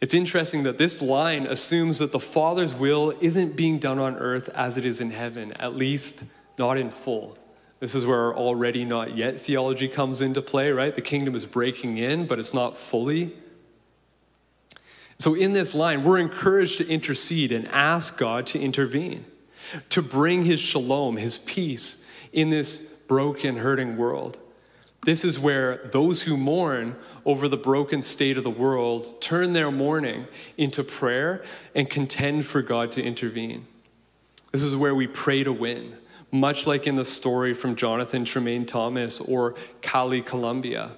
It's 0.00 0.14
interesting 0.14 0.62
that 0.62 0.78
this 0.78 1.02
line 1.02 1.46
assumes 1.46 1.98
that 1.98 2.10
the 2.10 2.20
Father's 2.20 2.74
will 2.74 3.14
isn't 3.20 3.54
being 3.54 3.78
done 3.78 3.98
on 3.98 4.16
earth 4.16 4.48
as 4.50 4.78
it 4.78 4.86
is 4.86 5.00
in 5.00 5.10
heaven, 5.10 5.52
at 5.54 5.76
least 5.76 6.24
not 6.58 6.78
in 6.78 6.90
full. 6.90 7.36
This 7.80 7.94
is 7.94 8.06
where 8.06 8.18
our 8.18 8.34
already 8.34 8.84
not 8.84 9.16
yet 9.16 9.40
theology 9.40 9.88
comes 9.88 10.22
into 10.22 10.40
play, 10.40 10.70
right? 10.70 10.94
The 10.94 11.02
kingdom 11.02 11.34
is 11.34 11.44
breaking 11.44 11.98
in, 11.98 12.26
but 12.26 12.38
it's 12.38 12.54
not 12.54 12.76
fully. 12.76 13.34
So, 15.18 15.34
in 15.34 15.52
this 15.52 15.74
line, 15.74 16.02
we're 16.02 16.18
encouraged 16.18 16.78
to 16.78 16.88
intercede 16.88 17.52
and 17.52 17.68
ask 17.68 18.16
God 18.16 18.46
to 18.48 18.58
intervene, 18.58 19.26
to 19.90 20.00
bring 20.00 20.44
his 20.44 20.60
shalom, 20.60 21.18
his 21.18 21.36
peace 21.36 21.98
in 22.32 22.48
this 22.48 22.80
broken, 23.06 23.58
hurting 23.58 23.98
world. 23.98 24.38
This 25.02 25.24
is 25.24 25.38
where 25.38 25.88
those 25.92 26.22
who 26.22 26.36
mourn 26.36 26.94
over 27.24 27.48
the 27.48 27.56
broken 27.56 28.02
state 28.02 28.36
of 28.36 28.44
the 28.44 28.50
world 28.50 29.20
turn 29.20 29.52
their 29.52 29.70
mourning 29.70 30.26
into 30.58 30.84
prayer 30.84 31.42
and 31.74 31.88
contend 31.88 32.44
for 32.44 32.60
God 32.60 32.92
to 32.92 33.02
intervene. 33.02 33.66
This 34.52 34.62
is 34.62 34.76
where 34.76 34.94
we 34.94 35.06
pray 35.06 35.42
to 35.42 35.52
win, 35.52 35.96
much 36.30 36.66
like 36.66 36.86
in 36.86 36.96
the 36.96 37.04
story 37.04 37.54
from 37.54 37.76
Jonathan 37.76 38.26
Tremaine 38.26 38.66
Thomas 38.66 39.20
or 39.20 39.54
Cali 39.80 40.20
Colombia. 40.20 40.90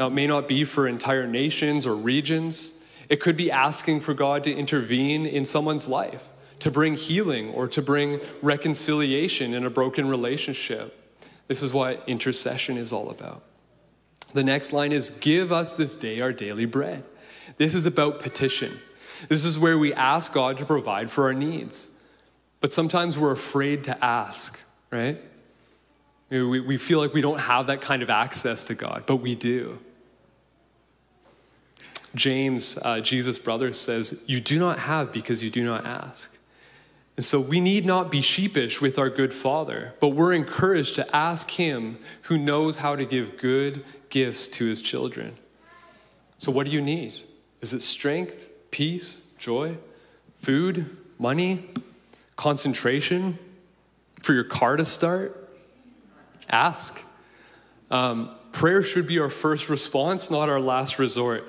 Now, 0.00 0.08
it 0.08 0.12
may 0.12 0.26
not 0.26 0.48
be 0.48 0.64
for 0.64 0.88
entire 0.88 1.26
nations 1.26 1.86
or 1.86 1.94
regions, 1.94 2.74
it 3.08 3.20
could 3.20 3.36
be 3.36 3.50
asking 3.50 4.00
for 4.00 4.14
God 4.14 4.42
to 4.44 4.52
intervene 4.52 5.24
in 5.24 5.44
someone's 5.44 5.86
life, 5.86 6.28
to 6.60 6.70
bring 6.70 6.94
healing 6.94 7.50
or 7.50 7.68
to 7.68 7.82
bring 7.82 8.18
reconciliation 8.42 9.54
in 9.54 9.64
a 9.66 9.70
broken 9.70 10.08
relationship. 10.08 11.03
This 11.48 11.62
is 11.62 11.72
what 11.72 12.02
intercession 12.06 12.76
is 12.76 12.92
all 12.92 13.10
about. 13.10 13.42
The 14.32 14.44
next 14.44 14.72
line 14.72 14.92
is 14.92 15.10
Give 15.10 15.52
us 15.52 15.72
this 15.72 15.96
day 15.96 16.20
our 16.20 16.32
daily 16.32 16.64
bread. 16.64 17.04
This 17.56 17.74
is 17.74 17.86
about 17.86 18.20
petition. 18.20 18.78
This 19.28 19.44
is 19.44 19.58
where 19.58 19.78
we 19.78 19.94
ask 19.94 20.32
God 20.32 20.58
to 20.58 20.64
provide 20.64 21.10
for 21.10 21.24
our 21.24 21.34
needs. 21.34 21.90
But 22.60 22.72
sometimes 22.72 23.18
we're 23.18 23.32
afraid 23.32 23.84
to 23.84 24.04
ask, 24.04 24.58
right? 24.90 25.20
We, 26.30 26.60
we 26.60 26.78
feel 26.78 26.98
like 26.98 27.12
we 27.12 27.20
don't 27.20 27.38
have 27.38 27.66
that 27.68 27.80
kind 27.80 28.02
of 28.02 28.10
access 28.10 28.64
to 28.64 28.74
God, 28.74 29.04
but 29.06 29.16
we 29.16 29.34
do. 29.34 29.78
James, 32.14 32.78
uh, 32.82 33.00
Jesus' 33.00 33.38
brother, 33.38 33.72
says, 33.72 34.22
You 34.26 34.40
do 34.40 34.58
not 34.58 34.78
have 34.78 35.12
because 35.12 35.42
you 35.42 35.50
do 35.50 35.64
not 35.64 35.84
ask. 35.84 36.30
And 37.16 37.24
so 37.24 37.40
we 37.40 37.60
need 37.60 37.86
not 37.86 38.10
be 38.10 38.20
sheepish 38.20 38.80
with 38.80 38.98
our 38.98 39.08
good 39.08 39.32
Father, 39.32 39.94
but 40.00 40.08
we're 40.08 40.32
encouraged 40.32 40.96
to 40.96 41.16
ask 41.16 41.48
Him 41.50 41.98
who 42.22 42.36
knows 42.36 42.76
how 42.76 42.96
to 42.96 43.04
give 43.04 43.38
good 43.38 43.84
gifts 44.08 44.48
to 44.48 44.64
His 44.64 44.82
children. 44.82 45.36
So, 46.38 46.50
what 46.50 46.66
do 46.66 46.72
you 46.72 46.80
need? 46.80 47.18
Is 47.60 47.72
it 47.72 47.82
strength, 47.82 48.48
peace, 48.70 49.22
joy, 49.38 49.76
food, 50.38 50.96
money, 51.18 51.70
concentration, 52.36 53.38
for 54.22 54.32
your 54.32 54.44
car 54.44 54.76
to 54.76 54.84
start? 54.84 55.48
Ask. 56.50 57.00
Um, 57.90 58.34
prayer 58.50 58.82
should 58.82 59.06
be 59.06 59.20
our 59.20 59.30
first 59.30 59.68
response, 59.68 60.30
not 60.30 60.48
our 60.48 60.60
last 60.60 60.98
resort. 60.98 61.44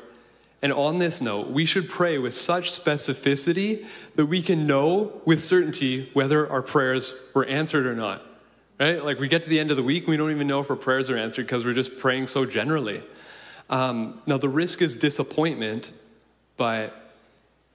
And 0.66 0.74
on 0.74 0.98
this 0.98 1.22
note, 1.22 1.52
we 1.52 1.64
should 1.64 1.88
pray 1.88 2.18
with 2.18 2.34
such 2.34 2.72
specificity 2.72 3.86
that 4.16 4.26
we 4.26 4.42
can 4.42 4.66
know 4.66 5.22
with 5.24 5.44
certainty 5.44 6.10
whether 6.14 6.50
our 6.50 6.64
prayers 6.64 7.14
were 7.36 7.46
answered 7.46 7.86
or 7.86 7.94
not. 7.94 8.24
Right? 8.80 9.06
Like 9.06 9.20
we 9.20 9.28
get 9.28 9.44
to 9.44 9.48
the 9.48 9.60
end 9.60 9.70
of 9.70 9.78
the 9.78 9.84
week, 9.84 10.08
we 10.08 10.18
don't 10.18 10.32
even 10.32 10.48
know 10.48 10.62
if 10.62 10.72
our 10.72 10.76
prayers 10.76 11.08
are 11.12 11.18
answered 11.18 11.46
because 11.46 11.64
we're 11.64 11.76
just 11.76 12.00
praying 12.00 12.26
so 12.26 12.48
generally. 12.48 13.04
Um, 13.70 14.24
now, 14.26 14.40
the 14.40 14.50
risk 14.50 14.82
is 14.82 14.96
disappointment, 14.96 15.94
but 16.58 17.14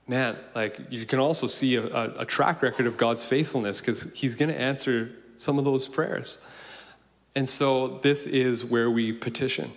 man, 0.08 0.36
like 0.56 0.80
you 0.90 1.06
can 1.06 1.20
also 1.20 1.46
see 1.46 1.76
a, 1.76 1.86
a, 1.86 2.22
a 2.22 2.24
track 2.26 2.60
record 2.60 2.88
of 2.88 2.96
God's 2.96 3.24
faithfulness 3.24 3.80
because 3.80 4.12
He's 4.14 4.34
going 4.34 4.48
to 4.48 4.60
answer 4.60 5.12
some 5.36 5.60
of 5.60 5.64
those 5.64 5.86
prayers. 5.86 6.38
And 7.36 7.48
so, 7.48 8.00
this 8.02 8.26
is 8.26 8.64
where 8.64 8.90
we 8.90 9.12
petition. 9.12 9.70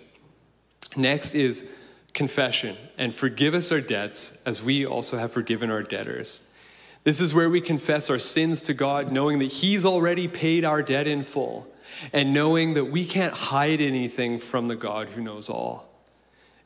Next 0.96 1.36
is 1.36 1.70
confession 2.14 2.76
and 2.96 3.14
forgive 3.14 3.54
us 3.54 3.70
our 3.72 3.80
debts 3.80 4.38
as 4.46 4.62
we 4.62 4.86
also 4.86 5.18
have 5.18 5.32
forgiven 5.32 5.70
our 5.70 5.82
debtors. 5.82 6.42
This 7.02 7.20
is 7.20 7.34
where 7.34 7.50
we 7.50 7.60
confess 7.60 8.08
our 8.08 8.18
sins 8.18 8.62
to 8.62 8.74
God, 8.74 9.12
knowing 9.12 9.40
that 9.40 9.52
He's 9.52 9.84
already 9.84 10.26
paid 10.26 10.64
our 10.64 10.82
debt 10.82 11.06
in 11.06 11.22
full, 11.22 11.68
and 12.12 12.32
knowing 12.32 12.74
that 12.74 12.86
we 12.86 13.04
can't 13.04 13.34
hide 13.34 13.80
anything 13.80 14.38
from 14.38 14.66
the 14.66 14.76
God 14.76 15.08
who 15.08 15.20
knows 15.20 15.50
all. 15.50 15.90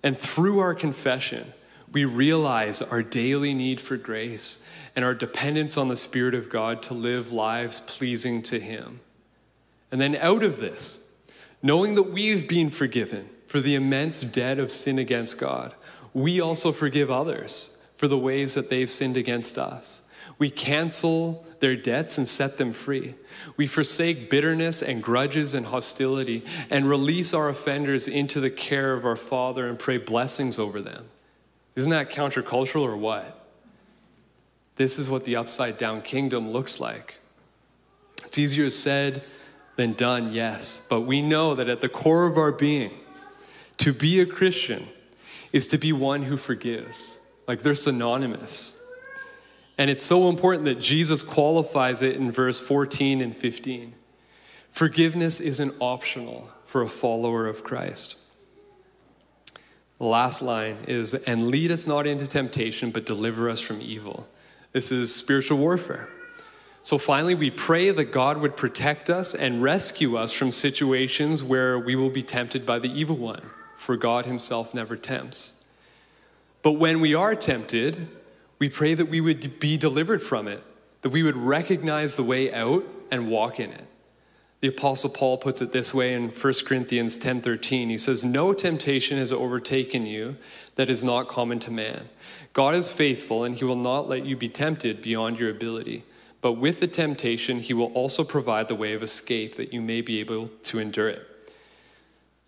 And 0.03 0.17
through 0.17 0.61
our 0.61 0.75
confession, 0.75 1.53
we 1.91 2.05
realize 2.05 2.83
our 2.83 3.03
daily 3.03 3.53
need 3.53 3.81
for 3.81 3.97
grace 3.97 4.63
and 4.95 5.05
our 5.05 5.15
dependence 5.15 5.77
on 5.77 5.89
the 5.89 5.97
Spirit 5.97 6.35
of 6.35 6.51
God 6.51 6.83
to 6.85 6.95
live 6.95 7.33
lives 7.33 7.81
pleasing 7.81 8.43
to 8.45 8.61
Him. 8.61 9.01
And 9.91 10.01
then 10.01 10.15
out 10.17 10.45
of 10.45 10.59
this, 10.59 11.01
knowing 11.63 11.95
that 11.97 12.05
we've 12.05 12.47
been 12.47 12.71
forgiven, 12.71 13.29
for 13.49 13.61
the 13.61 13.75
immense 13.75 14.21
debt 14.21 14.59
of 14.59 14.71
sin 14.71 14.99
against 14.99 15.39
God, 15.39 15.75
we 16.15 16.41
also 16.41 16.71
forgive 16.71 17.11
others 17.11 17.77
for 17.97 18.07
the 18.07 18.19
ways 18.19 18.55
that 18.55 18.71
they've 18.71 18.89
sinned 18.89 19.17
against 19.17 19.59
us. 19.59 20.03
We 20.39 20.51
cancel 20.51 21.45
their 21.59 21.75
debts 21.75 22.19
and 22.19 22.29
set 22.29 22.59
them 22.59 22.73
free. 22.73 23.15
We 23.57 23.67
forsake 23.67 24.31
bitterness 24.31 24.83
and 24.83 25.03
grudges 25.03 25.55
and 25.55 25.67
hostility 25.67 26.45
and 26.71 26.89
release 26.89 27.35
our 27.35 27.49
offenders 27.49 28.07
into 28.07 28.39
the 28.39 28.51
care 28.51 28.93
of 28.93 29.05
our 29.05 29.17
Father 29.17 29.67
and 29.67 29.79
pray 29.79 29.97
blessings 29.97 30.59
over 30.59 30.81
them. 30.81 31.07
Isn't 31.75 31.91
that 31.91 32.11
countercultural 32.11 32.83
or 32.83 32.97
what? 32.97 33.47
This 34.77 34.99
is 34.99 35.11
what 35.11 35.25
the 35.25 35.37
upside 35.37 35.77
down 35.79 36.03
kingdom 36.03 36.53
looks 36.53 36.79
like. 36.79 37.17
It's 38.25 38.39
easier 38.39 38.71
said 38.71 39.25
than 39.77 39.95
done, 39.95 40.33
yes, 40.33 40.83
but 40.89 41.01
we 41.01 41.23
know 41.23 41.55
that 41.55 41.69
at 41.69 41.81
the 41.81 41.89
core 41.89 42.27
of 42.27 42.37
our 42.37 42.53
being, 42.53 42.93
to 43.79 43.93
be 43.93 44.21
a 44.21 44.27
Christian 44.27 44.89
is 45.53 45.67
to 45.69 45.79
be 45.79 45.93
one 45.93 46.23
who 46.23 46.37
forgives. 46.37 47.21
Like 47.47 47.63
they're 47.63 47.75
synonymous. 47.75 48.79
And 49.79 49.89
it's 49.89 50.05
so 50.05 50.29
important 50.29 50.65
that 50.65 50.81
Jesus 50.81 51.23
qualifies 51.23 52.03
it 52.03 52.17
in 52.17 52.31
verse 52.31 52.61
14 52.61 53.21
and 53.21 53.37
15. 53.37 53.95
Forgiveness 54.71 55.41
isn't 55.41 55.75
optional 55.81 56.51
for 56.67 56.83
a 56.83 56.89
follower 56.89 57.47
of 57.47 57.65
Christ. 57.65 58.17
The 59.99 60.05
last 60.05 60.43
line 60.43 60.79
is, 60.87 61.15
and 61.15 61.49
lead 61.49 61.71
us 61.71 61.87
not 61.87 62.07
into 62.07 62.27
temptation, 62.27 62.91
but 62.91 63.07
deliver 63.07 63.49
us 63.49 63.61
from 63.61 63.81
evil. 63.81 64.29
This 64.73 64.93
is 64.93 65.15
spiritual 65.15 65.59
warfare. 65.59 66.09
So 66.83 66.99
finally, 66.99 67.35
we 67.35 67.51
pray 67.51 67.91
that 67.91 68.13
God 68.13 68.39
would 68.39 68.57
protect 68.57 69.11
us 69.11 69.35
and 69.35 69.63
rescue 69.63 70.17
us 70.17 70.33
from 70.33 70.51
situations 70.51 71.43
where 71.43 71.79
we 71.79 71.97
will 71.97 72.11
be 72.11 72.23
tempted 72.23 72.65
by 72.65 72.79
the 72.79 72.91
evil 72.93 73.17
one 73.17 73.43
for 73.79 73.97
God 73.97 74.27
Himself 74.27 74.75
never 74.75 74.97
tempts. 74.97 75.55
But 76.63 76.73
when 76.73 77.01
we 77.01 77.15
are 77.15 77.35
tempted, 77.35 78.09
we 78.59 78.69
pray 78.69 78.95
that 78.95 79.09
we 79.09 79.21
would 79.21 79.61
be 79.61 79.77
delivered 79.77 80.23
from 80.23 80.49
it, 80.49 80.63
that 81.03 81.11
we 81.11 81.23
would 81.23 81.37
recognize 81.37 82.17
the 82.17 82.25
way 82.25 82.53
out 82.53 82.85
and 83.11 83.31
walk 83.31 83.61
in 83.61 83.71
it. 83.71 83.87
The 84.61 84.69
apostle 84.69 85.11
Paul 85.11 85.39
puts 85.39 85.63
it 85.63 85.71
this 85.71 85.95
way 85.95 86.15
in 86.15 86.31
1 86.31 86.67
Corinthians 86.67 87.17
10:13. 87.17 87.89
He 87.89 87.97
says, 87.97 88.25
"No 88.25 88.53
temptation 88.53 89.17
has 89.17 89.33
overtaken 89.33 90.05
you 90.05 90.37
that 90.75 90.91
is 90.91 91.05
not 91.05 91.29
common 91.29 91.61
to 91.61 91.71
man. 91.71 92.09
God 92.53 92.75
is 92.75 92.91
faithful 92.91 93.45
and 93.45 93.55
he 93.55 93.65
will 93.65 93.77
not 93.77 94.09
let 94.09 94.27
you 94.27 94.37
be 94.37 94.49
tempted 94.49 95.01
beyond 95.01 95.39
your 95.39 95.51
ability, 95.51 96.03
but 96.41 96.55
with 96.55 96.81
the 96.81 96.89
temptation 96.89 97.61
he 97.61 97.73
will 97.73 97.93
also 97.93 98.25
provide 98.25 98.67
the 98.67 98.75
way 98.75 98.93
of 98.95 99.05
escape 99.05 99.55
that 99.55 99.73
you 99.73 99.81
may 99.81 100.01
be 100.01 100.19
able 100.19 100.49
to 100.65 100.81
endure 100.81 101.09
it." 101.09 101.28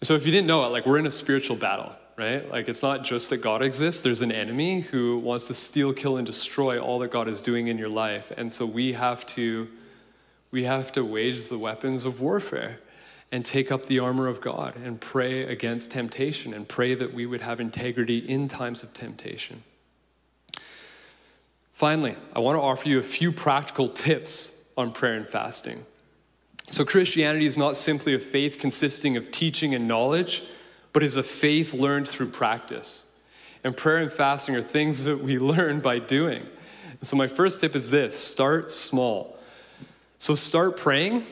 So 0.03 0.15
if 0.15 0.25
you 0.25 0.33
didn't 0.33 0.47
know 0.47 0.65
it, 0.65 0.69
like 0.69 0.87
we're 0.87 0.99
in 0.99 1.07
a 1.07 1.11
spiritual 1.11 1.57
battle, 1.57 1.93
right? 2.17 2.51
Like 2.51 2.69
it's 2.69 2.83
not 2.83 3.05
just 3.05 3.29
that 3.31 3.39
God 3.39 3.63
exists, 3.63 4.01
there's 4.01 4.23
an 4.23 4.33
enemy 4.33 4.81
who 4.81 5.19
wants 5.19 5.47
to 5.49 5.55
steal, 5.55 5.93
kill, 5.93 6.17
and 6.17 6.27
destroy 6.27 6.81
all 6.81 6.99
that 7.01 7.11
God 7.11 7.29
is 7.29 7.43
doing 7.43 7.69
in 7.69 7.77
your 7.77 7.91
life. 7.91 8.33
And 8.37 8.51
so 8.51 8.65
we 8.65 8.95
have 8.95 9.27
to 9.27 9.69
we 10.51 10.65
have 10.65 10.91
to 10.93 11.05
wage 11.05 11.47
the 11.47 11.59
weapons 11.59 12.05
of 12.05 12.21
warfare 12.21 12.81
and 13.31 13.45
take 13.45 13.71
up 13.71 13.87
the 13.87 14.01
armor 14.01 14.27
of 14.27 14.41
God 14.41 14.75
and 14.77 15.01
pray 15.01 15.45
against 15.45 15.93
temptation 15.93 16.53
and 16.55 16.67
pray 16.67 16.95
that 16.95 17.15
we 17.15 17.27
would 17.27 17.41
have 17.41 17.61
integrity 17.61 18.19
in 18.19 18.49
times 18.49 18.83
of 18.83 18.93
temptation. 18.93 19.63
Finally, 21.73 22.17
I 22.35 22.41
want 22.41 22.57
to 22.57 22.61
offer 22.61 22.89
you 22.89 22.99
a 22.99 23.03
few 23.03 23.31
practical 23.31 23.89
tips 23.89 24.53
on 24.77 24.93
prayer 24.93 25.15
and 25.15 25.27
fasting. 25.27 25.87
So, 26.71 26.85
Christianity 26.85 27.47
is 27.47 27.59
not 27.59 27.77
simply 27.77 28.14
a 28.14 28.18
faith 28.21 28.61
consisting 28.61 29.16
of 29.16 29.33
teaching 29.33 29.75
and 29.75 29.89
knowledge, 29.89 30.45
but 30.93 31.03
is 31.03 31.16
a 31.16 31.23
faith 31.23 31.75
learned 31.75 32.07
through 32.07 32.29
practice. 32.29 33.07
And 33.64 33.77
prayer 33.77 33.97
and 33.97 34.11
fasting 34.11 34.55
are 34.55 34.62
things 34.62 35.05
that 35.07 35.18
we 35.18 35.39
learn 35.39 35.81
by 35.81 35.99
doing. 35.99 36.47
so, 37.03 37.16
my 37.16 37.27
first 37.27 37.61
tip 37.61 37.75
is 37.75 37.91
this 37.91 38.16
start 38.16 38.71
small. 38.71 39.37
So, 40.18 40.37
start 40.37 40.77
praying, 40.77 41.27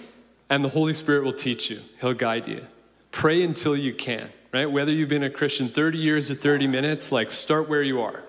and 0.50 0.64
the 0.64 0.70
Holy 0.70 0.92
Spirit 0.92 1.22
will 1.22 1.32
teach 1.32 1.70
you, 1.70 1.82
He'll 2.00 2.14
guide 2.14 2.48
you. 2.48 2.66
Pray 3.12 3.44
until 3.44 3.76
you 3.76 3.94
can, 3.94 4.28
right? 4.52 4.66
Whether 4.66 4.90
you've 4.90 5.08
been 5.08 5.22
a 5.22 5.30
Christian 5.30 5.68
30 5.68 5.98
years 5.98 6.32
or 6.32 6.34
30 6.34 6.66
minutes, 6.66 7.12
like 7.12 7.30
start 7.30 7.68
where 7.68 7.82
you 7.82 8.00
are. 8.02 8.24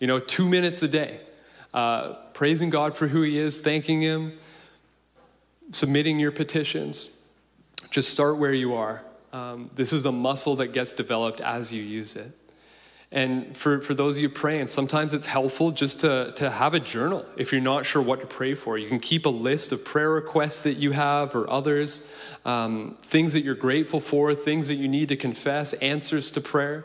You 0.00 0.08
know, 0.08 0.18
two 0.18 0.48
minutes 0.48 0.82
a 0.82 0.88
day, 0.88 1.20
uh, 1.72 2.14
praising 2.34 2.70
God 2.70 2.96
for 2.96 3.06
who 3.06 3.22
He 3.22 3.38
is, 3.38 3.60
thanking 3.60 4.00
Him 4.00 4.36
submitting 5.72 6.18
your 6.18 6.32
petitions, 6.32 7.10
just 7.90 8.10
start 8.10 8.38
where 8.38 8.52
you 8.52 8.74
are. 8.74 9.02
Um, 9.32 9.70
this 9.74 9.92
is 9.92 10.06
a 10.06 10.12
muscle 10.12 10.56
that 10.56 10.68
gets 10.68 10.92
developed 10.92 11.40
as 11.40 11.72
you 11.72 11.82
use 11.82 12.16
it. 12.16 12.32
And 13.12 13.56
for, 13.56 13.80
for 13.80 13.92
those 13.92 14.16
of 14.16 14.22
you 14.22 14.28
praying, 14.28 14.68
sometimes 14.68 15.14
it's 15.14 15.26
helpful 15.26 15.72
just 15.72 16.00
to, 16.00 16.32
to 16.36 16.48
have 16.48 16.74
a 16.74 16.80
journal 16.80 17.24
if 17.36 17.50
you're 17.50 17.60
not 17.60 17.84
sure 17.84 18.00
what 18.00 18.20
to 18.20 18.26
pray 18.26 18.54
for. 18.54 18.78
You 18.78 18.88
can 18.88 19.00
keep 19.00 19.26
a 19.26 19.30
list 19.30 19.72
of 19.72 19.84
prayer 19.84 20.10
requests 20.10 20.60
that 20.62 20.74
you 20.74 20.92
have 20.92 21.34
or 21.34 21.50
others, 21.50 22.08
um, 22.44 22.96
things 23.02 23.32
that 23.32 23.40
you're 23.40 23.56
grateful 23.56 23.98
for, 23.98 24.32
things 24.34 24.68
that 24.68 24.76
you 24.76 24.86
need 24.86 25.08
to 25.08 25.16
confess, 25.16 25.72
answers 25.74 26.30
to 26.32 26.40
prayer. 26.40 26.84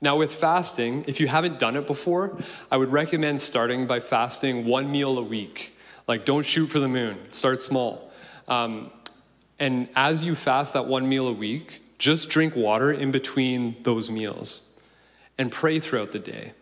Now, 0.00 0.16
with 0.16 0.32
fasting, 0.32 1.04
if 1.08 1.18
you 1.18 1.26
haven't 1.26 1.58
done 1.58 1.76
it 1.76 1.88
before, 1.88 2.38
I 2.70 2.76
would 2.76 2.92
recommend 2.92 3.40
starting 3.40 3.86
by 3.86 3.98
fasting 3.98 4.64
one 4.64 4.92
meal 4.92 5.18
a 5.18 5.22
week. 5.22 5.75
Like, 6.06 6.24
don't 6.24 6.44
shoot 6.44 6.66
for 6.66 6.78
the 6.78 6.88
moon, 6.88 7.18
start 7.32 7.60
small. 7.60 8.10
Um, 8.48 8.90
and 9.58 9.88
as 9.96 10.22
you 10.22 10.34
fast 10.34 10.74
that 10.74 10.86
one 10.86 11.08
meal 11.08 11.28
a 11.28 11.32
week, 11.32 11.82
just 11.98 12.28
drink 12.28 12.54
water 12.54 12.92
in 12.92 13.10
between 13.10 13.76
those 13.82 14.10
meals 14.10 14.62
and 15.38 15.50
pray 15.50 15.80
throughout 15.80 16.12
the 16.12 16.18
day. 16.18 16.52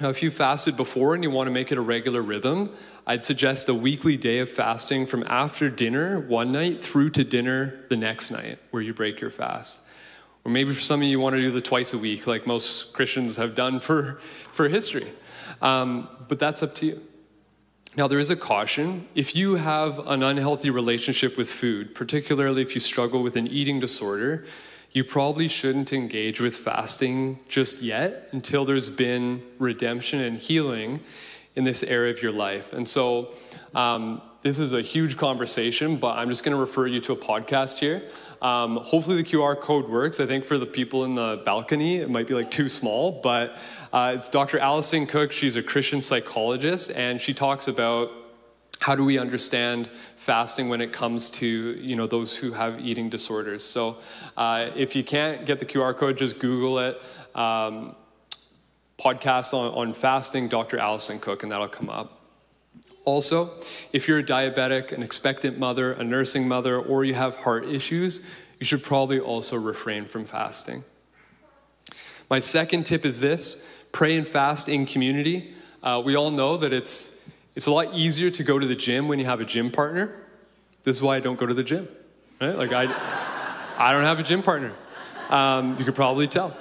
Now, 0.00 0.10
if 0.10 0.22
you 0.22 0.30
fasted 0.30 0.76
before 0.76 1.14
and 1.14 1.24
you 1.24 1.30
want 1.30 1.48
to 1.48 1.50
make 1.52 1.72
it 1.72 1.78
a 1.78 1.80
regular 1.80 2.22
rhythm, 2.22 2.70
I'd 3.06 3.24
suggest 3.24 3.68
a 3.68 3.74
weekly 3.74 4.16
day 4.16 4.38
of 4.38 4.48
fasting 4.48 5.06
from 5.06 5.24
after 5.26 5.68
dinner 5.68 6.20
one 6.20 6.52
night 6.52 6.84
through 6.84 7.10
to 7.10 7.24
dinner 7.24 7.80
the 7.88 7.96
next 7.96 8.30
night, 8.30 8.58
where 8.70 8.82
you 8.82 8.94
break 8.94 9.20
your 9.20 9.30
fast. 9.30 9.80
Or 10.44 10.52
maybe 10.52 10.72
for 10.72 10.80
some 10.80 11.02
of 11.02 11.08
you, 11.08 11.18
want 11.18 11.34
to 11.34 11.42
do 11.42 11.50
the 11.50 11.60
twice 11.60 11.94
a 11.94 11.98
week, 11.98 12.26
like 12.26 12.46
most 12.46 12.92
Christians 12.92 13.36
have 13.36 13.54
done 13.54 13.80
for, 13.80 14.20
for 14.52 14.68
history. 14.68 15.08
Um, 15.60 16.08
but 16.28 16.38
that's 16.38 16.62
up 16.62 16.74
to 16.76 16.86
you. 16.86 17.02
Now, 17.96 18.06
there 18.06 18.18
is 18.18 18.30
a 18.30 18.36
caution. 18.36 19.08
If 19.14 19.34
you 19.34 19.56
have 19.56 19.98
an 20.06 20.22
unhealthy 20.22 20.70
relationship 20.70 21.36
with 21.36 21.50
food, 21.50 21.94
particularly 21.94 22.62
if 22.62 22.74
you 22.74 22.80
struggle 22.80 23.22
with 23.22 23.36
an 23.36 23.46
eating 23.48 23.80
disorder, 23.80 24.46
you 24.92 25.04
probably 25.04 25.48
shouldn't 25.48 25.92
engage 25.92 26.40
with 26.40 26.54
fasting 26.54 27.38
just 27.48 27.82
yet 27.82 28.28
until 28.32 28.64
there's 28.64 28.88
been 28.88 29.42
redemption 29.58 30.20
and 30.20 30.36
healing 30.36 31.00
in 31.56 31.64
this 31.64 31.82
area 31.82 32.12
of 32.12 32.22
your 32.22 32.32
life. 32.32 32.72
And 32.72 32.88
so, 32.88 33.34
um, 33.74 34.22
this 34.42 34.60
is 34.60 34.72
a 34.72 34.80
huge 34.80 35.16
conversation, 35.16 35.96
but 35.96 36.16
I'm 36.16 36.28
just 36.28 36.44
going 36.44 36.54
to 36.54 36.60
refer 36.60 36.86
you 36.86 37.00
to 37.00 37.12
a 37.12 37.16
podcast 37.16 37.78
here. 37.78 38.04
Um, 38.40 38.76
hopefully, 38.76 39.16
the 39.16 39.24
QR 39.24 39.60
code 39.60 39.88
works. 39.88 40.20
I 40.20 40.26
think 40.26 40.44
for 40.44 40.58
the 40.58 40.66
people 40.66 41.04
in 41.04 41.16
the 41.16 41.42
balcony, 41.44 41.96
it 41.96 42.08
might 42.08 42.28
be 42.28 42.34
like 42.34 42.50
too 42.50 42.68
small, 42.68 43.20
but 43.20 43.56
uh, 43.92 44.12
it's 44.14 44.28
Dr. 44.28 44.58
Alison 44.58 45.06
Cook. 45.06 45.32
She's 45.32 45.56
a 45.56 45.62
Christian 45.62 46.00
psychologist, 46.02 46.90
and 46.90 47.20
she 47.20 47.32
talks 47.32 47.68
about 47.68 48.10
how 48.80 48.94
do 48.94 49.04
we 49.04 49.18
understand 49.18 49.88
fasting 50.16 50.68
when 50.68 50.80
it 50.80 50.92
comes 50.92 51.30
to 51.30 51.46
you 51.46 51.96
know 51.96 52.06
those 52.06 52.36
who 52.36 52.52
have 52.52 52.80
eating 52.80 53.08
disorders. 53.08 53.64
So, 53.64 53.96
uh, 54.36 54.70
if 54.76 54.94
you 54.94 55.02
can't 55.02 55.46
get 55.46 55.58
the 55.58 55.66
QR 55.66 55.96
code, 55.96 56.18
just 56.18 56.38
Google 56.38 56.78
it. 56.80 57.00
Um, 57.34 57.94
podcast 58.98 59.54
on, 59.54 59.72
on 59.74 59.94
fasting, 59.94 60.48
Dr. 60.48 60.78
Alison 60.78 61.20
Cook, 61.20 61.44
and 61.44 61.52
that'll 61.52 61.68
come 61.68 61.88
up. 61.88 62.20
Also, 63.04 63.50
if 63.92 64.06
you're 64.06 64.18
a 64.18 64.24
diabetic, 64.24 64.92
an 64.92 65.02
expectant 65.02 65.58
mother, 65.58 65.92
a 65.92 66.04
nursing 66.04 66.46
mother, 66.46 66.80
or 66.80 67.04
you 67.04 67.14
have 67.14 67.36
heart 67.36 67.64
issues, 67.64 68.22
you 68.58 68.66
should 68.66 68.82
probably 68.82 69.20
also 69.20 69.56
refrain 69.56 70.04
from 70.04 70.24
fasting. 70.24 70.84
My 72.28 72.38
second 72.38 72.84
tip 72.84 73.06
is 73.06 73.20
this 73.20 73.62
pray 73.92 74.16
and 74.16 74.26
fast 74.26 74.68
in 74.68 74.86
community. 74.86 75.54
Uh, 75.82 76.02
we 76.04 76.16
all 76.16 76.30
know 76.30 76.56
that 76.56 76.72
it's, 76.72 77.16
it's 77.54 77.66
a 77.66 77.70
lot 77.70 77.94
easier 77.94 78.30
to 78.30 78.44
go 78.44 78.58
to 78.58 78.66
the 78.66 78.74
gym 78.74 79.08
when 79.08 79.18
you 79.18 79.24
have 79.24 79.40
a 79.40 79.44
gym 79.44 79.70
partner. 79.70 80.14
This 80.84 80.96
is 80.96 81.02
why 81.02 81.16
I 81.16 81.20
don't 81.20 81.38
go 81.38 81.46
to 81.46 81.54
the 81.54 81.64
gym. 81.64 81.88
Right? 82.40 82.56
Like, 82.56 82.72
I, 82.72 82.84
I 83.78 83.92
don't 83.92 84.04
have 84.04 84.18
a 84.18 84.22
gym 84.22 84.42
partner. 84.42 84.72
Um, 85.28 85.76
you 85.78 85.84
could 85.84 85.94
probably 85.94 86.26
tell. 86.26 86.56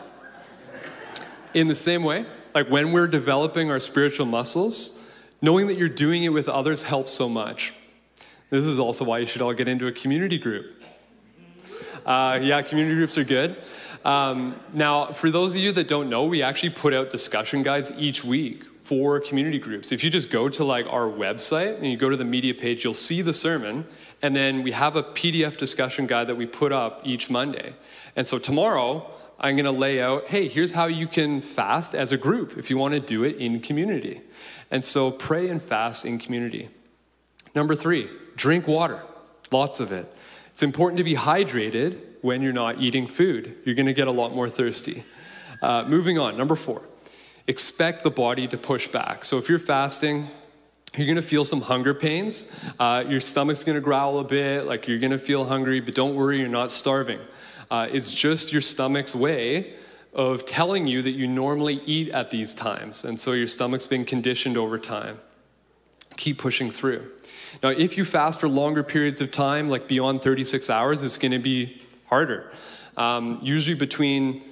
In 1.53 1.67
the 1.67 1.75
same 1.75 2.03
way, 2.03 2.25
like 2.53 2.69
when 2.69 2.91
we're 2.91 3.07
developing 3.07 3.71
our 3.71 3.80
spiritual 3.80 4.25
muscles, 4.25 4.97
Knowing 5.41 5.67
that 5.67 5.78
you're 5.78 5.88
doing 5.88 6.23
it 6.23 6.30
with 6.30 6.49
others 6.49 6.82
helps 6.82 7.11
so 7.11 7.30
much. 7.30 7.73
This 8.49 8.65
is 8.65 8.80
also 8.80 9.05
why 9.05 9.19
you 9.19 9.28
should 9.28 9.41
all 9.41 9.53
get 9.53 9.67
into 9.67 9.88
a 9.88 9.91
community 9.91 10.39
group. 10.39 10.82
Uh, 12.05 12.39
yeah, 12.41 12.61
community 12.61 12.95
groups 12.95 13.17
are 13.17 13.23
good. 13.23 13.57
Um, 14.08 14.55
now, 14.72 15.12
for 15.12 15.30
those 15.30 15.53
of 15.53 15.60
you 15.62 15.74
that 15.74 15.89
don't 15.89 16.10
know, 16.10 16.24
we 16.24 16.41
actually 16.41 16.70
put 16.70 16.93
out 16.93 17.12
discussion 17.12 17.62
guides 17.62 17.91
each 17.97 18.24
week 18.24 18.64
for 18.80 19.20
community 19.20 19.60
groups. 19.60 19.91
If 19.91 20.01
you 20.01 20.10
just 20.10 20.30
go 20.30 20.47
to 20.47 20.64
like 20.64 20.86
our 20.86 21.08
website 21.10 21.76
and 21.76 21.88
you 21.88 21.97
go 21.97 22.10
to 22.10 22.16
the 22.16 22.24
media 22.24 22.53
page, 22.53 22.86
you'll 22.86 22.93
see 22.93 23.22
the 23.22 23.34
sermon, 23.34 23.86
and 24.22 24.34
then 24.34 24.64
we 24.64 24.72
have 24.72 24.95
a 24.95 25.03
PDF 25.03 25.58
discussion 25.58 26.08
guide 26.08 26.28
that 26.28 26.36
we 26.36 26.45
put 26.45 26.72
up 26.72 27.01
each 27.03 27.30
Monday. 27.30 27.76
And 28.16 28.26
so 28.26 28.39
tomorrow, 28.39 29.12
I'm 29.41 29.58
going 29.58 29.66
to 29.66 29.72
lay 29.72 30.01
out, 30.01 30.28
hey, 30.28 30.47
here's 30.47 30.72
how 30.72 30.86
you 30.86 31.05
can 31.05 31.41
fast 31.41 31.93
as 31.93 32.14
a 32.14 32.18
group 32.18 32.58
if 32.58 32.70
you 32.70 32.78
want 32.78 32.93
to 32.93 33.01
do 33.01 33.26
it 33.26 33.36
in 33.36 33.60
community. 33.60 34.22
And 34.72 34.86
so 34.86 35.12
pray 35.12 35.49
and 35.49 35.62
fast 35.62 36.05
in 36.05 36.18
community. 36.18 36.70
Number 37.53 37.76
three, 37.76 38.10
drink 38.38 38.70
water, 38.70 39.03
lots 39.51 39.82
of 39.82 39.91
it. 39.91 40.10
It's 40.51 40.64
important 40.64 40.97
to 40.97 41.03
be 41.03 41.14
hydrated 41.14 41.99
when 42.28 42.41
you're 42.41 42.51
not 42.51 42.82
eating 42.82 43.07
food. 43.07 43.55
You're 43.63 43.73
going 43.73 43.86
to 43.86 43.93
get 43.93 44.07
a 44.07 44.11
lot 44.11 44.36
more 44.36 44.49
thirsty. 44.49 45.05
Uh, 45.61 45.86
moving 45.88 46.19
on, 46.19 46.36
number 46.36 46.57
four, 46.57 46.82
expect 47.47 48.03
the 48.03 48.11
body 48.11 48.49
to 48.49 48.57
push 48.57 48.89
back. 48.89 49.23
So 49.23 49.38
if 49.38 49.47
you're 49.47 49.57
fasting, 49.59 50.28
you're 50.97 51.05
to 51.15 51.21
feel 51.21 51.45
some 51.45 51.61
hunger 51.61 51.93
pains. 51.93 52.51
Uh, 52.80 53.05
your 53.07 53.21
stomach's 53.21 53.63
to 53.75 53.82
growl 53.82 54.19
a 54.19 54.25
bit, 54.25 54.65
like 54.65 54.89
you're 54.89 54.99
to 55.11 55.17
feel 55.17 55.45
hungry, 55.45 55.80
but 55.80 55.95
don't 55.95 56.15
worry, 56.15 56.38
you're 56.38 56.49
not 56.49 56.69
starving. 56.69 57.21
Uh, 57.71 57.88
it's 57.89 58.11
just 58.11 58.51
your 58.51 58.61
stomach's 58.61 59.15
way 59.15 59.75
of 60.13 60.45
telling 60.45 60.86
you 60.86 61.01
that 61.03 61.11
you 61.11 61.28
normally 61.28 61.82
eat 61.86 62.09
at 62.09 62.30
these 62.30 62.53
times. 62.53 63.05
And 63.05 63.17
so 63.17 63.32
your 63.32 63.47
stomach's 63.47 63.88
been 63.88 64.03
conditioned 64.03 64.57
over 64.57 64.78
time. 64.78 65.17
Keep 66.17 66.39
pushing 66.39 66.71
through. 66.71 67.09
Now, 67.63 67.69
if 67.69 67.97
you 67.97 68.03
fast 68.03 68.41
for 68.41 68.49
longer 68.49 68.84
periods 68.84 69.21
of 69.21 69.32
time, 69.32 69.69
like 69.69 69.88
beyond 69.88 70.21
36 70.21 70.69
hours, 70.69 71.03
it's 71.05 71.17
to 71.32 71.39
be 71.39 71.84
harder. 72.08 72.51
Um, 72.97 73.39
usually 73.41 73.76
between 73.76 74.43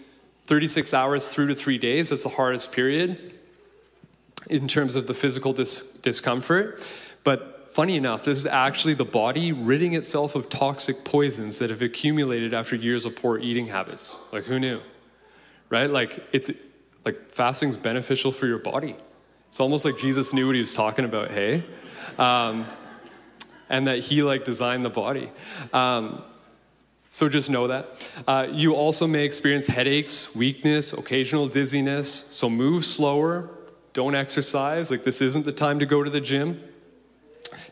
36 0.48 0.94
hours 0.94 1.28
through 1.28 1.48
to 1.48 1.56
three 1.56 1.78
days, 1.78 2.10
that's 2.10 2.24
the 2.24 2.30
hardest 2.30 2.72
period 2.72 3.34
in 4.50 4.68
terms 4.68 4.96
of 4.96 5.08
the 5.08 5.14
physical 5.14 5.54
dis- 5.54 5.98
discomfort. 6.04 6.82
But 7.24 7.70
funny 7.74 7.98
enough, 7.98 8.24
this 8.24 8.38
is 8.38 8.46
actually 8.46 8.94
the 8.94 9.06
body 9.06 9.52
ridding 9.52 9.94
itself 9.94 10.36
of 10.36 10.50
toxic 10.50 11.04
poisons 11.04 11.58
that 11.58 11.72
have 11.72 11.82
accumulated 11.82 12.54
after 12.54 12.76
years 12.76 13.06
of 13.06 13.16
poor 13.16 13.40
eating 13.40 13.66
habits. 13.66 14.16
Like, 14.32 14.44
who 14.44 14.60
knew? 14.60 14.82
right? 15.70 15.90
Like 15.90 16.24
it's 16.32 16.52
like 17.04 17.32
fasting's 17.32 17.78
beneficial 17.78 18.32
for 18.32 18.48
your 18.48 18.60
body. 18.60 18.96
It's 19.50 19.60
almost 19.60 19.86
like 19.86 19.98
Jesus 19.98 20.34
knew 20.34 20.48
what 20.48 20.56
he 20.56 20.62
was 20.62 20.74
talking 20.74 21.06
about. 21.06 21.32
Hey, 21.32 21.64
um, 22.18 22.66
and 23.70 23.88
that 23.88 24.00
he 24.00 24.22
like 24.24 24.44
designed 24.44 24.86
the 24.86 24.90
body. 24.90 25.32
Um, 25.74 26.24
so 27.10 27.30
just 27.30 27.50
know 27.50 27.68
that. 27.68 28.10
Uh, 28.28 28.48
you 28.52 28.74
also 28.74 29.08
may 29.08 29.24
experience 29.24 29.68
headaches, 29.68 30.36
weakness, 30.36 30.94
occasional 30.94 31.48
dizziness. 31.48 32.12
So 32.32 32.50
move 32.50 32.86
slower. 32.86 33.50
Don't 33.94 34.16
exercise. 34.16 34.92
Like 34.92 35.04
this 35.04 35.22
isn't 35.22 35.46
the 35.46 35.52
time 35.52 35.80
to 35.80 35.86
go 35.86 36.04
to 36.04 36.10
the 36.10 36.22
gym. 36.22 36.62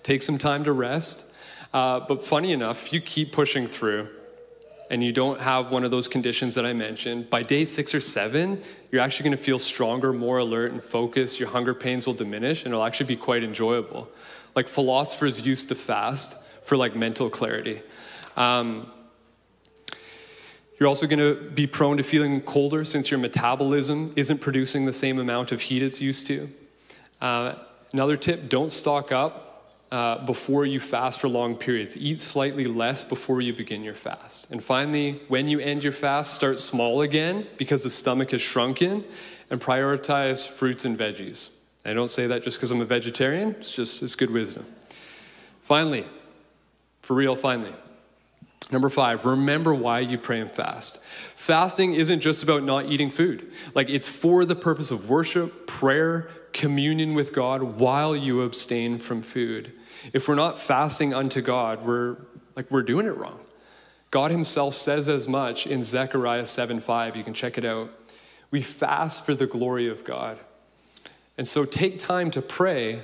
Take 0.04 0.22
some 0.22 0.38
time 0.38 0.64
to 0.64 0.72
rest. 0.72 1.26
Uh, 1.74 2.00
but 2.02 2.24
funny 2.24 2.52
enough, 2.52 2.86
if 2.86 2.94
you 2.94 3.02
keep 3.02 3.32
pushing 3.32 3.68
through, 3.68 4.08
and 4.90 5.04
you 5.04 5.12
don't 5.12 5.40
have 5.40 5.72
one 5.72 5.84
of 5.84 5.90
those 5.90 6.08
conditions 6.08 6.54
that 6.54 6.66
I 6.68 6.74
mentioned, 6.74 7.28
by 7.30 7.42
day 7.42 7.66
six 7.66 7.96
or 7.96 8.00
seven, 8.00 8.62
you're 8.92 9.02
actually 9.02 9.24
going 9.24 9.38
to 9.38 9.44
feel 9.44 9.58
stronger, 9.58 10.14
more 10.14 10.38
alert, 10.38 10.72
and 10.72 10.84
focused. 10.84 11.40
Your 11.40 11.50
hunger 11.50 11.74
pains 11.74 12.06
will 12.06 12.14
diminish, 12.14 12.64
and 12.64 12.74
it'll 12.74 12.86
actually 12.86 13.08
be 13.08 13.16
quite 13.16 13.44
enjoyable. 13.44 14.08
Like 14.56 14.68
philosophers 14.68 15.42
used 15.42 15.70
to 15.70 15.76
fast 15.76 16.38
for 16.62 16.78
like 16.78 16.96
mental 16.96 17.28
clarity. 17.30 17.82
Um, 18.38 18.92
you're 20.80 20.90
also 20.90 21.08
going 21.08 21.20
to 21.20 21.50
be 21.52 21.68
prone 21.68 21.98
to 21.98 22.04
feeling 22.04 22.42
colder 22.42 22.84
since 22.84 23.12
your 23.12 23.20
metabolism 23.20 24.12
isn't 24.16 24.40
producing 24.40 24.86
the 24.86 24.94
same 24.94 25.20
amount 25.20 25.52
of 25.52 25.62
heat 25.62 25.84
it's 25.84 26.02
used 26.02 26.28
to. 26.28 26.50
Uh, 27.22 27.56
another 27.94 28.18
tip 28.18 28.50
don't 28.50 28.72
stock 28.72 29.12
up 29.12 29.54
uh, 29.92 30.26
before 30.26 30.66
you 30.66 30.80
fast 30.80 31.20
for 31.20 31.30
long 31.30 31.56
periods. 31.56 31.96
Eat 31.96 32.20
slightly 32.20 32.66
less 32.66 33.04
before 33.04 33.42
you 33.42 33.54
begin 33.54 33.84
your 33.84 33.94
fast. 33.94 34.50
And 34.50 34.64
finally, 34.64 35.22
when 35.28 35.48
you 35.48 35.60
end 35.60 35.84
your 35.84 35.92
fast, 35.92 36.34
start 36.34 36.60
small 36.60 37.02
again 37.02 37.48
because 37.58 37.84
the 37.84 37.92
stomach 37.92 38.32
has 38.32 38.42
shrunken 38.42 39.04
and 39.52 39.62
prioritize 39.62 40.48
fruits 40.48 40.86
and 40.86 40.98
veggies. 40.98 41.52
I 41.86 41.94
don't 41.94 42.10
say 42.10 42.26
that 42.28 42.44
just 42.44 42.58
because 42.58 42.72
I'm 42.72 42.82
a 42.82 42.86
vegetarian, 42.86 43.52
it's 43.60 43.72
just 43.72 44.02
it's 44.02 44.16
good 44.16 44.32
wisdom. 44.32 44.66
Finally, 45.62 46.08
for 47.02 47.14
real, 47.14 47.36
finally. 47.36 47.74
Number 48.72 48.90
five, 48.90 49.26
remember 49.26 49.74
why 49.74 50.00
you 50.00 50.18
pray 50.18 50.40
and 50.40 50.50
fast. 50.50 51.00
Fasting 51.36 51.96
isn't 51.96 52.22
just 52.22 52.44
about 52.44 52.64
not 52.64 52.86
eating 52.86 53.12
food. 53.12 53.52
Like, 53.76 53.90
it's 53.90 54.08
for 54.08 54.46
the 54.46 54.56
purpose 54.56 54.90
of 54.90 55.10
worship, 55.10 55.68
prayer, 55.68 56.30
communion 56.54 57.14
with 57.14 57.34
God 57.34 57.62
while 57.62 58.16
you 58.16 58.42
abstain 58.42 59.00
from 59.00 59.22
food. 59.22 59.74
If 60.14 60.28
we're 60.28 60.36
not 60.36 60.60
fasting 60.60 61.14
unto 61.14 61.42
God, 61.42 61.86
we're 61.86 62.18
like 62.56 62.70
we're 62.70 62.84
doing 62.84 63.08
it 63.08 63.18
wrong. 63.18 63.40
God 64.12 64.30
himself 64.30 64.76
says 64.76 65.10
as 65.10 65.28
much 65.28 65.66
in 65.66 65.82
Zechariah 65.82 66.44
7:5. 66.44 67.16
You 67.16 67.24
can 67.24 67.34
check 67.34 67.58
it 67.58 67.66
out. 67.66 67.90
We 68.52 68.62
fast 68.62 69.26
for 69.26 69.34
the 69.34 69.48
glory 69.48 69.88
of 69.88 70.04
God. 70.04 70.38
And 71.38 71.48
so 71.48 71.66
take 71.66 71.98
time 71.98 72.30
to 72.32 72.42
pray 72.42 73.02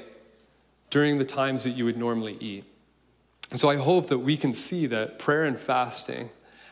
during 0.91 1.17
the 1.17 1.25
times 1.25 1.63
that 1.63 1.71
you 1.71 1.85
would 1.85 1.97
normally 1.97 2.37
eat. 2.39 2.65
And 3.51 3.59
so 3.59 3.69
I 3.69 3.77
hope 3.77 4.07
that 4.07 4.19
we 4.19 4.37
can 4.37 4.53
see 4.53 4.85
that 4.87 5.19
prayer 5.19 5.45
and 5.45 5.57
fasting 5.57 6.29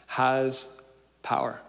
has 0.08 0.78
power. 1.24 1.60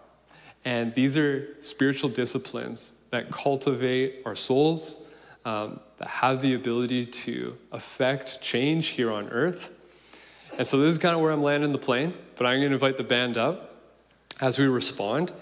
And 0.65 0.93
these 0.93 1.17
are 1.17 1.55
spiritual 1.61 2.09
disciplines 2.09 2.93
that 3.11 3.31
cultivate 3.31 4.21
our 4.25 4.35
souls, 4.35 5.01
um, 5.45 5.79
that 5.97 6.07
have 6.07 6.41
the 6.41 6.53
ability 6.53 7.05
to 7.05 7.57
affect 7.71 8.41
change 8.41 8.89
here 8.89 9.11
on 9.11 9.29
earth. 9.29 9.71
And 10.57 10.67
so 10.67 10.79
this 10.79 10.91
is 10.91 10.97
kind 10.97 11.15
of 11.15 11.21
where 11.21 11.31
I'm 11.31 11.41
landing 11.41 11.71
the 11.71 11.79
plane, 11.79 12.13
but 12.35 12.45
I'm 12.45 12.59
going 12.59 12.69
to 12.69 12.75
invite 12.75 12.97
the 12.97 13.03
band 13.03 13.37
up 13.37 13.75
as 14.41 14.59
we 14.59 14.65
respond. 14.65 15.33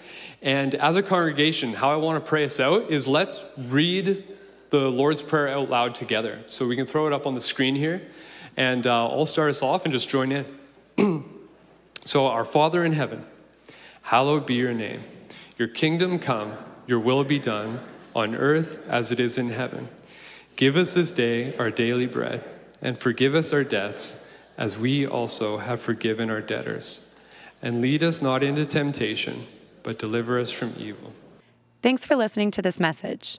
And 0.42 0.74
as 0.76 0.96
a 0.96 1.02
congregation, 1.02 1.72
how 1.72 1.90
I 1.90 1.96
want 1.96 2.22
to 2.22 2.28
pray 2.28 2.44
us 2.44 2.60
out 2.60 2.90
is 2.90 3.06
let's 3.06 3.42
read 3.56 4.24
the 4.70 4.90
Lord's 4.90 5.22
Prayer 5.22 5.48
out 5.48 5.70
loud 5.70 5.94
together. 5.94 6.42
So 6.46 6.66
we 6.66 6.76
can 6.76 6.86
throw 6.86 7.06
it 7.06 7.12
up 7.12 7.26
on 7.26 7.34
the 7.34 7.40
screen 7.40 7.74
here. 7.74 8.02
And 8.58 8.88
uh, 8.88 9.06
I'll 9.06 9.24
start 9.24 9.50
us 9.50 9.62
off 9.62 9.84
and 9.84 9.92
just 9.92 10.08
join 10.08 10.32
in. 10.32 11.24
so, 12.04 12.26
our 12.26 12.44
Father 12.44 12.84
in 12.84 12.90
heaven, 12.90 13.24
hallowed 14.02 14.46
be 14.46 14.54
your 14.54 14.74
name. 14.74 15.04
Your 15.58 15.68
kingdom 15.68 16.18
come, 16.18 16.54
your 16.88 16.98
will 16.98 17.22
be 17.22 17.38
done, 17.38 17.78
on 18.16 18.34
earth 18.34 18.84
as 18.88 19.12
it 19.12 19.20
is 19.20 19.38
in 19.38 19.50
heaven. 19.50 19.88
Give 20.56 20.76
us 20.76 20.94
this 20.94 21.12
day 21.12 21.56
our 21.56 21.70
daily 21.70 22.06
bread, 22.06 22.42
and 22.82 22.98
forgive 22.98 23.36
us 23.36 23.52
our 23.52 23.62
debts, 23.62 24.18
as 24.56 24.76
we 24.76 25.06
also 25.06 25.58
have 25.58 25.80
forgiven 25.80 26.28
our 26.28 26.40
debtors. 26.40 27.14
And 27.62 27.80
lead 27.80 28.02
us 28.02 28.20
not 28.20 28.42
into 28.42 28.66
temptation, 28.66 29.46
but 29.84 30.00
deliver 30.00 30.36
us 30.36 30.50
from 30.50 30.74
evil. 30.76 31.12
Thanks 31.80 32.04
for 32.04 32.16
listening 32.16 32.50
to 32.50 32.60
this 32.62 32.80
message. 32.80 33.38